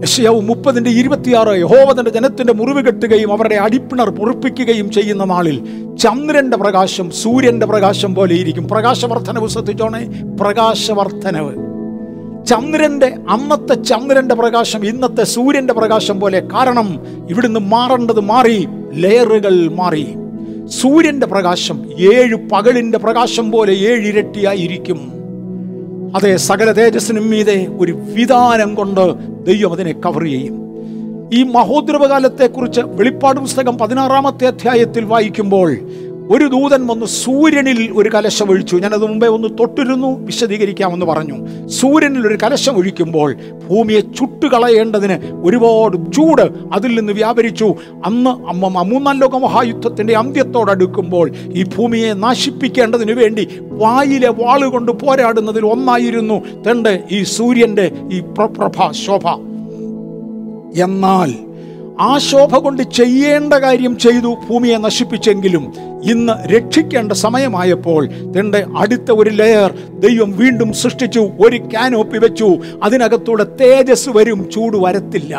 [0.03, 5.65] യശയാവ് മുപ്പതിന്റെ ഇരുപത്തിയാറ് യഹോവ തന്റെ ജനത്തിന്റെ മുറിവ് കെട്ടുകയും അവരുടെ അടിപ്പിണർ പൊറുപ്പിക്കുകയും ചെയ്യുന്ന നാളിൽ
[5.97, 8.69] ചന്ദ്രന്റെ പ്രകാശം സൂര്യന്റെ പ്രകാശം പോലെ ഇരിക്കും.
[8.69, 10.07] പ്രകാശവർദ്ധനവ് ശ്രദ്ധിച്ചോണേ
[10.41, 11.55] പ്രകാശവർദ്ധനവ്.
[12.47, 20.15] ചന്ദ്രന്റെ അന്നത്തെ ചന്ദ്രന്റെ പ്രകാശം ഇന്നത്തെ സൂര്യന്റെ പ്രകാശം പോലെ കാരണം ഇവിടുന്ന് മാറേണ്ടത് മാറി ലെയറുകൾ മാറി.
[20.67, 25.20] സൂര്യന്റെ പ്രകാശം ഏഴ് പകലിന്റെ പ്രകാശം പോലെ ഏഴ് ഇരട്ടിയായിരിക്കും.
[26.17, 29.01] അതെ സകല തേജസ്സിനും മീതെ ഒരു വിധാനം കൊണ്ട്
[29.47, 30.57] ദൈവം അതിനെ കവർ ചെയ്യും.
[31.35, 35.77] ഈ മഹോദ്രവകാലത്തെക്കുറിച്ച് വെളിപ്പാട് പുസ്തകം പതിനാറാമത്തെ അധ്യായത്തിൽ വായിക്കുമ്പോൾ
[36.31, 38.77] ഒരു ദൂതൻ വന്ന് സൂര്യനിൽ ഒരു കലശം ഒഴിച്ചു.
[38.77, 41.67] ഞാനത് മുമ്പേ ഒന്ന് തൊട്ടിരുന്നു വിശദീകരിക്കാമെന്ന് പറഞ്ഞു.
[41.67, 43.35] സൂര്യനിൽ ഒരു കലശം ഒഴിക്കുമ്പോൾ
[43.71, 47.75] ഭൂമിയെ ചുട്ടുകളയേണ്ടതിന് ഒരുപാട് ചൂട് അതിൽ നിന്ന് വ്യാപരിച്ചു.
[48.07, 57.05] അന്ന് അമ്മ മൂന്നാം ലോക മഹായുദ്ധത്തിന്റെ അന്ത്യത്തോടടുക്കുമ്പോൾ ഈ ഭൂമിയെ നാശിപ്പിക്കേണ്ടതിനു വേണ്ടി വായിലെ വാളുകൊണ്ട് പോരാടുന്നതിൽ ഒന്നായിരുന്നു തണ്ട്
[57.13, 59.29] ഈ സൂര്യന്റെ ഈ പ്ര- പ്രഭ ശോഭ.
[60.83, 61.35] എന്നാൽ
[62.01, 69.75] ആ ശോഭ കൊണ്ട് ചെയ്യേണ്ട കാര്യം ചെയ്തു ഭൂമിയെ നശിപ്പിച്ചെങ്കിലും ഇന്ന് രക്ഷിക്കേണ്ട സമയമായപ്പോൾ തന്റെ അടുത്ത ഒരു ലെയർ
[69.99, 72.59] ദൈവം വീണ്ടും സൃഷ്ടിച്ചു ഒരു കാനോപ്പി വെച്ചു.
[72.83, 75.37] അതിനകത്തൂടെ തേജസ് വരും ചൂട് വരത്തില്ല.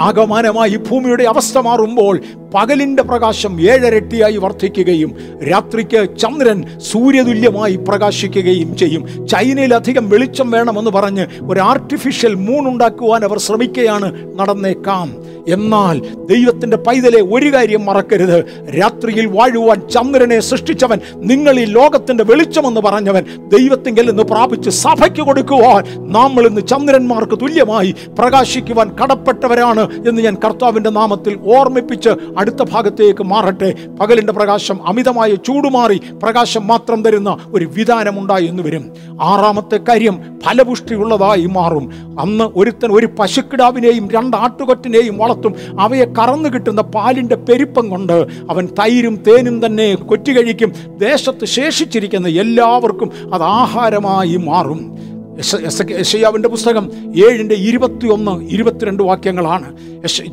[0.00, 2.20] ആകമാനമായി ഭൂമിയുടെ അവസ്ഥ മാറുമ്പോൾ
[2.54, 5.10] പകലിന്റെ പ്രകാശം ഏഴരട്ടിയായി വർദ്ധിക്കുകയും
[5.50, 9.26] രാത്രിക്ക് ചന്ദ്രൻ സൂര്യതുല്യമായി പ്രകാശിക്കുകയും ചെയ്യും.
[9.26, 15.08] ചൈനയിൽ അധികം വെളിച്ചം വേണമെന്ന് പറഞ്ഞ് ഒരു ആർട്ടിഫിഷ്യൽ മൂൺ ഉണ്ടാക്കുവാൻ അവർ ശ്രമിക്കുകയാണ് നടന്നേക്കാം.
[15.48, 18.38] എന്നാൽ ദൈവത്തിന്റെ പൈതലെ ഒരു കാര്യം മറക്കരുത്.
[18.80, 26.46] രാത്രിയിൽ വാഴുവാൻ ചന്ദ്രനെ സൃഷ്ടിച്ചവൻ നിങ്ങൾ ഈ ലോകത്തിന്റെ വെളിച്ചമെന്ന് പറഞ്ഞവൻ ദൈവത്തിങ്കിൽ നിന്ന് പ്രാപിച്ച് സഭയ്ക്ക് കൊടുക്കുവാൻ നമ്മൾ
[26.46, 32.08] ഇന്ന് ചന്ദ്രന്മാർക്ക് തുല്യമായി പ്രകാശിക്കുവാൻ കടപ്പെട്ടവരാണ് എന്ന് ഞാൻ കർത്താവിന്റെ നാമത്തിൽ ഓർമ്മിപ്പിച്ച്
[32.38, 33.74] അടുത്ത ഭാഗത്തേക്ക് മാറട്ടെ.
[34.00, 38.92] പകലിന്റെ പ്രകാശം അമിതമായ ചൂടുമാറി പ്രകാശം മാത്രം തരുന്ന ഒരു വിധാനമുണ്ടായി എന്ന് വരും.
[39.22, 41.90] ആറാമത്തെ കാര്യം ഫലപുഷ്ടിയുള്ളതായി മാറും.
[42.20, 45.54] അന്ന് ഒരുത്തൻ ഒരു പശുക്കിടാവിനെയും രണ്ട് ആട്ടുകൊറ്റിനെയും വളർത്തും.
[45.80, 53.34] അവയെ കറന്നു കിട്ടുന്ന പാലിന്റെ പെരുപ്പം കൊണ്ട് അവൻ തൈരും തേനും തന്നെ കൊറ്റി കഴിക്കും ദേശത്ത് ശേഷിച്ചിരിക്കുന്ന എല്ലാവർക്കും
[53.34, 55.07] അത് ആഹാരമായി മാറും.
[55.38, 56.90] യശ- യശ- യശയ്യാവിന്റെ പുസ്തകം
[57.26, 59.76] ഏഴിന്റെ ഇരുപത്തിയൊന്ന് ഇരുപത്തിരണ്ട് വാക്യങ്ങളാണ്.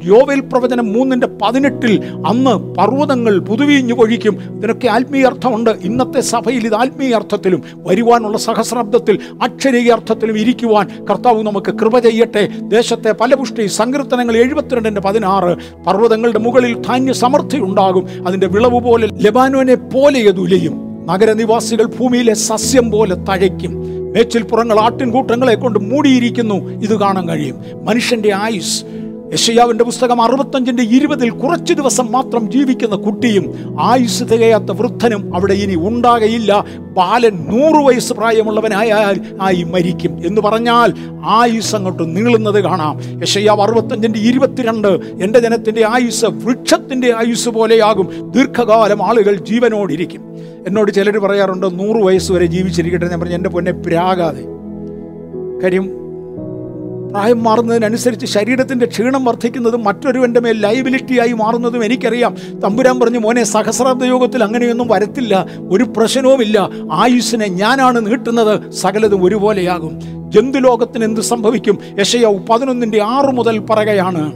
[0.04, 4.58] യോവേൽ പ്രവചനം മൂന്നിന്റെ പതിനെട്ടിൽ അന്ന് പർവതങ്ങൾ പുതുവിഞ്ഞു കൊഴിക്കും.
[4.58, 5.70] ഇതിനൊക്കെ ആത്മീയ അർത്ഥമുണ്ട്.
[5.70, 12.50] ഇന്നത്തെ സഭയിൽ ഇത് ആത്മീയ അർത്ഥത്തിലും വരുവാനുള്ള സഹസ്രാബ്ദത്തിൽ അക്ഷരീയ അർത്ഥത്തിലും ഇരിക്കുവാൻ കർത്താവ് നമുക്ക് കൃപ ചെയ്യട്ടെ.
[12.62, 18.28] ദേശത്തെ ഫലപുഷ്ടി സങ്കീർത്തനങ്ങൾ എഴുപത്തിരണ്ടിന്റെ പതിനാറ് പർവതങ്ങളുടെ മുകളിൽ ധാന്യ സമൃദ്ധി ഉണ്ടാകും.
[18.28, 24.05] അതിന്റെ വിളവ് പോലെ ലബാനോനെ പോലെ ഏതുലയും നഗരനിവാസികൾ ഭൂമിയിലെ സസ്യം പോലെ തഴയ്ക്കും.
[24.16, 26.56] മേച്ചിൽപ്പുറങ്ങൾ ആട്ടിൻകൂട്ടങ്ങളെ കൊണ്ട് മൂടിയിരിക്കുന്നു.
[26.84, 27.86] ഇത് കാണാൻ കഴിയും.
[27.86, 28.86] മനുഷ്യന്റെ ആയുസ്
[29.34, 36.66] യശയാവിന്റെ പുസ്തകം അറുപത്തഞ്ചിന്റെ ഇരുപതിൽ കുറച്ച് ദിവസം മാത്രം ജീവിക്കുന്ന കുട്ടിയും ആയുസ് തികയാത്ത വൃദ്ധനും അവിടെ ഇനി ഉണ്ടാകയില്ല.
[36.80, 40.94] ബാലൻ നൂറ് വയസ്സ് പ്രായമുള്ളവനായാൽ ആയി മരിക്കും എന്ന് പറഞ്ഞാൽ
[41.26, 43.22] ആയുസ് അങ്ങോട്ട് നീളുന്നത് കാണാം.
[43.22, 44.88] യശയാവ് അറുപത്തഞ്ചിന്റെ ഇരുപത്തിരണ്ട്
[45.22, 48.32] എന്റെ ജനത്തിന്റെ ആയുസ് വൃക്ഷത്തിന്റെ ആയുസ് പോലെയാകും.
[48.32, 50.22] ദീർഘകാലം ആളുകൾ ജീവനോടിരിക്കും.
[50.68, 54.42] എന്നോട് ചിലർ പറയാറുണ്ട് നൂറ് വയസ്സ് വരെ ജീവിച്ചിരിക്കട്ടെ ഞാൻ പറഞ്ഞു എന്റെ പൊന്നെ പ്രാകാതെ.
[55.64, 56.05] കാര്യം
[57.16, 62.36] പ്രായം മാറുന്നതിനനുസരിച്ച് ശരീരത്തിന്റെ ക്ഷീണം വർദ്ധിക്കുന്നതും മറ്റൊരുവന്റെ മേൽ ലൈബിലിറ്റിയായി മാറുന്നതും എനിക്കറിയാം.
[62.64, 65.46] തമ്പുരാൻ പറഞ്ഞു മോനെ സഹസ്രാബ്ദ യോഗത്തിൽ അങ്ങനെയൊന്നും വരത്തില്ല.
[65.70, 66.70] ഒരു പ്രശ്നവുമില്ല.
[66.92, 68.72] ആയുസ്സിനെ ഞാനാണ് നീട്ടുന്നത്.
[68.72, 70.00] സകലതും ഒരുപോലെയാകും.
[70.32, 71.80] ജന്തുലോകത്തിന് എന്ത് സംഭവിക്കും?
[72.00, 74.32] യശയാവ് പതിനൊന്നിന്റെ ആറ് മുതൽ പറയുകയാണ്.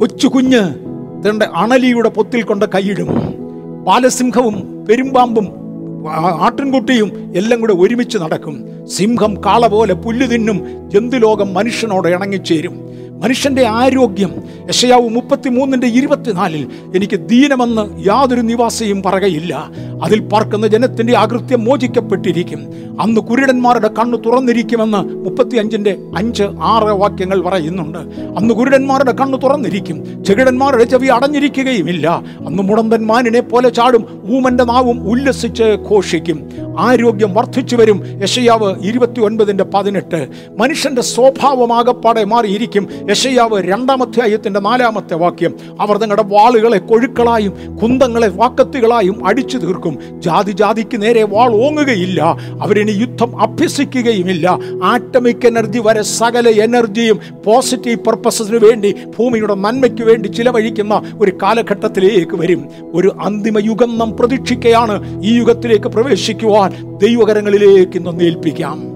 [0.00, 3.08] കൊച്ചു കുഞ്ഞ് അണലിയുടെ പൊത്തിൽ കൊണ്ട് കൈയിടും.
[3.84, 5.63] ബാലസിംഹവും പെരുമ്പാമ്പും
[6.12, 8.86] ആട്ടിൻകുട്ടിയും എല്ലാം കൂടെ ഒരുമിച്ച് നടക്കും.
[8.86, 10.90] സിംഹം കാള പോലെ പുല്ല് തിന്നും.
[10.90, 12.94] ജന്തുലോകം മനുഷ്യനോട് ഇണങ്ങിച്ചേരും.
[13.24, 14.30] മനുഷ്യന്റെ ആരോഗ്യം.
[14.68, 19.70] യശയാവ് മുപ്പത്തി മുപ്പത്തിമൂന്നിന്റെ ഇരുപത്തിനാലിൽ എനിക്ക് ദീനമെന്ന് യാതൊരു നിവാസിയും പറയുകയില്ല.
[20.02, 22.58] അതിൽ പാർക്കുന്ന ജനത്തിന്റെ അകൃത്യം മോചിക്കപ്പെട്ടിരിക്കും.
[23.00, 27.98] അന്ന് കുരുടന്മാരുടെ കണ്ണ് തുറന്നിരിക്കുമെന്ന് മുപ്പത്തി അഞ്ചിന്റെ അഞ്ച് ആറ് വാക്യങ്ങൾ പറയുന്നുണ്ട്.
[28.38, 30.24] അന്ന് കുരുടന്മാരുടെ കണ്ണ് തുറന്നിരിക്കും.
[30.24, 32.22] ചെകിടന്മാരുടെ ചെവി അടഞ്ഞിരിക്കുകയുമില്ല.
[32.46, 36.50] അന്ന് മുടന്തൻ മാനിനെ പോലെ ചാടും ഊമന്റെ നാവും ഉല്ലസിച്ച് ഘോഷിക്കും.
[36.78, 38.22] ആരോഗ്യം വർദ്ധിച്ചു വരും.
[38.22, 40.28] യശയാവ് ഇരുപത്തി ഒൻപതിന്റെ പതിനെട്ട്.
[40.58, 42.88] മനുഷ്യന്റെ സ്വഭാവമാകപ്പാടെ മാറിയിരിക്കും.
[43.14, 45.54] യശയാവ് രണ്ടാമത്തെ അയ്യത്തിന്റെ നാലാമത്തെ വാക്യം.
[45.80, 49.98] അവർ തങ്ങളുടെ വാളുകളെ കൊഴുക്കളായും കുന്തങ്ങളെ വാക്കത്തുകളായും അടിച്ചു തീർക്കും.
[50.20, 52.22] ജാതി ജാതിക്ക് നേരെ വാൾ ഓങ്ങുകയില്ല.
[52.62, 54.58] അവരിനി യുദ്ധം അഭ്യസിക്കുകയുമില്ല.
[54.82, 62.64] ആറ്റമിക് എനർജി വരെ സകല എനർജിയും പോസിറ്റീവ് പർപ്പസിന് വേണ്ടി ഭൂമിയുടെ നന്മയ്ക്ക് വേണ്ടി ചിലവഴിക്കുന്ന ഒരു കാലഘട്ടത്തിലേക്ക് വരും.
[62.94, 68.93] ഒരു അന്തിമ യുഗം നാം പ്രതീക്ഷിക്കുകയാണ് ഈ യുഗത്തിലേക്ക് പ്രവേശിക്കുവാൻ ദൈവകരങ്ങളിലേക്ക് ഇന്ന് ഏൽപ്പിക്കാം.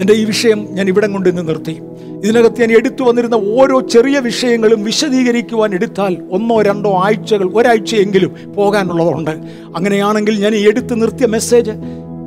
[0.00, 1.80] എന്റെ ഈ വിഷയം ഞാൻ ഇവിടെ കൊണ്ട് ഇന്ന് നിർത്തി.
[2.24, 9.30] ഇതിനകത്ത് ഞാൻ എടുത്തു വന്നിരുന്ന ഓരോ ചെറിയ വിഷയങ്ങളും വിശദീകരിക്കുവാൻ എടുത്താൽ ഒന്നോ രണ്ടോ ആഴ്ചകൾ ഒരാഴ്ചയെങ്കിലും പോകാനുള്ളതുണ്ട്.
[9.76, 11.70] അങ്ങനെയാണെങ്കിൽ ഞാൻ ഈ എടുത്ത് നിർത്തിയ മെസ്സേജ്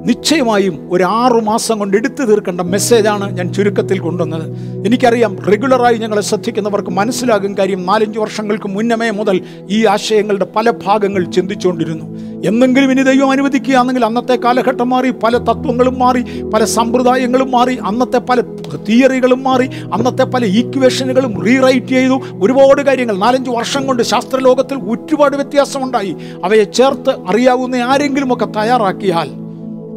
[0.06, 4.46] നിശ്ചയമായും ഒരു ആറു മാസം കൊണ്ട് എടുത്തു തീർക്കേണ്ട മെസ്സേജാണ് ഞാൻ ചുരുക്കത്തിൽ കൊണ്ടുവന്നത്.
[4.88, 12.06] എനിക്കറിയാം റെഗുലറായി ഞങ്ങളെ ശ്രദ്ധിക്കുന്നവർക്ക് മനസ്സിലാകും കാര്യം നാലഞ്ച് വർഷങ്ങൾക്ക് മുന്നമേ മുതൽ ഈ ആശയങ്ങളുടെ പല ഭാഗങ്ങൾ ചിന്തിച്ചുകൊണ്ടിരുന്നു.
[12.46, 18.42] എന്നെങ്കിലും ഇനി ദൈവം അനുവദിക്കുകയാണെങ്കിൽ അന്നത്തെ കാലഘട്ടം മാറി പല തത്വങ്ങളും മാറി പല സമ്പ്രദായങ്ങളും മാറി അന്നത്തെ പല
[18.90, 22.22] തിയറികളും മാറി അന്നത്തെ പല ഈക്വേഷനുകളും റീറൈറ്റ് ചെയ്തു.
[22.42, 26.16] ഒരുപാട് കാര്യങ്ങൾ നാലഞ്ച് വർഷം കൊണ്ട് ശാസ്ത്രലോകത്തിൽ ഒരുപാട് വ്യത്യാസമുണ്ടായി.
[26.44, 29.41] അവയെ ചേർത്ത് അറിയാവുന്ന ആരെങ്കിലുമൊക്കെ തയ്യാറാക്കിയാൽ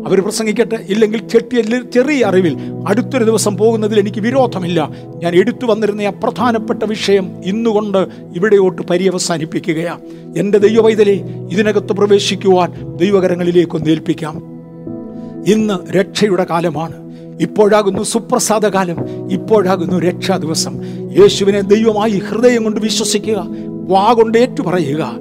[0.07, 2.57] അവർ പ്രസംഗിക്കട്ടെ ഇല്ലെങ്കിൽ ചെട്ടിയ ചെറിയ അറിവിൽ
[2.89, 4.91] അടുത്തൊരു ദിവസം പോകുന്നതിൽ എനിക്ക് വിരോധമില്ല.
[5.23, 7.99] ഞാൻ എടുത്തു വന്നിരുന്ന ആ പ്രധാനപ്പെട്ട വിഷയം ഇന്നുകൊണ്ട്
[8.37, 10.01] ഇവിടെയോട്ട് പര്യവസാനിപ്പിക്കുകയാണ്
[10.39, 14.43] എന്റെ ദൈവവൈതലെ ഇതിനകത്ത് പ്രവേശിക്കുവാൻ ദൈവകരങ്ങളിലേക്കൊന്ന് ഏൽപ്പിക്കാം.
[15.47, 17.05] ഇന്ന് രക്ഷയുടെ കാലമാണ്.
[17.41, 19.31] ഇപ്പോഴാകുന്നു സുപ്രസാദ കാലം.
[19.33, 20.81] ഇപ്പോഴാകുന്നു രക്ഷാ ദിവസം.
[21.21, 23.47] യേശുവിനെ ദൈവമായി ഹൃദയം കൊണ്ട് വിശ്വസിക്കുക
[23.89, 25.15] വാ കൊണ്ട് ഏറ്റുപറയുക.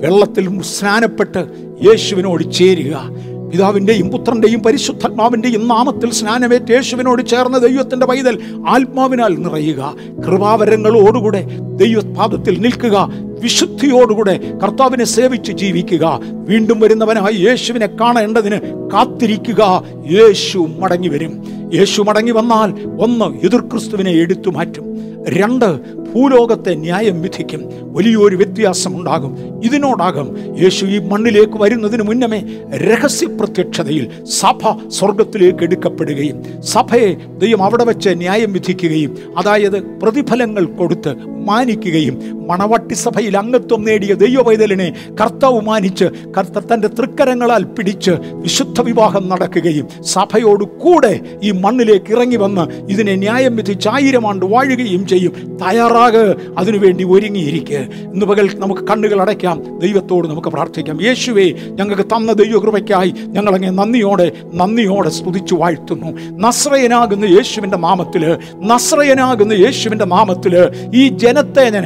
[0.00, 1.46] വെള്ളത്തിൽ സ്നാനപ്പെട്ട്
[1.86, 3.10] യേശുവിനോട് ചേരുക.
[3.50, 8.38] പിതാവിന്റെയും പുത്രന്റെയും പരിശുദ്ധാത്മാവിന്റെയും നാമത്തിൽ സ്നാനമേറ്റ് യേശുവിനോട് ചേർന്ന ദൈവത്തിന്റെ പൈതൽ
[8.68, 9.94] ആത്മാവിനാൽ നിറയുക.
[10.26, 11.46] കൃപാവരങ്ങളോടുകൂടെ
[11.76, 13.12] ദൈവപാദത്തിൽ നിൽക്കുക.
[13.42, 16.20] വിശുദ്ധിയോടുകൂടെ കർത്താവിനെ സേവിച്ച് ജീവിക്കുക.
[16.22, 19.82] വീണ്ടും വരുന്നവനായി യേശുവിനെ കാണേണ്ടതിന് കാത്തിരിക്കുക.
[20.10, 21.42] യേശു മടങ്ങി വരും.
[21.74, 24.84] യേശു മടങ്ങി വന്നാൽ ഒന്ന് എതിർക്രിസ്തുവിനെ എടുത്തു മാറ്റും.
[25.28, 27.62] രണ്ട് ഭൂലോകത്തെ ന്യായം വിധിക്കും.
[27.82, 29.62] വലിയൊരു വ്യത്യാസം ഉണ്ടാകും.
[29.64, 32.40] ഇതിനോടാകും യേശു ഈ മണ്ണിലേക്ക് വരുന്നതിന് മുന്നമേ
[32.76, 42.37] രഹസ്യ പ്രത്യക്ഷതയിൽ സഭ സ്വർഗത്തിലേക്ക് എടുക്കപ്പെടുകയും സഭയെ ദൈവം അവിടെ വെച്ച് ന്യായം വിധിക്കുകയും അതായത് പ്രതിഫലങ്ങൾ കൊടുത്ത് മാനിക്കുകയും
[42.48, 44.88] മണവട്ടി സഭയിൽ അംഗത്വം നേടിയ ദൈവവൈതലിനെ
[45.20, 46.04] കർത്താവ് മാനിച്ച്
[46.36, 53.56] കർത്ത തന്റെ തൃക്കരങ്ങളാൽ പിടിച്ച് വിശുദ്ധ വിവാഹം നടക്കുകയും സഭയോട് കൂടെ ഈ മണ്ണിലേക്ക് ഇറങ്ങി വന്ന് ഇതിനെ ന്യായം
[53.56, 55.32] വിധിച്ച് ആയിരം ആണ്ട് വാഴുകയും ചെയ്യും.
[55.62, 57.76] തയ്യാറാക് അതിനുവേണ്ടി ഒരുങ്ങിയിരിക്കുക
[58.12, 59.78] ഇന്ന് പകൽ നമുക്ക് കണ്ണുകൾ അടയ്ക്കാം.
[59.78, 61.02] ദൈവത്തോട് നമുക്ക് പ്രാർത്ഥിക്കാം.
[61.02, 66.10] യേശുവേ ഞങ്ങൾക്ക് തന്ന ദൈവകൃപയ്ക്കായി ഞങ്ങളങ്ങ് നന്ദിയോടെ നന്ദിയോടെ സ്തുതിച്ചു വാഴ്ത്തുന്നു.
[66.46, 68.36] നസ്രയനാകുന്ന യേശുവിന്റെ മാമത്തിൽ
[68.66, 70.54] നസ്രയനാകുന്ന യേശുവിന്റെ മാമത്തിൽ
[70.94, 71.84] ഈ ജനത്തെ ഞാൻ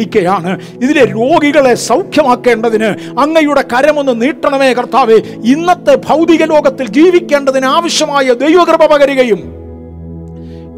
[0.00, 0.52] അനുഗ്രഹിക്കുകയാണ്
[0.84, 2.90] ഇതിലെ രോഗികളെ സൗഖ്യമാക്കേണ്ടതിന്
[3.20, 5.18] അങ്ങയുടെ കരമൊന്ന് നീട്ടണമേ കർത്താവെ.
[5.52, 9.60] ഇന്നത്തെ ഭൗതിക ലോകത്തിൽ ജീവിക്കേണ്ടതിന് ആവശ്യമായ ദൈവകൃപ പകരുകയും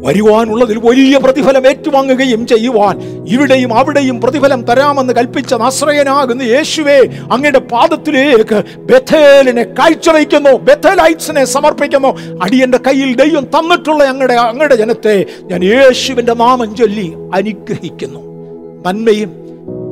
[0.05, 2.95] വരുവാനുള്ളതിൽ വലിയ പ്രതിഫലം ഏറ്റുവാങ്ങുകയും ചെയ്യുവാൻ
[3.27, 6.97] ഇവിടെയും അവിടെയും പ്രതിഫലം തരാമെന്ന് കൽപ്പിച്ച നാശ്രയനാകുന്ന യേശുവേ
[7.31, 8.57] അങ്ങയുടെ പാദത്തിലേക്ക്
[8.89, 10.49] ബെഥേലിനെ കാഴ്ചവയ്ക്കുന്നു.
[10.49, 12.11] ബഥേലൈറ്റ്സിനെ സമർപ്പിക്കുന്നു.
[12.43, 18.32] അടിയന്റെ കയ്യിൽ ദൈവം തന്നിട്ടുള്ള അങ്ങയുടെ അങ്ങയുടെ ജനത്തെ ഞാൻ യേശുവിന്റെ നാമം ചൊല്ലി അനുഗ്രഹിക്കുന്നു.
[18.87, 19.31] നന്മയും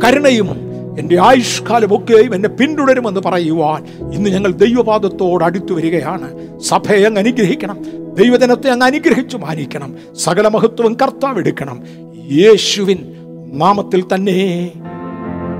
[0.04, 6.60] കരുണയും എന്റെ ആയുഷ്കാലമൊക്കെയും എന്നെ പിന്തുടരുമെന്ന് പറയുവാൻ ഇന്ന് ഞങ്ങൾ ദൈവപാദത്തോട് അടുത്തു വരികയാണ്.
[6.60, 7.78] സഭയെ അങ്ങ് അനുഗ്രഹിക്കണം.
[8.16, 9.96] ദൈവജനത്തെ അങ്ങ് അനുഗ്രഹിച്ചു മാനിക്കണം.
[10.16, 11.84] സകല മഹത്വം കർത്താവ് എടുക്കണം.
[12.32, 13.16] യേശുവിൻ
[13.54, 14.72] നാമത്തിൽ തന്നെ.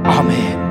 [0.08, 0.71] ആമേൻ.